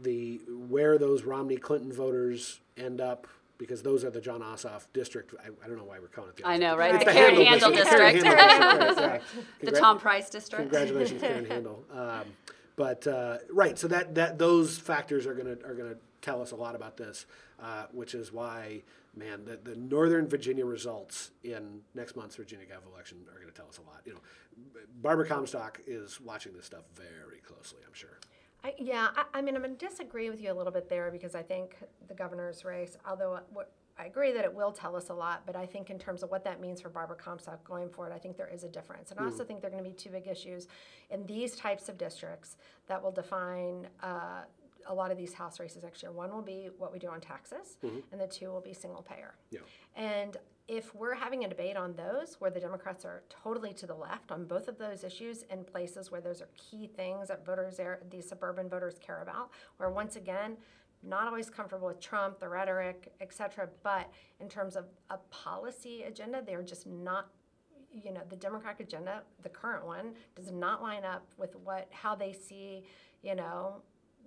The 0.00 0.40
where 0.48 0.98
those 0.98 1.24
Romney 1.24 1.56
Clinton 1.56 1.92
voters 1.92 2.60
end 2.76 3.00
up 3.00 3.26
because 3.58 3.82
those 3.82 4.04
are 4.04 4.10
the 4.10 4.20
Jon 4.20 4.40
Ossoff 4.40 4.86
district. 4.94 5.34
I, 5.38 5.48
I 5.62 5.68
don't 5.68 5.76
know 5.76 5.84
why 5.84 5.98
we're 5.98 6.08
calling 6.08 6.30
it 6.30 6.36
the. 6.36 6.46
I 6.46 6.56
know, 6.56 6.76
right? 6.76 6.94
It's 6.94 7.04
the, 7.04 7.10
the 7.10 7.16
Karen 7.16 7.34
Handel 7.36 7.70
district. 7.70 8.24
Handel 8.24 9.20
the 9.60 9.72
Tom 9.72 9.98
Price 9.98 10.30
district. 10.30 10.62
Congratulations, 10.62 11.20
Karen 11.20 11.44
Handel. 11.44 11.84
Um, 11.92 12.24
but 12.76 13.06
uh, 13.06 13.38
right, 13.52 13.78
so 13.78 13.88
that 13.88 14.14
that 14.14 14.38
those 14.38 14.78
factors 14.78 15.26
are 15.26 15.34
gonna 15.34 15.56
are 15.66 15.74
gonna 15.74 15.96
tell 16.22 16.40
us 16.40 16.52
a 16.52 16.56
lot 16.56 16.74
about 16.74 16.96
this, 16.96 17.26
uh, 17.62 17.84
which 17.92 18.14
is 18.14 18.32
why, 18.32 18.82
man, 19.16 19.44
the, 19.44 19.58
the 19.62 19.76
Northern 19.76 20.28
Virginia 20.28 20.64
results 20.64 21.30
in 21.44 21.80
next 21.94 22.16
month's 22.16 22.36
Virginia 22.36 22.66
Gov 22.66 22.90
election 22.92 23.18
are 23.30 23.40
going 23.40 23.52
to 23.52 23.54
tell 23.54 23.68
us 23.68 23.78
a 23.78 23.82
lot. 23.82 24.00
You 24.04 24.14
know, 24.14 24.20
Barbara 25.00 25.26
Comstock 25.26 25.80
is 25.86 26.20
watching 26.20 26.52
this 26.52 26.66
stuff 26.66 26.84
very 26.94 27.40
closely. 27.40 27.80
I'm 27.86 27.94
sure. 27.94 28.18
I, 28.62 28.74
yeah, 28.78 29.08
I, 29.16 29.38
I, 29.38 29.42
mean, 29.42 29.56
I'm 29.56 29.62
going 29.62 29.76
to 29.76 29.88
disagree 29.88 30.30
with 30.30 30.40
you 30.40 30.52
a 30.52 30.54
little 30.54 30.72
bit 30.72 30.88
there 30.88 31.10
because 31.10 31.34
I 31.34 31.42
think 31.42 31.76
the 32.08 32.14
governor's 32.14 32.64
race, 32.64 32.96
although 33.08 33.40
what, 33.52 33.72
I 33.98 34.06
agree 34.06 34.32
that 34.32 34.44
it 34.44 34.54
will 34.54 34.72
tell 34.72 34.96
us 34.96 35.10
a 35.10 35.14
lot, 35.14 35.42
but 35.46 35.56
I 35.56 35.66
think 35.66 35.90
in 35.90 35.98
terms 35.98 36.22
of 36.22 36.30
what 36.30 36.44
that 36.44 36.60
means 36.60 36.80
for 36.80 36.88
Barbara 36.88 37.16
Comstock 37.16 37.62
going 37.64 37.90
forward, 37.90 38.12
I 38.12 38.18
think 38.18 38.36
there 38.36 38.48
is 38.48 38.64
a 38.64 38.68
difference. 38.68 39.10
And 39.10 39.20
I 39.20 39.24
also 39.24 39.44
mm. 39.44 39.48
think 39.48 39.60
there 39.60 39.68
are 39.68 39.72
going 39.72 39.84
to 39.84 39.90
be 39.90 39.96
two 39.96 40.10
big 40.10 40.26
issues 40.26 40.68
in 41.10 41.26
these 41.26 41.54
types 41.56 41.88
of 41.88 41.98
districts 41.98 42.56
that 42.86 43.02
will 43.02 43.12
define 43.12 43.88
uh, 44.02 44.42
a 44.86 44.94
lot 44.94 45.10
of 45.10 45.18
these 45.18 45.34
house 45.34 45.60
races 45.60 45.82
next 45.82 46.02
year. 46.02 46.12
One 46.12 46.32
will 46.32 46.42
be 46.42 46.70
what 46.78 46.92
we 46.92 46.98
do 46.98 47.08
on 47.08 47.20
taxes, 47.20 47.76
mm-hmm. 47.84 47.98
and 48.12 48.20
the 48.20 48.26
two 48.26 48.48
will 48.50 48.60
be 48.60 48.72
single 48.72 49.02
payer. 49.02 49.34
Yeah. 49.50 49.60
And 49.96 50.36
if 50.68 50.94
we're 50.94 51.14
having 51.14 51.44
a 51.44 51.48
debate 51.48 51.76
on 51.76 51.94
those 51.94 52.36
where 52.38 52.50
the 52.50 52.60
Democrats 52.60 53.04
are 53.04 53.22
totally 53.28 53.72
to 53.74 53.86
the 53.86 53.94
left 53.94 54.30
on 54.30 54.44
both 54.44 54.68
of 54.68 54.78
those 54.78 55.02
issues 55.02 55.42
in 55.50 55.64
places 55.64 56.10
where 56.10 56.20
those 56.20 56.40
are 56.40 56.48
key 56.56 56.86
things 56.86 57.28
that 57.28 57.44
voters 57.44 57.80
are, 57.80 58.00
these 58.10 58.28
suburban 58.28 58.68
voters 58.68 58.94
care 59.00 59.22
about, 59.22 59.50
where 59.78 59.90
once 59.90 60.16
again, 60.16 60.56
not 61.02 61.26
always 61.26 61.50
comfortable 61.50 61.88
with 61.88 62.00
Trump, 62.00 62.38
the 62.38 62.48
rhetoric, 62.48 63.12
etc. 63.20 63.68
But 63.82 64.10
in 64.38 64.48
terms 64.48 64.76
of 64.76 64.84
a 65.08 65.18
policy 65.30 66.02
agenda, 66.02 66.42
they're 66.44 66.62
just 66.62 66.86
not 66.86 67.28
you 67.92 68.12
know 68.12 68.20
the 68.28 68.36
democratic 68.36 68.86
agenda 68.86 69.22
the 69.42 69.48
current 69.48 69.84
one 69.84 70.12
does 70.36 70.52
not 70.52 70.80
line 70.80 71.04
up 71.04 71.26
with 71.36 71.56
what 71.64 71.88
how 71.90 72.14
they 72.14 72.32
see 72.32 72.84
you 73.22 73.34
know 73.34 73.82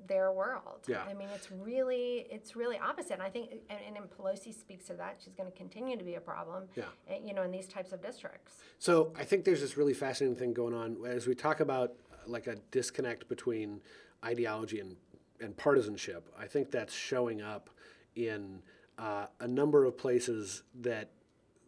their 0.07 0.31
world. 0.31 0.85
Yeah. 0.87 1.03
I 1.09 1.13
mean, 1.13 1.29
it's 1.33 1.51
really 1.51 2.27
it's 2.29 2.55
really 2.55 2.77
opposite. 2.77 3.13
And 3.13 3.21
I 3.21 3.29
think, 3.29 3.51
and, 3.69 3.97
and 3.97 4.05
Pelosi 4.09 4.53
speaks 4.57 4.85
to 4.87 4.93
that. 4.93 5.19
She's 5.23 5.33
going 5.33 5.51
to 5.51 5.57
continue 5.57 5.97
to 5.97 6.03
be 6.03 6.15
a 6.15 6.21
problem. 6.21 6.63
Yeah. 6.75 6.83
Eh, 7.09 7.19
you 7.23 7.33
know, 7.33 7.43
in 7.43 7.51
these 7.51 7.67
types 7.67 7.91
of 7.91 8.01
districts. 8.01 8.55
So 8.79 9.13
I 9.17 9.23
think 9.23 9.45
there's 9.45 9.61
this 9.61 9.77
really 9.77 9.93
fascinating 9.93 10.37
thing 10.37 10.53
going 10.53 10.73
on 10.73 10.97
as 11.05 11.27
we 11.27 11.35
talk 11.35 11.59
about 11.59 11.93
like 12.25 12.47
a 12.47 12.55
disconnect 12.71 13.27
between 13.27 13.81
ideology 14.23 14.79
and 14.79 14.95
and 15.39 15.55
partisanship. 15.57 16.29
I 16.39 16.45
think 16.45 16.71
that's 16.71 16.93
showing 16.93 17.41
up 17.41 17.69
in 18.15 18.61
uh, 18.97 19.25
a 19.39 19.47
number 19.47 19.85
of 19.85 19.97
places 19.97 20.63
that 20.81 21.09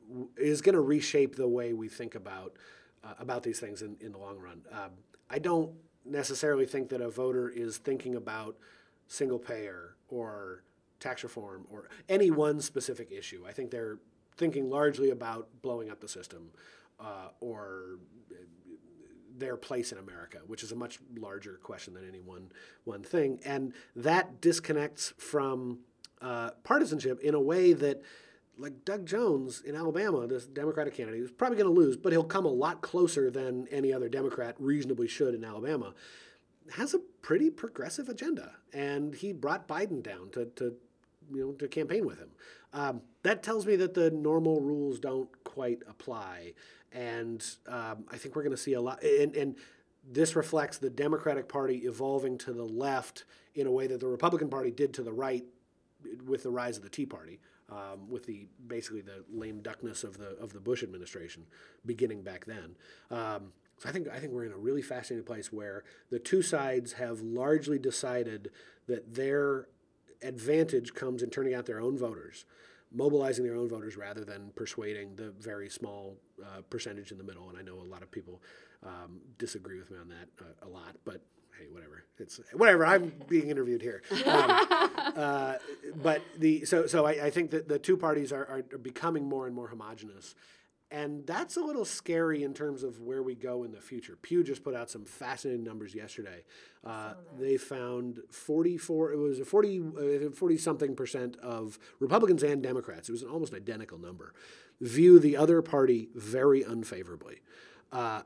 w- 0.08 0.30
is 0.38 0.62
going 0.62 0.76
to 0.76 0.82
reshape 0.82 1.36
the 1.36 1.48
way 1.48 1.74
we 1.74 1.90
think 1.90 2.16
about 2.16 2.54
uh, 3.04 3.14
about 3.20 3.44
these 3.44 3.60
things 3.60 3.82
in, 3.82 3.98
in 4.00 4.12
the 4.12 4.18
long 4.18 4.40
run. 4.40 4.62
Um, 4.72 4.92
I 5.30 5.40
don't 5.40 5.72
necessarily 6.06 6.66
think 6.66 6.90
that 6.90 7.02
a 7.02 7.10
voter 7.10 7.50
is 7.50 7.78
thinking 7.78 8.16
about 8.16 8.56
single 9.08 9.40
payer 9.40 9.96
or 10.10 10.64
tax 11.00 11.24
reform 11.24 11.66
or 11.70 11.90
any 12.10 12.32
one 12.32 12.62
specific 12.62 13.12
issue. 13.12 13.44
I 13.48 13.52
think 13.52 13.72
they're 13.72 13.98
thinking 14.38 14.70
largely 14.70 15.10
about 15.10 15.48
blowing 15.62 15.90
up 15.90 16.00
the 16.00 16.08
system 16.08 16.52
uh, 17.00 17.30
or 17.40 18.00
their 19.38 19.58
place 19.58 19.92
in 19.92 19.98
America, 19.98 20.40
which 20.48 20.64
is 20.64 20.72
a 20.72 20.76
much 20.76 21.00
larger 21.18 21.60
question 21.62 21.94
than 21.94 22.08
any 22.08 22.22
one 22.22 22.52
one 22.86 23.04
thing, 23.04 23.40
and 23.44 23.74
that 23.96 24.40
disconnects 24.40 25.14
from 25.18 25.80
uh, 26.22 26.52
partisanship 26.64 27.20
in 27.22 27.34
a 27.34 27.40
way 27.40 27.74
that 27.74 28.02
like 28.58 28.86
Doug 28.86 29.06
Jones 29.06 29.62
in 29.62 29.76
Alabama, 29.76 30.28
this 30.28 30.46
Democratic 30.46 30.96
candidate, 30.96 31.22
is 31.22 31.32
probably 31.32 31.58
going 31.58 31.74
to 31.74 31.80
lose, 31.80 31.98
but 31.98 32.12
he'll 32.12 32.24
come 32.24 32.46
a 32.46 32.50
lot 32.50 32.82
closer 32.82 33.30
than 33.30 33.68
any 33.70 33.94
other 33.94 34.10
Democrat 34.10 34.56
reasonably 34.60 35.08
should 35.08 35.34
in 35.34 35.44
Alabama. 35.44 35.94
Has 36.76 36.94
a 36.94 37.00
pretty 37.22 37.50
progressive 37.50 38.10
agenda, 38.10 38.54
and 38.74 39.14
he 39.14 39.34
brought 39.34 39.68
Biden 39.68 40.02
down 40.02 40.30
to, 40.32 40.46
to 40.56 40.76
you 41.32 41.42
know 41.42 41.52
to 41.54 41.68
campaign 41.68 42.06
with 42.06 42.18
him. 42.18 42.30
Um, 42.74 43.02
that 43.24 43.44
tells 43.44 43.66
me 43.66 43.76
that 43.78 43.94
the 43.94 44.10
normal 44.12 44.62
rules 44.62 45.00
don't 45.00 45.30
quite 45.44 45.84
apply, 45.88 46.54
and 46.92 47.46
um, 47.68 48.06
I 48.12 48.18
think 48.18 48.36
we're 48.36 48.44
going 48.44 48.56
to 48.56 48.62
see 48.62 48.74
a 48.74 48.82
lot. 48.82 49.04
And, 49.04 49.36
and 49.36 49.56
this 50.10 50.36
reflects 50.36 50.78
the 50.78 50.90
Democratic 50.90 51.48
Party 51.48 51.80
evolving 51.86 52.38
to 52.40 52.54
the 52.54 52.66
left 52.66 53.26
in 53.54 53.68
a 53.68 53.72
way 53.72 53.88
that 53.88 54.00
the 54.00 54.08
Republican 54.08 54.50
Party 54.50 54.72
did 54.72 54.94
to 54.96 55.04
the 55.04 55.14
right 55.14 55.46
with 56.26 56.44
the 56.44 56.52
rise 56.52 56.78
of 56.78 56.84
the 56.84 56.90
Tea 56.90 57.06
Party 57.06 57.40
um, 57.70 58.10
with 58.10 58.26
the 58.26 58.48
basically 58.68 59.02
the 59.02 59.24
lame 59.32 59.62
duckness 59.62 60.04
of 60.04 60.18
the 60.18 60.38
of 60.38 60.54
the 60.54 60.60
Bush 60.60 60.84
administration 60.84 61.46
beginning 61.86 62.22
back 62.22 62.46
then. 62.46 62.76
Um, 63.12 63.54
so 63.78 63.90
I 63.90 63.92
think 63.92 64.08
I 64.08 64.20
think 64.20 64.34
we're 64.34 64.46
in 64.46 64.52
a 64.52 64.58
really 64.58 64.82
fascinating 64.82 65.26
place 65.26 65.52
where 65.52 65.84
the 66.10 66.20
two 66.20 66.42
sides 66.42 66.94
have 66.94 67.22
largely 67.22 67.80
decided 67.80 68.52
that 68.88 69.16
their 69.16 69.68
advantage 70.22 70.94
comes 70.94 71.22
in 71.22 71.30
turning 71.30 71.54
out 71.54 71.66
their 71.66 71.82
own 71.82 71.98
voters, 71.98 72.46
mobilizing 72.92 73.46
their 73.46 73.56
own 73.56 73.68
voters 73.68 73.98
rather 73.98 74.24
than 74.24 74.52
persuading 74.56 75.16
the 75.16 75.32
very 75.32 75.70
small 75.70 76.18
uh, 76.42 76.62
percentage 76.70 77.12
in 77.12 77.18
the 77.18 77.24
middle. 77.24 77.50
And 77.50 77.58
I 77.58 77.62
know 77.62 77.80
a 77.80 77.82
lot 77.82 78.02
of 78.02 78.12
people 78.12 78.42
um, 78.84 79.20
disagree 79.38 79.78
with 79.78 79.92
me 79.92 79.98
on 79.98 80.10
that 80.10 80.30
uh, 80.42 80.68
a 80.68 80.70
lot, 80.70 80.96
but 81.04 81.22
hey, 81.60 81.68
whatever. 81.72 82.04
It's 82.18 82.40
whatever. 82.54 82.86
I'm 82.86 83.14
being 83.28 83.50
interviewed 83.50 83.82
here. 83.82 84.02
Um, 84.12 84.22
uh, 85.16 85.56
but 86.02 86.22
the 86.38 86.66
so 86.66 86.88
so 86.88 87.06
I, 87.06 87.26
I, 87.26 87.30
think 87.30 87.52
that 87.52 87.68
the 87.68 87.80
two 87.80 87.98
parties 87.98 88.32
are, 88.32 88.46
are 88.72 88.78
becoming 88.78 89.28
more 89.28 89.48
and 89.48 89.56
more 89.56 89.68
homogenous. 89.68 90.36
And 90.92 91.26
that's 91.26 91.58
a 91.58 91.62
little 91.62 91.84
scary 91.84 92.44
in 92.44 92.54
terms 92.54 92.84
of 92.84 93.02
where 93.02 93.24
we 93.24 93.34
go 93.34 93.64
in 93.64 93.72
the 93.72 93.82
future. 93.82 94.18
Pew 94.22 94.44
just 94.44 94.64
put 94.64 94.76
out 94.76 94.90
some 94.90 95.04
fascinating 95.04 95.64
numbers 95.64 95.96
yesterday. 95.96 96.44
Uh, 96.86 97.16
they 97.40 97.58
found 97.58 98.20
44, 98.30 99.14
it 99.14 99.18
was 99.18 99.40
a 99.40 99.46
40, 99.46 99.82
uh, 100.28 100.30
40 100.30 100.58
something 100.58 100.96
percent 100.96 101.38
of 101.38 101.80
Republicans 102.00 102.44
and 102.44 102.62
Democrats, 102.62 103.10
it 103.10 103.14
was 103.14 103.24
an 103.24 103.30
almost 103.30 103.56
identical 103.56 103.98
number, 103.98 104.34
view 104.80 105.18
the 105.18 105.36
other 105.36 105.64
party 105.64 106.10
very 106.14 106.62
unfavorably. 106.62 107.42
Uh, 107.92 108.22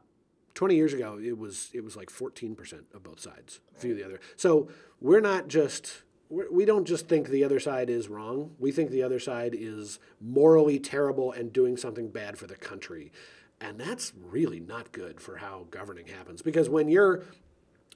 20 0.60 0.76
years 0.76 0.92
ago, 0.92 1.18
it 1.24 1.38
was 1.38 1.70
it 1.74 1.86
was 1.86 1.96
like 1.96 2.10
14% 2.10 2.84
of 2.94 3.02
both 3.02 3.22
sides 3.22 3.62
view 3.80 3.96
the 3.96 4.04
other. 4.04 4.20
So 4.36 4.68
we're 5.00 5.22
not 5.22 5.48
just 5.48 6.02
we're, 6.30 6.52
we 6.52 6.66
don't 6.66 6.84
just 6.84 7.08
think 7.08 7.30
the 7.30 7.46
other 7.46 7.62
side 7.62 7.90
is 7.90 8.10
wrong. 8.10 8.52
We 8.60 8.74
think 8.74 8.92
the 8.92 9.02
other 9.02 9.22
side 9.22 9.56
is 9.58 10.00
morally 10.20 10.78
terrible 10.78 11.32
and 11.32 11.54
doing 11.54 11.78
something 11.78 12.10
bad 12.10 12.38
for 12.38 12.46
the 12.46 12.58
country, 12.58 13.14
and 13.62 13.80
that's 13.80 14.12
really 14.22 14.60
not 14.60 14.92
good 14.92 15.22
for 15.22 15.38
how 15.38 15.68
governing 15.72 16.08
happens. 16.08 16.42
Because 16.42 16.68
when 16.68 16.90
you're 16.90 17.24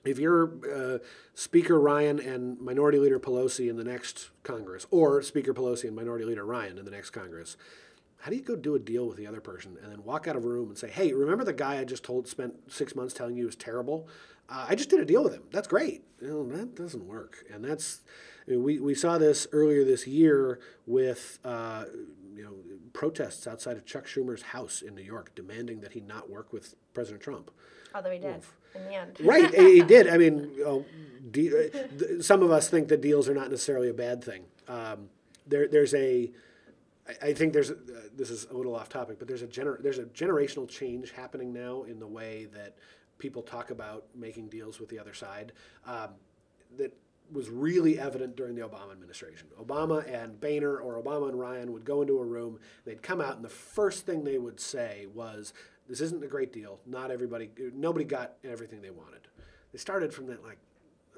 if 0.05 0.18
you're 0.18 0.53
uh, 0.74 0.99
Speaker 1.34 1.78
Ryan 1.78 2.18
and 2.22 2.61
Minority 2.61 2.97
Leader 2.97 3.20
Pelosi 3.20 3.70
in 3.70 3.76
the 3.76 3.84
next 3.84 4.30
Congress, 4.43 4.88
or 4.89 5.22
Speaker 5.22 5.53
Pelosi 5.53 5.84
and 5.84 5.97
Minority 5.97 6.24
Leader 6.24 6.45
Ryan 6.45 6.78
in 6.78 6.86
the 6.86 6.91
next 6.91 7.09
Congress, 7.09 7.57
how 8.24 8.30
do 8.30 8.38
you 8.38 8.41
go 8.41 8.55
do 8.55 8.74
a 8.74 8.80
deal 8.80 9.05
with 9.05 9.17
the 9.17 9.28
other 9.28 9.41
person 9.41 9.78
and 9.84 9.91
then 9.91 10.01
walk 10.05 10.30
out 10.30 10.38
of 10.38 10.45
a 10.45 10.47
room 10.47 10.69
and 10.69 10.78
say, 10.78 10.89
"Hey, 10.89 11.11
remember 11.11 11.43
the 11.43 11.51
guy 11.51 11.80
I 11.80 11.84
just 11.84 12.03
told 12.03 12.26
spent 12.26 12.71
six 12.71 12.95
months 12.95 13.13
telling 13.13 13.36
you 13.36 13.45
was 13.45 13.57
terrible? 13.57 14.07
Uh, 14.47 14.65
I 14.69 14.76
just 14.76 14.89
did 14.89 15.01
a 15.01 15.05
deal 15.05 15.24
with 15.24 15.34
him. 15.34 15.43
That's 15.51 15.67
great." 15.67 16.03
You 16.21 16.28
know, 16.30 16.57
that 16.57 16.74
doesn't 16.74 17.05
work, 17.05 17.43
and 17.53 17.65
that's 17.65 17.99
I 18.47 18.51
mean, 18.51 18.63
we 18.63 18.80
we 18.80 18.95
saw 18.95 19.17
this 19.17 19.45
earlier 19.51 19.84
this 19.84 20.07
year 20.07 20.59
with. 20.86 21.39
Uh, 21.43 21.86
you 22.36 22.43
know, 22.43 22.55
protests 22.93 23.45
outside 23.45 23.78
of 23.78 23.86
Chuck 23.86 24.07
Schumer's 24.07 24.41
house 24.41 24.82
in 24.82 24.95
New 24.95 25.03
York 25.03 25.36
demanding 25.36 25.82
that 25.82 25.93
he 25.93 25.99
not 25.99 26.32
work 26.32 26.51
with 26.51 26.74
President 26.95 27.21
Trump. 27.21 27.51
Although 27.93 28.09
he 28.09 28.17
did 28.17 28.41
in 28.76 28.86
the 28.86 28.93
end. 28.95 29.17
Right, 29.21 29.53
he 29.53 29.82
did. 29.82 30.07
I 30.07 30.17
mean, 30.17 30.51
de- 31.30 31.53
uh, 31.53 32.21
some 32.21 32.41
of 32.41 32.51
us 32.51 32.69
think 32.69 32.88
that 32.88 33.01
deals 33.01 33.30
are 33.30 33.34
not 33.34 33.49
necessarily 33.49 33.89
a 33.89 33.93
bad 33.93 34.24
thing. 34.24 34.45
Um, 34.67 35.09
there, 35.45 35.67
there's 35.67 35.93
a, 35.93 36.32
I, 37.22 37.34
think 37.34 37.54
there's, 37.54 37.72
uh, 37.72 37.76
this 38.16 38.30
is 38.30 38.45
a 38.45 38.54
little 38.54 38.76
off 38.76 38.88
topic, 38.89 39.20
but 39.20 39.28
there's 39.28 39.41
a 39.41 39.47
gener- 39.47 39.82
there's 39.82 39.99
a 39.99 40.06
generational 40.06 40.68
change 40.68 41.12
happening 41.12 41.51
now 41.51 41.84
in 41.84 41.99
the 41.99 42.08
way 42.08 42.47
that 42.54 42.78
people 43.20 43.41
talk 43.41 43.72
about 43.72 44.06
making 44.16 44.47
deals 44.47 44.80
with 44.80 44.89
the 44.89 44.99
other 44.99 45.14
side. 45.14 45.51
Um, 45.86 46.12
that 46.78 46.95
was 47.32 47.49
really 47.49 47.99
evident 47.99 48.36
during 48.36 48.56
the 48.56 48.62
Obama 48.62 48.91
administration. 48.91 49.47
Obama 49.60 50.06
and 50.12 50.39
Boehner 50.39 50.78
or 50.78 51.01
Obama 51.01 51.30
and 51.30 51.39
Ryan 51.39 51.72
would 51.74 51.86
go 51.86 52.01
into 52.01 52.20
a 52.20 52.24
room, 52.26 52.60
they'd 52.86 53.01
come 53.01 53.22
out, 53.22 53.36
and 53.36 53.43
the 53.43 53.49
first 53.49 54.06
thing 54.06 54.24
they 54.24 54.38
would 54.38 54.60
say 54.60 55.08
was, 55.14 55.54
"This 55.88 56.01
isn't 56.01 56.24
a 56.24 56.28
great 56.28 56.54
deal. 56.54 56.80
Not 56.86 57.12
everybody, 57.12 57.49
nobody 57.74 58.06
got 58.06 58.36
everything 58.43 58.82
they 58.82 58.91
wanted." 58.91 59.28
They 59.72 59.78
started 59.80 60.14
from 60.14 60.28
that 60.28 60.43
like, 60.43 60.58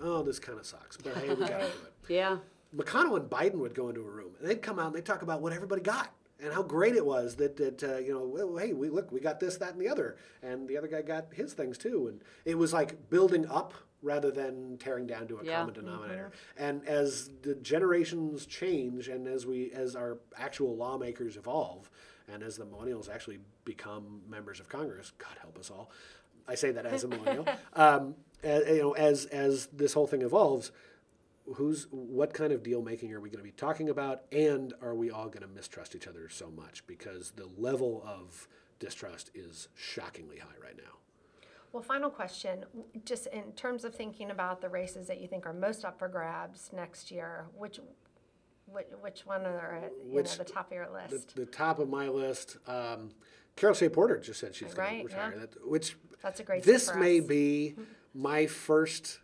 "Oh, 0.01 0.23
this 0.23 0.39
kind 0.39 0.59
of 0.59 0.65
sucks," 0.65 0.97
but 0.97 1.15
hey, 1.17 1.29
we 1.29 1.35
got 1.35 1.47
to 1.47 1.67
do 1.67 1.85
it. 1.85 1.93
Yeah. 2.07 2.37
McConnell 2.75 3.17
and 3.17 3.29
Biden 3.29 3.55
would 3.55 3.73
go 3.75 3.89
into 3.89 4.01
a 4.01 4.09
room, 4.09 4.31
and 4.39 4.49
they'd 4.49 4.61
come 4.61 4.79
out 4.79 4.87
and 4.87 4.95
they'd 4.95 5.05
talk 5.05 5.21
about 5.21 5.41
what 5.41 5.53
everybody 5.53 5.81
got 5.81 6.13
and 6.41 6.53
how 6.53 6.61
great 6.61 6.95
it 6.95 7.05
was 7.05 7.35
that 7.35 7.55
that 7.57 7.83
uh, 7.83 7.97
you 7.97 8.13
know, 8.13 8.25
well, 8.25 8.57
hey, 8.57 8.73
we 8.73 8.89
look, 8.89 9.11
we 9.11 9.19
got 9.19 9.39
this, 9.39 9.57
that, 9.57 9.71
and 9.73 9.81
the 9.81 9.87
other, 9.89 10.17
and 10.43 10.67
the 10.67 10.77
other 10.77 10.87
guy 10.87 11.01
got 11.01 11.27
his 11.33 11.53
things 11.53 11.77
too, 11.77 12.07
and 12.07 12.21
it 12.43 12.55
was 12.57 12.73
like 12.73 13.09
building 13.09 13.45
up 13.49 13.73
rather 14.01 14.29
than 14.29 14.77
tearing 14.77 15.07
down 15.07 15.27
to 15.27 15.37
a 15.39 15.43
Yeah. 15.43 15.59
common 15.61 15.73
denominator. 15.73 16.31
And 16.57 16.85
as 16.87 17.31
the 17.41 17.55
generations 17.55 18.45
change, 18.45 19.07
and 19.07 19.27
as 19.27 19.45
we 19.45 19.71
as 19.71 19.95
our 19.95 20.17
actual 20.37 20.75
lawmakers 20.75 21.37
evolve, 21.37 21.89
and 22.27 22.43
as 22.43 22.57
the 22.57 22.65
millennials 22.65 23.09
actually 23.09 23.39
become 23.63 24.21
members 24.29 24.59
of 24.59 24.67
Congress, 24.69 25.11
God 25.17 25.37
help 25.41 25.57
us 25.57 25.71
all. 25.71 25.89
I 26.47 26.55
say 26.55 26.71
that 26.71 26.85
as 26.85 27.03
a 27.03 27.07
millennial. 27.07 27.47
um, 27.73 28.15
a- 28.43 28.75
you 28.75 28.81
know, 28.81 28.91
as 28.93 29.25
as 29.25 29.67
this 29.67 29.93
whole 29.93 30.05
thing 30.07 30.21
evolves, 30.21 30.71
who's 31.53 31.87
what 31.91 32.33
kind 32.33 32.51
of 32.51 32.63
deal 32.63 32.81
making 32.81 33.13
are 33.13 33.19
we 33.19 33.29
going 33.29 33.39
to 33.39 33.43
be 33.43 33.51
talking 33.51 33.89
about? 33.89 34.23
And 34.31 34.73
are 34.81 34.95
we 34.95 35.11
all 35.11 35.27
going 35.27 35.41
to 35.41 35.47
mistrust 35.47 35.95
each 35.95 36.07
other 36.07 36.27
so 36.29 36.49
much? 36.49 36.85
Because 36.87 37.31
the 37.31 37.47
level 37.57 38.03
of 38.05 38.47
distrust 38.79 39.31
is 39.35 39.67
shockingly 39.75 40.37
high 40.39 40.57
right 40.63 40.75
now. 40.77 40.83
Well, 41.71 41.83
final 41.83 42.09
question, 42.09 42.63
just 43.03 43.27
in 43.27 43.51
terms 43.53 43.83
of 43.83 43.93
thinking 43.93 44.31
about 44.31 44.61
the 44.61 44.69
races 44.69 45.07
that 45.07 45.19
you 45.19 45.27
think 45.27 45.45
are 45.45 45.53
most 45.53 45.83
up 45.83 45.99
for 45.99 46.07
grabs 46.07 46.71
next 46.73 47.11
year, 47.11 47.47
which, 47.55 47.79
which, 48.65 48.85
which 49.01 49.25
one 49.25 49.45
are 49.45 49.81
at, 49.83 49.91
you 50.09 50.15
know, 50.15 50.21
the 50.23 50.43
top 50.45 50.67
of 50.67 50.73
your 50.73 50.87
list? 50.89 51.35
the 51.35 51.45
top 51.45 51.79
of 51.79 51.89
my 51.89 52.07
list 52.07 52.57
um, 52.67 53.11
carol 53.57 53.75
shea 53.75 53.89
porter 53.89 54.17
just 54.19 54.39
said 54.39 54.55
she's 54.55 54.73
going 54.73 54.87
Right, 54.87 54.97
to 55.01 55.15
retire. 55.15 55.33
yeah. 55.33 55.39
that, 55.41 55.67
which 55.67 55.97
That's 56.21 56.39
a 56.39 56.43
great 56.43 56.63
this 56.63 56.93
may 56.95 57.19
be 57.19 57.75
my 58.13 58.47
first 58.47 59.19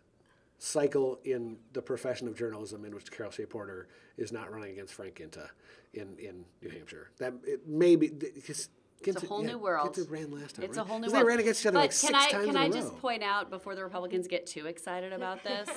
cycle 0.62 1.18
in 1.24 1.56
the 1.72 1.82
profession 1.82 2.28
of 2.28 2.36
journalism 2.36 2.84
in 2.84 2.94
which 2.94 3.10
Carol 3.10 3.32
Shea 3.32 3.46
Porter 3.46 3.88
is 4.16 4.30
not 4.30 4.52
running 4.52 4.70
against 4.70 4.94
Frank 4.94 5.16
Guinta 5.16 5.48
in, 5.92 6.16
in 6.18 6.44
New 6.62 6.70
Hampshire. 6.70 7.10
That 7.18 7.34
it 7.44 7.66
may 7.66 7.96
be 7.96 8.08
because 8.08 8.68
It's 9.04 9.24
a 9.24 9.26
whole 9.26 9.42
new 9.42 9.58
world. 9.58 9.96
Ginta 9.96 10.08
ran 10.08 10.30
last 10.30 10.54
time. 10.54 10.64
It's 10.64 10.76
right? 10.76 10.86
a 10.86 10.88
whole 10.88 11.00
new 11.00 11.10
world. 11.10 11.16
They 11.16 11.26
ran 11.28 11.40
against 11.40 11.62
each 11.62 11.66
other 11.66 11.78
but 11.78 11.80
like 11.80 11.90
can 11.90 11.96
six 11.96 12.14
I 12.14 12.30
times 12.30 12.46
can 12.46 12.50
in 12.50 12.62
I 12.62 12.66
a 12.66 12.70
just 12.70 12.92
row. 12.92 12.98
point 13.00 13.24
out 13.24 13.50
before 13.50 13.74
the 13.74 13.82
Republicans 13.82 14.28
get 14.28 14.46
too 14.46 14.66
excited 14.66 15.12
about 15.12 15.42
this? 15.44 15.68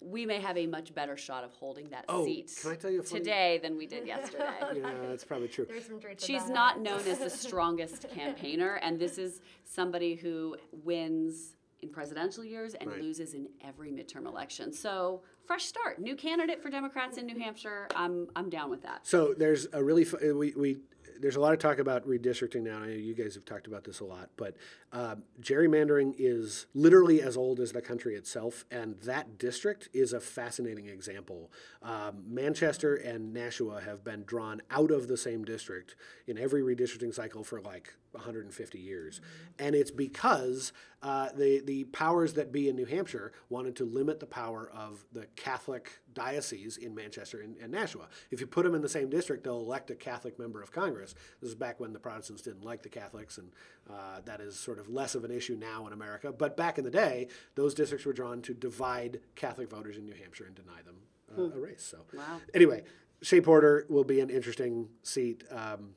we 0.00 0.24
may 0.24 0.40
have 0.40 0.56
a 0.56 0.66
much 0.68 0.94
better 0.94 1.16
shot 1.16 1.42
of 1.42 1.52
holding 1.54 1.88
that 1.88 2.04
Oh, 2.08 2.24
seat 2.24 2.56
can 2.62 2.70
I 2.70 2.76
tell 2.76 2.92
you 2.92 3.02
today 3.02 3.58
than 3.60 3.76
we 3.76 3.86
did 3.86 4.06
yesterday. 4.06 4.44
yeah, 4.76 4.92
that's 5.08 5.24
probably 5.24 5.48
true. 5.48 5.66
There's 5.68 5.86
some 5.86 5.98
truth 5.98 6.22
She's 6.24 6.48
not 6.48 6.80
known 6.80 7.00
as 7.00 7.18
the 7.18 7.30
strongest 7.46 8.08
campaigner, 8.10 8.76
and 8.76 9.00
this 9.00 9.18
is 9.18 9.40
somebody 9.64 10.14
who 10.14 10.56
wins 10.84 11.56
in 11.82 11.88
presidential 11.90 12.44
years 12.44 12.74
and 12.74 12.90
Right. 12.90 13.00
loses 13.00 13.34
in 13.34 13.48
every 13.62 13.90
midterm 13.90 14.26
election. 14.26 14.72
So 14.72 15.22
fresh 15.46 15.64
start, 15.64 15.98
new 16.00 16.16
candidate 16.16 16.60
for 16.62 16.70
Democrats 16.70 17.18
in 17.18 17.26
New 17.26 17.38
Hampshire. 17.38 17.88
I'm 17.94 18.28
I'm 18.36 18.50
down 18.50 18.70
with 18.70 18.82
that. 18.82 19.06
So 19.06 19.34
there's 19.34 19.66
a 19.72 19.82
really 19.82 20.04
fu- 20.04 20.34
we 20.36 20.52
we 20.56 20.78
there's 21.20 21.34
a 21.36 21.40
lot 21.40 21.52
of 21.52 21.58
talk 21.58 21.78
about 21.80 22.06
redistricting 22.06 22.62
now. 22.62 22.78
I 22.78 22.86
know 22.86 22.92
you 22.92 23.12
guys 23.12 23.34
have 23.34 23.44
talked 23.44 23.66
about 23.66 23.82
this 23.82 23.98
a 23.98 24.04
lot, 24.04 24.30
but 24.36 24.54
um, 24.92 25.24
gerrymandering 25.40 26.14
is 26.16 26.66
literally 26.74 27.20
as 27.20 27.36
old 27.36 27.58
as 27.58 27.72
the 27.72 27.82
country 27.82 28.14
itself, 28.14 28.64
and 28.70 28.94
that 29.00 29.36
district 29.36 29.88
is 29.92 30.12
a 30.12 30.20
fascinating 30.20 30.86
example. 30.86 31.50
Um, 31.82 32.22
Manchester 32.24 32.94
and 32.94 33.32
Nashua 33.34 33.80
have 33.80 34.04
been 34.04 34.22
drawn 34.24 34.62
out 34.70 34.92
of 34.92 35.08
the 35.08 35.16
same 35.16 35.44
district 35.44 35.96
in 36.28 36.38
every 36.38 36.62
redistricting 36.62 37.12
cycle 37.12 37.42
for 37.42 37.60
like 37.60 37.94
150 38.12 38.78
years, 38.78 39.20
and 39.58 39.74
it's 39.74 39.90
because 39.90 40.72
uh, 41.02 41.28
the 41.36 41.60
the 41.64 41.84
powers 41.84 42.34
that 42.34 42.50
be 42.52 42.68
in 42.68 42.76
New 42.76 42.84
Hampshire 42.86 43.32
wanted 43.48 43.76
to 43.76 43.84
limit 43.84 44.20
the 44.20 44.26
power 44.26 44.70
of 44.74 45.04
the 45.12 45.26
Catholic 45.36 45.90
diocese 46.14 46.76
in 46.76 46.94
Manchester 46.94 47.40
and, 47.40 47.56
and 47.58 47.70
Nashua. 47.72 48.08
If 48.30 48.40
you 48.40 48.46
put 48.46 48.64
them 48.64 48.74
in 48.74 48.82
the 48.82 48.88
same 48.88 49.08
district, 49.08 49.44
they'll 49.44 49.60
elect 49.60 49.90
a 49.90 49.94
Catholic 49.94 50.38
member 50.38 50.60
of 50.62 50.72
Congress. 50.72 51.14
This 51.40 51.48
is 51.50 51.54
back 51.54 51.78
when 51.80 51.92
the 51.92 52.00
Protestants 52.00 52.42
didn't 52.42 52.64
like 52.64 52.82
the 52.82 52.88
Catholics, 52.88 53.38
and 53.38 53.50
uh, 53.88 54.20
that 54.24 54.40
is 54.40 54.58
sort 54.58 54.78
of 54.78 54.88
less 54.88 55.14
of 55.14 55.24
an 55.24 55.30
issue 55.30 55.56
now 55.56 55.86
in 55.86 55.92
America. 55.92 56.32
But 56.32 56.56
back 56.56 56.78
in 56.78 56.84
the 56.84 56.90
day, 56.90 57.28
those 57.54 57.74
districts 57.74 58.04
were 58.06 58.12
drawn 58.12 58.42
to 58.42 58.54
divide 58.54 59.20
Catholic 59.36 59.70
voters 59.70 59.96
in 59.96 60.04
New 60.06 60.14
Hampshire 60.14 60.44
and 60.46 60.54
deny 60.54 60.82
them 60.84 60.96
uh, 61.36 61.56
a 61.56 61.60
race. 61.60 61.82
So 61.88 61.98
Wow. 62.12 62.40
anyway, 62.54 62.82
Shea 63.22 63.40
Porter 63.40 63.86
will 63.88 64.04
be 64.04 64.20
an 64.20 64.30
interesting 64.30 64.88
seat. 65.02 65.44
Um, 65.50 65.90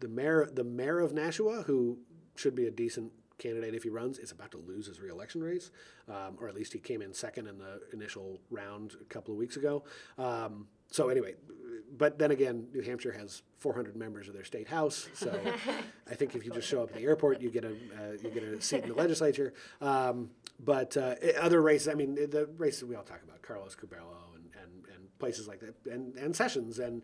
the 0.00 0.08
mayor, 0.08 0.48
the 0.52 0.64
mayor 0.64 1.00
of 1.00 1.12
Nashua, 1.12 1.62
who 1.62 1.98
should 2.36 2.54
be 2.54 2.66
a 2.66 2.70
decent 2.70 3.12
candidate 3.38 3.74
if 3.74 3.82
he 3.82 3.88
runs, 3.88 4.18
is 4.18 4.30
about 4.30 4.50
to 4.52 4.58
lose 4.58 4.86
his 4.86 5.00
reelection 5.00 5.42
race, 5.42 5.70
um, 6.08 6.36
or 6.40 6.48
at 6.48 6.54
least 6.54 6.72
he 6.72 6.78
came 6.78 7.02
in 7.02 7.12
second 7.12 7.46
in 7.46 7.58
the 7.58 7.80
initial 7.92 8.40
round 8.50 8.94
a 9.00 9.04
couple 9.04 9.32
of 9.32 9.38
weeks 9.38 9.56
ago. 9.56 9.84
Um, 10.18 10.68
so 10.90 11.08
anyway, 11.08 11.34
but 11.96 12.18
then 12.18 12.30
again, 12.30 12.68
New 12.72 12.82
Hampshire 12.82 13.12
has 13.12 13.42
400 13.58 13.96
members 13.96 14.28
of 14.28 14.34
their 14.34 14.44
state 14.44 14.68
house, 14.68 15.08
so 15.14 15.38
I 16.10 16.14
think 16.14 16.34
if 16.34 16.44
you 16.44 16.52
just 16.52 16.68
show 16.68 16.82
up 16.82 16.90
at 16.90 16.96
the 16.96 17.04
airport, 17.04 17.40
you 17.40 17.50
get 17.50 17.64
a 17.64 17.70
uh, 17.70 18.12
you 18.22 18.30
get 18.30 18.42
a 18.42 18.60
seat 18.60 18.84
in 18.84 18.90
the 18.90 18.94
legislature. 18.94 19.54
Um, 19.80 20.30
but 20.60 20.96
uh, 20.96 21.16
other 21.40 21.60
races, 21.60 21.88
I 21.88 21.94
mean, 21.94 22.14
the 22.14 22.48
races 22.56 22.84
we 22.84 22.94
all 22.94 23.02
talk 23.02 23.22
about, 23.24 23.42
Carlos 23.42 23.74
Curbelo 23.74 24.36
and, 24.36 24.44
and, 24.62 24.84
and 24.94 25.18
places 25.18 25.48
like 25.48 25.60
that, 25.60 25.74
and, 25.92 26.14
and 26.16 26.34
Sessions 26.34 26.78
and 26.78 27.02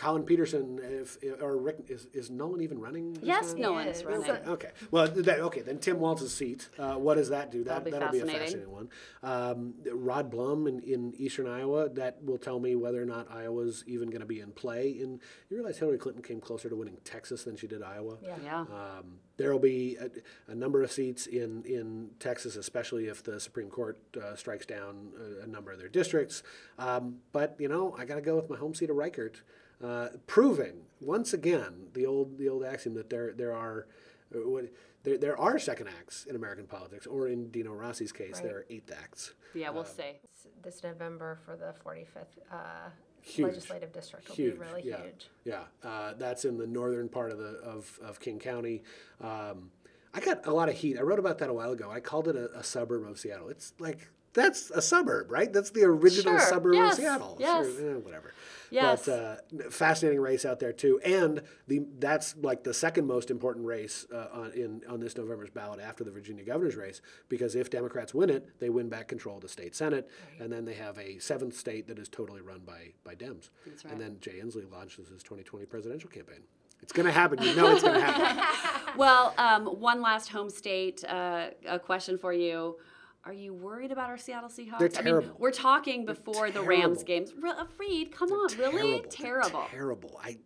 Collin 0.00 0.22
Peterson, 0.22 0.80
if 0.82 1.18
or 1.42 1.58
Rick 1.58 1.84
is, 1.88 2.06
is 2.14 2.30
Nolan 2.30 2.62
even 2.62 2.78
running? 2.78 3.18
Yes, 3.20 3.52
time? 3.52 3.60
no 3.60 3.72
one's 3.72 3.98
is. 3.98 4.04
running. 4.04 4.24
So- 4.24 4.52
Okay. 4.52 4.70
Well, 4.90 5.06
that, 5.08 5.40
okay. 5.40 5.60
Then 5.60 5.76
Tim 5.78 6.00
Walz's 6.00 6.32
seat. 6.32 6.70
Uh, 6.78 6.94
what 6.94 7.16
does 7.16 7.28
that 7.28 7.50
do? 7.52 7.62
That 7.64 7.84
That'll 7.84 7.84
be 7.84 7.90
that'll 7.90 8.12
be 8.12 8.18
a 8.20 8.20
fascinating. 8.22 8.46
fascinating 8.46 8.72
one. 8.72 8.88
Um, 9.22 9.74
Rod 9.92 10.30
Blum 10.30 10.66
in, 10.66 10.80
in 10.80 11.12
eastern 11.18 11.46
Iowa. 11.46 11.90
That 11.90 12.24
will 12.24 12.38
tell 12.38 12.58
me 12.58 12.76
whether 12.76 13.00
or 13.02 13.04
not 13.04 13.30
Iowa's 13.30 13.84
even 13.86 14.08
going 14.08 14.22
to 14.22 14.26
be 14.26 14.40
in 14.40 14.52
play. 14.52 14.88
In 14.88 15.20
you 15.50 15.56
realize 15.58 15.76
Hillary 15.76 15.98
Clinton 15.98 16.22
came 16.22 16.40
closer 16.40 16.70
to 16.70 16.76
winning 16.76 16.96
Texas 17.04 17.44
than 17.44 17.56
she 17.56 17.66
did 17.66 17.82
Iowa. 17.82 18.16
Yeah. 18.22 18.36
Yeah. 18.42 18.60
Um, 18.60 19.18
there 19.36 19.52
will 19.52 19.58
be 19.58 19.96
a, 19.96 20.10
a 20.50 20.54
number 20.54 20.82
of 20.82 20.90
seats 20.90 21.26
in, 21.26 21.62
in 21.64 22.08
Texas, 22.18 22.56
especially 22.56 23.08
if 23.08 23.22
the 23.22 23.38
Supreme 23.38 23.68
Court 23.68 23.98
uh, 24.16 24.34
strikes 24.34 24.64
down 24.64 25.12
a, 25.40 25.44
a 25.44 25.46
number 25.46 25.70
of 25.72 25.78
their 25.78 25.88
districts. 25.88 26.42
Um, 26.78 27.16
but, 27.32 27.56
you 27.58 27.68
know, 27.68 27.94
I 27.98 28.06
got 28.06 28.14
to 28.14 28.22
go 28.22 28.36
with 28.36 28.48
my 28.48 28.56
home 28.56 28.74
seat 28.74 28.88
of 28.88 28.96
Reichert. 28.96 29.42
Uh, 29.82 30.08
proving 30.26 30.82
once 31.00 31.32
again 31.32 31.86
the 31.94 32.06
old 32.06 32.38
the 32.38 32.48
old 32.48 32.64
axiom 32.64 32.94
that 32.94 33.08
there 33.10 33.32
there 33.32 33.54
are 33.54 33.86
uh, 34.34 34.38
what 34.48 34.64
there, 35.02 35.16
there 35.16 35.40
are 35.40 35.58
second 35.58 35.88
acts 35.88 36.26
in 36.28 36.36
American 36.36 36.66
politics, 36.66 37.06
or 37.06 37.28
in 37.28 37.50
Dino 37.50 37.72
Rossi's 37.72 38.12
case, 38.12 38.40
there 38.40 38.56
are 38.58 38.66
eighth 38.68 38.92
acts. 38.92 39.32
Yeah, 39.54 39.70
we'll 39.70 39.84
see. 39.84 40.20
This 40.62 40.82
November 40.82 41.38
for 41.44 41.56
the 41.56 41.74
45th 41.84 42.26
uh, 42.52 42.90
Huge. 43.22 43.48
legislative 43.48 43.92
district 43.92 44.28
will 44.28 44.36
Huge, 44.36 44.54
be 44.54 44.60
really 44.60 44.82
yeah, 44.84 45.02
huge. 45.02 45.28
yeah. 45.44 45.60
Uh, 45.82 46.12
that's 46.18 46.44
in 46.44 46.58
the 46.58 46.66
northern 46.66 47.08
part 47.08 47.32
of 47.32 47.38
the 47.38 47.58
of, 47.62 47.98
of 48.02 48.20
King 48.20 48.38
County. 48.38 48.82
Um, 49.22 49.70
I 50.12 50.20
got 50.20 50.46
a 50.46 50.52
lot 50.52 50.68
of 50.68 50.76
heat. 50.76 50.98
I 50.98 51.02
wrote 51.02 51.18
about 51.18 51.38
that 51.38 51.48
a 51.48 51.52
while 51.52 51.72
ago. 51.72 51.90
I 51.90 52.00
called 52.00 52.28
it 52.28 52.36
a, 52.36 52.58
a 52.58 52.64
suburb 52.64 53.08
of 53.08 53.18
Seattle. 53.18 53.48
It's 53.48 53.72
like 53.78 54.10
that's 54.32 54.70
a 54.70 54.82
suburb, 54.82 55.30
right? 55.30 55.52
That's 55.52 55.70
the 55.70 55.82
original 55.84 56.38
Sure, 56.38 56.48
suburb 56.48 56.74
yes, 56.74 56.92
of 56.92 56.98
Seattle. 56.98 57.36
yes. 57.40 57.66
Sure, 57.66 57.90
eh, 57.90 57.94
whatever. 57.98 58.32
Yes. 58.70 59.06
But 59.06 59.12
uh, 59.12 59.70
fascinating 59.70 60.20
race 60.20 60.44
out 60.44 60.60
there 60.60 60.72
too, 60.72 61.00
and 61.04 61.42
the 61.66 61.80
that's 61.98 62.36
like 62.36 62.62
the 62.62 62.72
second 62.72 63.06
most 63.06 63.28
important 63.28 63.66
race 63.66 64.06
uh, 64.14 64.26
on 64.32 64.52
in 64.52 64.82
on 64.88 65.00
this 65.00 65.16
November's 65.16 65.50
ballot 65.50 65.80
after 65.80 66.04
the 66.04 66.12
Virginia 66.12 66.44
governor's 66.44 66.76
race 66.76 67.00
because 67.28 67.56
if 67.56 67.68
Democrats 67.68 68.14
win 68.14 68.30
it, 68.30 68.60
they 68.60 68.70
win 68.70 68.88
back 68.88 69.08
control 69.08 69.36
of 69.36 69.42
the 69.42 69.48
state 69.48 69.74
senate, 69.74 70.08
and 70.38 70.52
then 70.52 70.64
they 70.64 70.74
have 70.74 70.96
a 70.98 71.18
seventh 71.18 71.56
state 71.56 71.88
that 71.88 71.98
is 71.98 72.08
totally 72.08 72.40
run 72.40 72.60
by 72.60 72.92
by 73.02 73.16
Dems. 73.16 73.50
That's 73.66 73.84
right. 73.84 73.92
And 73.92 74.00
then 74.00 74.18
Jay 74.20 74.40
Inslee 74.40 74.70
launches 74.70 75.08
his 75.08 75.24
2020 75.24 75.66
presidential 75.66 76.08
campaign. 76.08 76.42
It's 76.82 76.92
going 76.92 77.06
to 77.06 77.12
happen. 77.12 77.42
You 77.42 77.54
know 77.56 77.72
it's 77.72 77.82
going 77.82 77.94
to 77.94 78.00
happen. 78.00 78.44
Well, 78.96 79.34
um, 79.38 79.66
one 79.66 80.02
last 80.02 80.30
home 80.30 80.50
state 80.50 81.04
uh, 81.04 81.50
a 81.68 81.78
question 81.78 82.18
for 82.18 82.32
you. 82.32 82.76
Are 83.24 83.32
you 83.34 83.52
worried 83.52 83.92
about 83.92 84.08
our 84.08 84.16
Seattle 84.16 84.48
Seahawks? 84.48 84.78
They're 84.78 84.90
I 84.98 85.02
mean, 85.02 85.30
we're 85.38 85.50
talking 85.50 86.06
before 86.06 86.50
the 86.50 86.62
Rams 86.62 87.02
games. 87.04 87.32
Re- 87.38 87.50
uh, 87.50 87.64
Reid, 87.78 88.12
come 88.12 88.32
on, 88.32 88.56
really? 88.56 89.00
They're 89.00 89.10
Terrible. 89.10 89.64
Terrible. 89.70 90.20
I, 90.24 90.38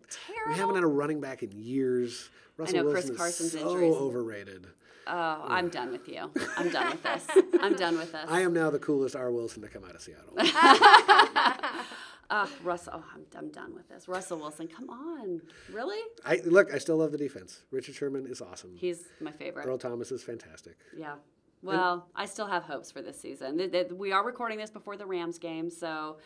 We 0.49 0.55
haven't 0.55 0.75
had 0.75 0.85
a 0.85 0.89
running 0.89 1.20
back 1.20 1.45
in 1.45 1.53
years. 1.53 2.31
Russell 2.57 2.85
know, 2.85 2.91
Chris 2.91 3.11
Carson's 3.11 3.55
is 3.55 3.61
so 3.61 3.70
injuries. 3.70 3.95
overrated. 3.95 4.66
Oh, 5.07 5.45
I'm 5.47 5.68
done 5.68 5.93
with 5.93 6.09
you. 6.09 6.31
I'm 6.57 6.70
done 6.70 6.91
with 6.91 7.03
this. 7.03 7.27
I'm 7.61 7.75
done 7.77 7.97
with 7.97 8.11
this. 8.12 8.25
I 8.29 8.41
am 8.41 8.53
now 8.53 8.70
the 8.70 8.79
coolest 8.79 9.14
R. 9.14 9.31
Wilson 9.31 9.62
to 9.62 9.68
come 9.68 9.85
out 9.85 9.95
of 9.95 10.01
Seattle. 10.01 10.35
Uh, 12.31 12.47
Russell, 12.62 12.95
oh, 12.97 13.05
I'm, 13.14 13.20
I'm 13.37 13.51
done 13.51 13.75
with 13.75 13.87
this. 13.89 14.09
Russell 14.09 14.39
Wilson, 14.39 14.66
come 14.66 14.89
on. 14.89 15.43
Really? 15.70 16.01
I 16.25 16.41
look. 16.47 16.72
I 16.72 16.79
still 16.79 16.97
love 16.97 17.12
the 17.12 17.18
defense. 17.18 17.61
Richard 17.70 17.95
Sherman 17.95 18.27
is 18.27 18.41
awesome. 18.41 18.75
He's 18.77 19.05
my 19.20 19.31
favorite. 19.31 19.66
Earl 19.66 19.77
Thomas 19.77 20.11
is 20.11 20.22
fantastic. 20.22 20.77
Yeah. 20.97 21.16
Well, 21.64 22.08
I 22.14 22.26
still 22.26 22.46
have 22.46 22.64
hopes 22.64 22.90
for 22.90 23.02
this 23.02 23.20
season. 23.20 23.70
We 23.96 24.12
are 24.12 24.24
recording 24.24 24.58
this 24.58 24.70
before 24.70 24.96
the 24.96 25.06
Rams 25.06 25.38
game, 25.38 25.70
so 25.70 26.18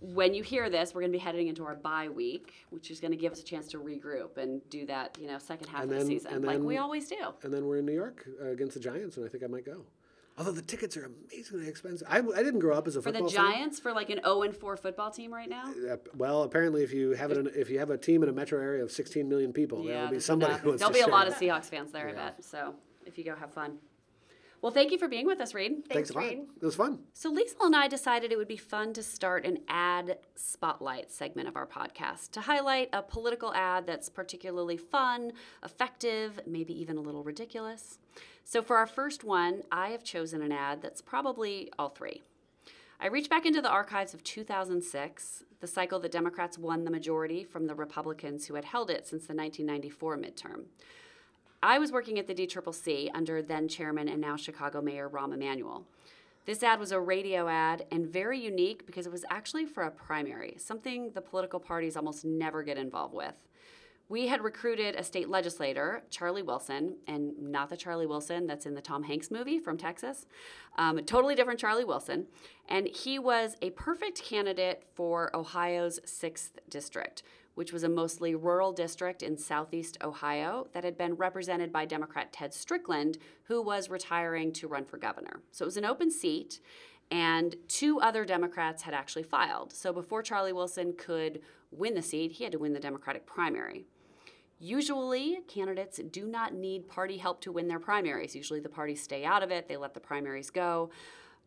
when 0.00 0.32
you 0.32 0.42
hear 0.42 0.70
this, 0.70 0.94
we're 0.94 1.02
going 1.02 1.12
to 1.12 1.18
be 1.18 1.22
heading 1.22 1.48
into 1.48 1.64
our 1.64 1.74
bye 1.74 2.08
week, 2.08 2.54
which 2.70 2.90
is 2.90 3.00
going 3.00 3.10
to 3.10 3.16
give 3.16 3.32
us 3.32 3.40
a 3.40 3.44
chance 3.44 3.68
to 3.68 3.78
regroup 3.78 4.38
and 4.38 4.62
do 4.70 4.86
that, 4.86 5.18
you 5.20 5.26
know, 5.26 5.38
second 5.38 5.68
half 5.68 5.82
And 5.82 5.92
of 5.92 6.00
the 6.00 6.06
season, 6.06 6.34
and 6.34 6.44
like 6.44 6.60
we 6.60 6.78
always 6.78 7.08
do. 7.08 7.34
And 7.42 7.52
then 7.52 7.66
we're 7.66 7.78
in 7.78 7.86
New 7.86 7.94
York 7.94 8.26
uh, 8.40 8.46
against 8.50 8.74
the 8.74 8.80
Giants, 8.80 9.16
and 9.16 9.26
I 9.26 9.28
think 9.28 9.44
I 9.44 9.46
might 9.46 9.66
go. 9.66 9.84
Although 10.38 10.52
the 10.52 10.62
tickets 10.62 10.96
are 10.96 11.10
amazingly 11.30 11.68
expensive. 11.68 12.06
I, 12.08 12.18
I 12.18 12.42
didn't 12.42 12.60
grow 12.60 12.74
up 12.74 12.88
as 12.88 12.96
a 12.96 13.02
For 13.02 13.12
the 13.12 13.18
football 13.18 13.44
fan. 13.44 13.52
Giants, 13.52 13.78
for 13.78 13.92
like 13.92 14.08
an 14.08 14.20
0 14.24 14.42
and 14.42 14.56
4 14.56 14.76
football 14.78 15.10
team 15.10 15.34
right 15.34 15.50
now. 15.50 15.64
Uh, 15.90 15.96
well, 16.16 16.44
apparently, 16.44 16.82
if 16.82 16.94
you 16.94 17.10
have 17.10 17.30
it, 17.30 17.46
if 17.54 17.68
you 17.68 17.78
have 17.78 17.90
a 17.90 17.98
team 17.98 18.22
in 18.22 18.30
a 18.30 18.32
metro 18.32 18.58
area 18.58 18.82
of 18.82 18.90
16 18.90 19.28
million 19.28 19.52
people, 19.52 19.82
there 19.84 20.02
will 20.02 20.08
be 20.08 20.20
somebody 20.20 20.52
enough. 20.52 20.62
who 20.62 20.68
wants 20.68 20.80
There'll 20.80 20.94
be 20.94 21.00
a 21.00 21.08
lot 21.08 21.28
of 21.28 21.34
Seahawks 21.34 21.66
fans 21.66 21.92
there, 21.92 22.08
I 22.08 22.12
bet. 22.12 22.42
So 22.42 22.74
if 23.04 23.18
you 23.18 23.24
go, 23.24 23.34
have 23.34 23.52
fun. 23.52 23.78
Well, 24.62 24.72
thank 24.72 24.92
you 24.92 24.98
for 24.98 25.08
being 25.08 25.24
with 25.24 25.40
us, 25.40 25.54
Reid. 25.54 25.88
Thanks 25.88 26.10
a 26.10 26.14
lot. 26.14 26.24
Reid. 26.24 26.40
It 26.60 26.64
was 26.64 26.76
fun. 26.76 26.98
So, 27.14 27.32
Liesl 27.34 27.64
and 27.64 27.74
I 27.74 27.88
decided 27.88 28.30
it 28.30 28.36
would 28.36 28.46
be 28.46 28.58
fun 28.58 28.92
to 28.92 29.02
start 29.02 29.46
an 29.46 29.58
ad 29.68 30.18
spotlight 30.34 31.10
segment 31.10 31.48
of 31.48 31.56
our 31.56 31.66
podcast 31.66 32.32
to 32.32 32.42
highlight 32.42 32.90
a 32.92 33.02
political 33.02 33.54
ad 33.54 33.86
that's 33.86 34.10
particularly 34.10 34.76
fun, 34.76 35.32
effective, 35.64 36.40
maybe 36.46 36.78
even 36.78 36.98
a 36.98 37.00
little 37.00 37.24
ridiculous. 37.24 37.98
So, 38.44 38.60
for 38.60 38.76
our 38.76 38.86
first 38.86 39.24
one, 39.24 39.62
I 39.72 39.90
have 39.90 40.04
chosen 40.04 40.42
an 40.42 40.52
ad 40.52 40.82
that's 40.82 41.00
probably 41.00 41.70
all 41.78 41.88
three. 41.88 42.20
I 43.00 43.06
reached 43.06 43.30
back 43.30 43.46
into 43.46 43.62
the 43.62 43.70
archives 43.70 44.12
of 44.12 44.22
2006, 44.24 45.44
the 45.60 45.66
cycle 45.66 46.00
that 46.00 46.12
Democrats 46.12 46.58
won 46.58 46.84
the 46.84 46.90
majority 46.90 47.44
from 47.44 47.66
the 47.66 47.74
Republicans 47.74 48.46
who 48.46 48.56
had 48.56 48.66
held 48.66 48.90
it 48.90 49.06
since 49.06 49.26
the 49.26 49.34
1994 49.34 50.18
midterm. 50.18 50.64
I 51.62 51.78
was 51.78 51.92
working 51.92 52.18
at 52.18 52.26
the 52.26 52.34
DCCC 52.34 53.10
under 53.14 53.42
then 53.42 53.68
chairman 53.68 54.08
and 54.08 54.20
now 54.20 54.36
Chicago 54.36 54.80
Mayor 54.80 55.10
Rahm 55.10 55.34
Emanuel. 55.34 55.84
This 56.46 56.62
ad 56.62 56.80
was 56.80 56.90
a 56.90 56.98
radio 56.98 57.48
ad 57.48 57.84
and 57.90 58.06
very 58.06 58.40
unique 58.40 58.86
because 58.86 59.06
it 59.06 59.12
was 59.12 59.26
actually 59.28 59.66
for 59.66 59.82
a 59.82 59.90
primary, 59.90 60.56
something 60.58 61.10
the 61.12 61.20
political 61.20 61.60
parties 61.60 61.96
almost 61.96 62.24
never 62.24 62.62
get 62.62 62.78
involved 62.78 63.14
with. 63.14 63.34
We 64.08 64.26
had 64.26 64.42
recruited 64.42 64.96
a 64.96 65.04
state 65.04 65.28
legislator, 65.28 66.02
Charlie 66.10 66.42
Wilson, 66.42 66.96
and 67.06 67.32
not 67.38 67.68
the 67.68 67.76
Charlie 67.76 68.06
Wilson 68.06 68.46
that's 68.46 68.66
in 68.66 68.74
the 68.74 68.80
Tom 68.80 69.04
Hanks 69.04 69.30
movie 69.30 69.60
from 69.60 69.76
Texas, 69.76 70.26
um, 70.76 70.98
a 70.98 71.02
totally 71.02 71.36
different 71.36 71.60
Charlie 71.60 71.84
Wilson. 71.84 72.26
And 72.68 72.88
he 72.88 73.20
was 73.20 73.54
a 73.62 73.70
perfect 73.70 74.24
candidate 74.24 74.82
for 74.94 75.30
Ohio's 75.36 76.00
6th 76.00 76.52
district, 76.68 77.22
which 77.54 77.72
was 77.72 77.82
a 77.82 77.88
mostly 77.88 78.34
rural 78.34 78.72
district 78.72 79.22
in 79.22 79.36
southeast 79.36 79.98
Ohio 80.02 80.66
that 80.72 80.84
had 80.84 80.96
been 80.96 81.14
represented 81.14 81.72
by 81.72 81.84
Democrat 81.84 82.32
Ted 82.32 82.54
Strickland, 82.54 83.18
who 83.44 83.60
was 83.60 83.90
retiring 83.90 84.52
to 84.52 84.68
run 84.68 84.84
for 84.84 84.96
governor. 84.96 85.42
So 85.50 85.64
it 85.64 85.66
was 85.66 85.76
an 85.76 85.84
open 85.84 86.10
seat, 86.10 86.60
and 87.10 87.56
two 87.68 88.00
other 88.00 88.24
Democrats 88.24 88.82
had 88.82 88.94
actually 88.94 89.24
filed. 89.24 89.72
So 89.72 89.92
before 89.92 90.22
Charlie 90.22 90.52
Wilson 90.52 90.94
could 90.96 91.40
win 91.70 91.94
the 91.94 92.02
seat, 92.02 92.32
he 92.32 92.44
had 92.44 92.52
to 92.52 92.58
win 92.58 92.72
the 92.72 92.80
Democratic 92.80 93.26
primary. 93.26 93.86
Usually, 94.58 95.38
candidates 95.48 95.98
do 96.10 96.26
not 96.26 96.54
need 96.54 96.86
party 96.86 97.16
help 97.16 97.40
to 97.42 97.52
win 97.52 97.66
their 97.66 97.80
primaries. 97.80 98.36
Usually, 98.36 98.60
the 98.60 98.68
parties 98.68 99.02
stay 99.02 99.24
out 99.24 99.42
of 99.42 99.50
it, 99.50 99.68
they 99.68 99.76
let 99.76 99.94
the 99.94 100.00
primaries 100.00 100.50
go. 100.50 100.90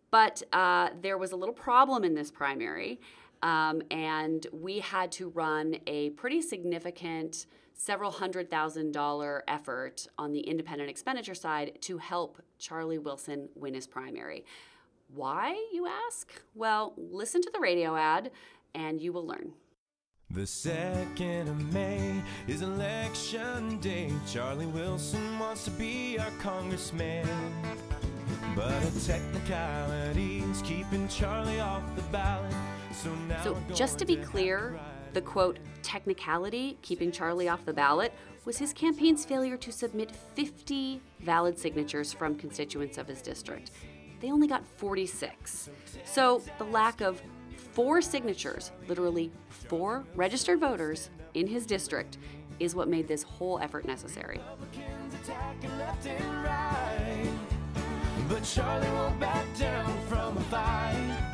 But 0.09 0.43
uh, 0.51 0.89
there 1.01 1.17
was 1.17 1.31
a 1.31 1.35
little 1.35 1.55
problem 1.55 2.03
in 2.03 2.15
this 2.15 2.29
primary, 2.29 2.99
um, 3.43 3.81
and 3.91 4.47
we 4.51 4.79
had 4.79 5.11
to 5.11 5.29
run 5.29 5.75
a 5.85 6.09
pretty 6.11 6.41
significant 6.41 7.45
several 7.75 8.09
hundred 8.09 8.49
thousand 8.49 8.93
dollar 8.93 9.43
effort 9.47 10.07
on 10.17 10.31
the 10.31 10.39
independent 10.39 10.89
expenditure 10.89 11.35
side 11.35 11.77
to 11.81 11.97
help 11.97 12.41
Charlie 12.57 12.99
Wilson 12.99 13.49
win 13.55 13.73
his 13.73 13.85
primary. 13.85 14.45
Why, 15.13 15.51
you 15.73 15.85
ask? 15.85 16.31
Well, 16.55 16.93
listen 16.97 17.41
to 17.41 17.51
the 17.53 17.59
radio 17.59 17.95
ad 17.95 18.31
and 18.73 19.01
you 19.01 19.11
will 19.11 19.27
learn. 19.27 19.51
The 20.31 20.47
second 20.47 21.47
of 21.47 21.73
May 21.73 22.15
is 22.47 22.63
election 22.63 23.77
day. 23.79 24.11
Charlie 24.25 24.65
Wilson 24.65 25.37
wants 25.37 25.65
to 25.65 25.71
be 25.71 26.17
our 26.17 26.31
congressman. 26.39 27.27
But 28.55 28.83
a 28.83 29.05
technicality 29.05 30.39
is 30.39 30.61
keeping 30.63 31.07
Charlie 31.07 31.59
off 31.59 31.83
the 31.95 32.01
ballot. 32.03 32.53
So 32.93 33.13
now 33.27 33.43
So, 33.43 33.53
we're 33.53 33.75
just 33.75 33.97
to 33.99 34.05
be 34.05 34.15
clear, 34.17 34.79
the 35.13 35.21
quote, 35.21 35.59
technicality 35.81 36.77
keeping 36.81 37.11
Charlie 37.11 37.49
off 37.49 37.65
the 37.65 37.73
ballot 37.73 38.13
was 38.45 38.57
his 38.57 38.73
campaign's 38.73 39.25
failure 39.25 39.57
to 39.57 39.71
submit 39.71 40.11
50 40.35 41.01
valid 41.21 41.57
signatures 41.57 42.13
from 42.13 42.35
constituents 42.35 42.97
of 42.97 43.07
his 43.07 43.21
district. 43.21 43.71
They 44.19 44.31
only 44.31 44.47
got 44.47 44.65
46. 44.77 45.69
So, 46.05 46.41
the 46.57 46.65
lack 46.65 47.01
of 47.01 47.21
four 47.73 48.01
signatures, 48.01 48.71
literally 48.87 49.31
four 49.49 50.05
registered 50.15 50.59
voters 50.59 51.09
in 51.33 51.47
his 51.47 51.65
district, 51.65 52.17
is 52.59 52.75
what 52.75 52.87
made 52.87 53.07
this 53.07 53.23
whole 53.23 53.59
effort 53.59 53.85
necessary. 53.85 54.37
Republicans 54.37 55.15
attacking 55.23 55.77
left 55.77 56.05
and 56.05 56.43
right. 56.43 57.31
But 58.29 58.43
Charlie 58.43 58.87
won't 58.89 59.19
back 59.19 59.45
down 59.57 59.99
from 60.07 60.37
a 60.37 60.41
fight. 60.41 61.32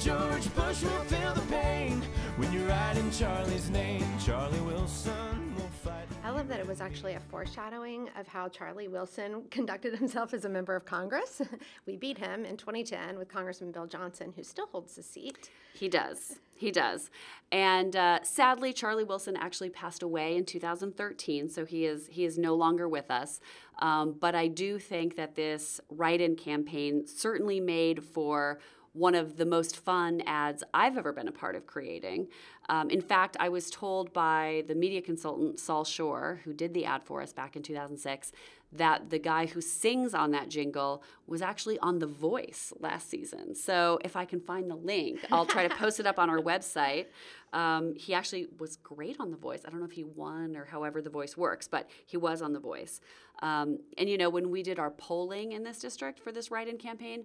George 0.00 0.54
Bush 0.54 0.82
will 0.82 1.04
feel 1.04 1.32
the 1.34 1.40
pain 1.42 2.02
when 2.36 2.52
you 2.52 2.64
write 2.66 2.96
in 2.96 3.10
Charlie's 3.12 3.70
name. 3.70 4.04
Charlie 4.18 4.60
Wilson 4.60 5.54
will 5.56 5.68
fight. 5.82 6.06
I 6.24 6.30
love 6.30 6.48
that 6.48 6.58
it 6.58 6.66
was 6.66 6.80
actually 6.80 7.14
a 7.14 7.20
foreshadowing 7.20 8.10
of 8.18 8.26
how 8.26 8.48
Charlie 8.48 8.88
Wilson 8.88 9.44
conducted 9.50 9.94
himself 9.96 10.34
as 10.34 10.44
a 10.44 10.48
member 10.48 10.74
of 10.74 10.84
Congress. 10.84 11.40
we 11.86 11.96
beat 11.96 12.18
him 12.18 12.44
in 12.44 12.56
2010 12.56 13.16
with 13.18 13.28
Congressman 13.28 13.70
Bill 13.70 13.86
Johnson, 13.86 14.32
who 14.34 14.42
still 14.42 14.66
holds 14.66 14.96
the 14.96 15.02
seat. 15.02 15.50
He 15.74 15.88
does. 15.88 16.40
He 16.56 16.72
does. 16.72 17.10
And 17.52 17.94
uh, 17.94 18.22
sadly, 18.24 18.72
Charlie 18.72 19.04
Wilson 19.04 19.36
actually 19.36 19.70
passed 19.70 20.02
away 20.02 20.36
in 20.36 20.44
2013, 20.44 21.48
so 21.48 21.64
he 21.64 21.84
is 21.86 22.08
he 22.08 22.24
is 22.24 22.36
no 22.36 22.54
longer 22.54 22.88
with 22.88 23.10
us. 23.10 23.40
Um, 23.78 24.16
but 24.18 24.34
I 24.34 24.48
do 24.48 24.78
think 24.78 25.16
that 25.16 25.34
this 25.34 25.80
write-in 25.88 26.36
campaign 26.36 27.06
certainly 27.06 27.60
made 27.60 28.04
for 28.04 28.60
one 28.94 29.14
of 29.16 29.36
the 29.36 29.44
most 29.44 29.76
fun 29.76 30.22
ads 30.24 30.62
I've 30.72 30.96
ever 30.96 31.12
been 31.12 31.28
a 31.28 31.32
part 31.32 31.56
of 31.56 31.66
creating. 31.66 32.28
Um, 32.68 32.88
in 32.90 33.02
fact, 33.02 33.36
I 33.40 33.48
was 33.48 33.68
told 33.68 34.12
by 34.12 34.64
the 34.68 34.74
media 34.74 35.02
consultant 35.02 35.58
Saul 35.58 35.84
Shorr, 35.84 36.40
who 36.44 36.52
did 36.54 36.72
the 36.72 36.84
ad 36.84 37.02
for 37.02 37.20
us 37.20 37.32
back 37.32 37.56
in 37.56 37.62
2006, 37.62 38.32
that 38.72 39.10
the 39.10 39.18
guy 39.18 39.46
who 39.46 39.60
sings 39.60 40.14
on 40.14 40.30
that 40.30 40.48
jingle 40.48 41.02
was 41.26 41.42
actually 41.42 41.78
on 41.80 41.98
The 41.98 42.06
Voice 42.06 42.72
last 42.80 43.08
season. 43.08 43.54
So 43.54 43.98
if 44.04 44.16
I 44.16 44.24
can 44.24 44.40
find 44.40 44.70
the 44.70 44.76
link, 44.76 45.20
I'll 45.30 45.46
try 45.46 45.66
to 45.66 45.74
post 45.76 46.00
it 46.00 46.06
up 46.06 46.18
on 46.18 46.30
our 46.30 46.40
website. 46.40 47.06
Um, 47.52 47.94
he 47.94 48.14
actually 48.14 48.48
was 48.58 48.76
great 48.76 49.16
on 49.20 49.30
The 49.30 49.36
Voice. 49.36 49.62
I 49.64 49.70
don't 49.70 49.78
know 49.78 49.86
if 49.86 49.92
he 49.92 50.02
won 50.02 50.56
or 50.56 50.64
however 50.64 51.00
The 51.02 51.10
Voice 51.10 51.36
works, 51.36 51.68
but 51.68 51.88
he 52.06 52.16
was 52.16 52.42
on 52.42 52.52
The 52.52 52.60
Voice. 52.60 53.00
Um, 53.42 53.78
and 53.98 54.08
you 54.08 54.18
know, 54.18 54.30
when 54.30 54.50
we 54.50 54.62
did 54.62 54.78
our 54.78 54.90
polling 54.90 55.52
in 55.52 55.62
this 55.62 55.78
district 55.78 56.18
for 56.18 56.32
this 56.32 56.50
write 56.50 56.68
in 56.68 56.78
campaign, 56.78 57.24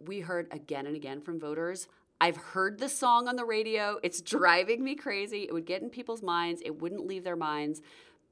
we 0.00 0.20
heard 0.20 0.48
again 0.50 0.86
and 0.86 0.96
again 0.96 1.20
from 1.20 1.40
voters. 1.40 1.88
I've 2.20 2.36
heard 2.36 2.78
the 2.78 2.88
song 2.88 3.28
on 3.28 3.36
the 3.36 3.44
radio. 3.44 3.98
It's 4.02 4.20
driving 4.20 4.82
me 4.82 4.94
crazy. 4.94 5.42
It 5.42 5.52
would 5.52 5.66
get 5.66 5.82
in 5.82 5.90
people's 5.90 6.22
minds, 6.22 6.62
it 6.64 6.80
wouldn't 6.80 7.06
leave 7.06 7.24
their 7.24 7.36
minds. 7.36 7.82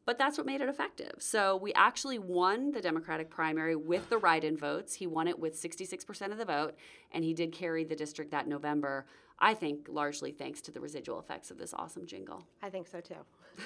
But 0.07 0.19
that's 0.19 0.37
what 0.37 0.47
made 0.47 0.61
it 0.61 0.69
effective. 0.69 1.15
So 1.19 1.57
we 1.57 1.73
actually 1.73 2.19
won 2.19 2.73
the 2.73 2.83
Democratic 2.83 3.31
primary 3.31 3.75
with 3.75 4.11
the 4.11 4.19
write 4.19 4.45
in 4.45 4.55
votes. 4.55 4.95
He 4.95 5.07
won 5.07 5.27
it 5.29 5.39
with 5.39 5.61
66% 5.61 6.31
of 6.31 6.37
the 6.37 6.45
vote, 6.45 6.75
and 7.13 7.25
he 7.25 7.33
did 7.33 7.53
carry 7.53 7.85
the 7.85 7.97
district 7.97 8.31
that 8.33 8.47
November, 8.47 9.07
I 9.39 9.55
think 9.55 9.87
largely 9.89 10.31
thanks 10.31 10.61
to 10.63 10.73
the 10.73 10.81
residual 10.81 11.19
effects 11.21 11.51
of 11.51 11.57
this 11.57 11.73
awesome 11.73 12.05
jingle. 12.05 12.47
I 12.63 12.69
think 12.69 12.87
so 12.87 13.01
too. 13.01 13.15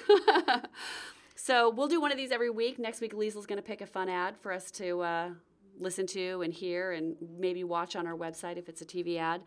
So 1.41 1.69
we'll 1.69 1.87
do 1.87 2.01
one 2.01 2.11
of 2.11 2.17
these 2.17 2.31
every 2.31 2.49
week. 2.49 2.79
Next 2.79 2.99
week, 2.99 3.13
Liesl's 3.13 3.45
going 3.45 3.57
to 3.57 3.63
pick 3.63 3.79
a 3.79 3.85
fun 3.85 4.09
ad 4.09 4.35
for 4.41 4.51
us 4.51 4.71
to 4.71 4.99
uh, 4.99 5.29
listen 5.79 6.05
to 6.07 6.41
and 6.41 6.53
hear 6.53 6.91
and 6.91 7.15
maybe 7.37 7.63
watch 7.63 7.95
on 7.95 8.05
our 8.05 8.15
website 8.15 8.57
if 8.57 8.69
it's 8.69 8.81
a 8.81 8.85
TV 8.85 9.17
ad. 9.17 9.41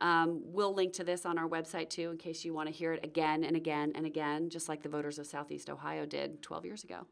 Um, 0.00 0.42
we'll 0.44 0.74
link 0.74 0.92
to 0.94 1.04
this 1.04 1.24
on 1.24 1.38
our 1.38 1.48
website 1.48 1.88
too 1.88 2.10
in 2.10 2.18
case 2.18 2.44
you 2.44 2.52
want 2.52 2.68
to 2.68 2.74
hear 2.74 2.92
it 2.92 3.02
again 3.04 3.44
and 3.44 3.56
again 3.56 3.92
and 3.94 4.04
again, 4.04 4.50
just 4.50 4.68
like 4.68 4.82
the 4.82 4.88
voters 4.88 5.18
of 5.18 5.26
Southeast 5.26 5.70
Ohio 5.70 6.04
did 6.04 6.42
12 6.42 6.66
years 6.66 6.84
ago. 6.84 7.06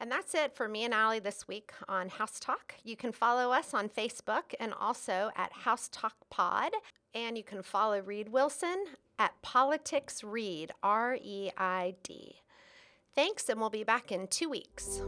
And 0.00 0.12
that's 0.12 0.34
it 0.34 0.54
for 0.54 0.68
me 0.68 0.84
and 0.84 0.94
Allie 0.94 1.18
this 1.18 1.48
week 1.48 1.72
on 1.88 2.08
House 2.08 2.38
Talk. 2.38 2.74
You 2.84 2.96
can 2.96 3.10
follow 3.10 3.50
us 3.50 3.74
on 3.74 3.88
Facebook 3.88 4.54
and 4.60 4.72
also 4.78 5.30
at 5.34 5.52
House 5.52 5.88
Talk 5.90 6.14
Pod. 6.30 6.70
And 7.14 7.36
you 7.36 7.42
can 7.42 7.62
follow 7.62 8.00
Reid 8.00 8.28
Wilson 8.28 8.84
at 9.18 9.40
Politics 9.42 10.22
Reid, 10.22 10.70
R 10.82 11.18
E 11.20 11.50
I 11.56 11.94
D. 12.04 12.36
Thanks, 13.14 13.48
and 13.48 13.58
we'll 13.58 13.70
be 13.70 13.82
back 13.82 14.12
in 14.12 14.28
two 14.28 14.48
weeks. 14.48 15.02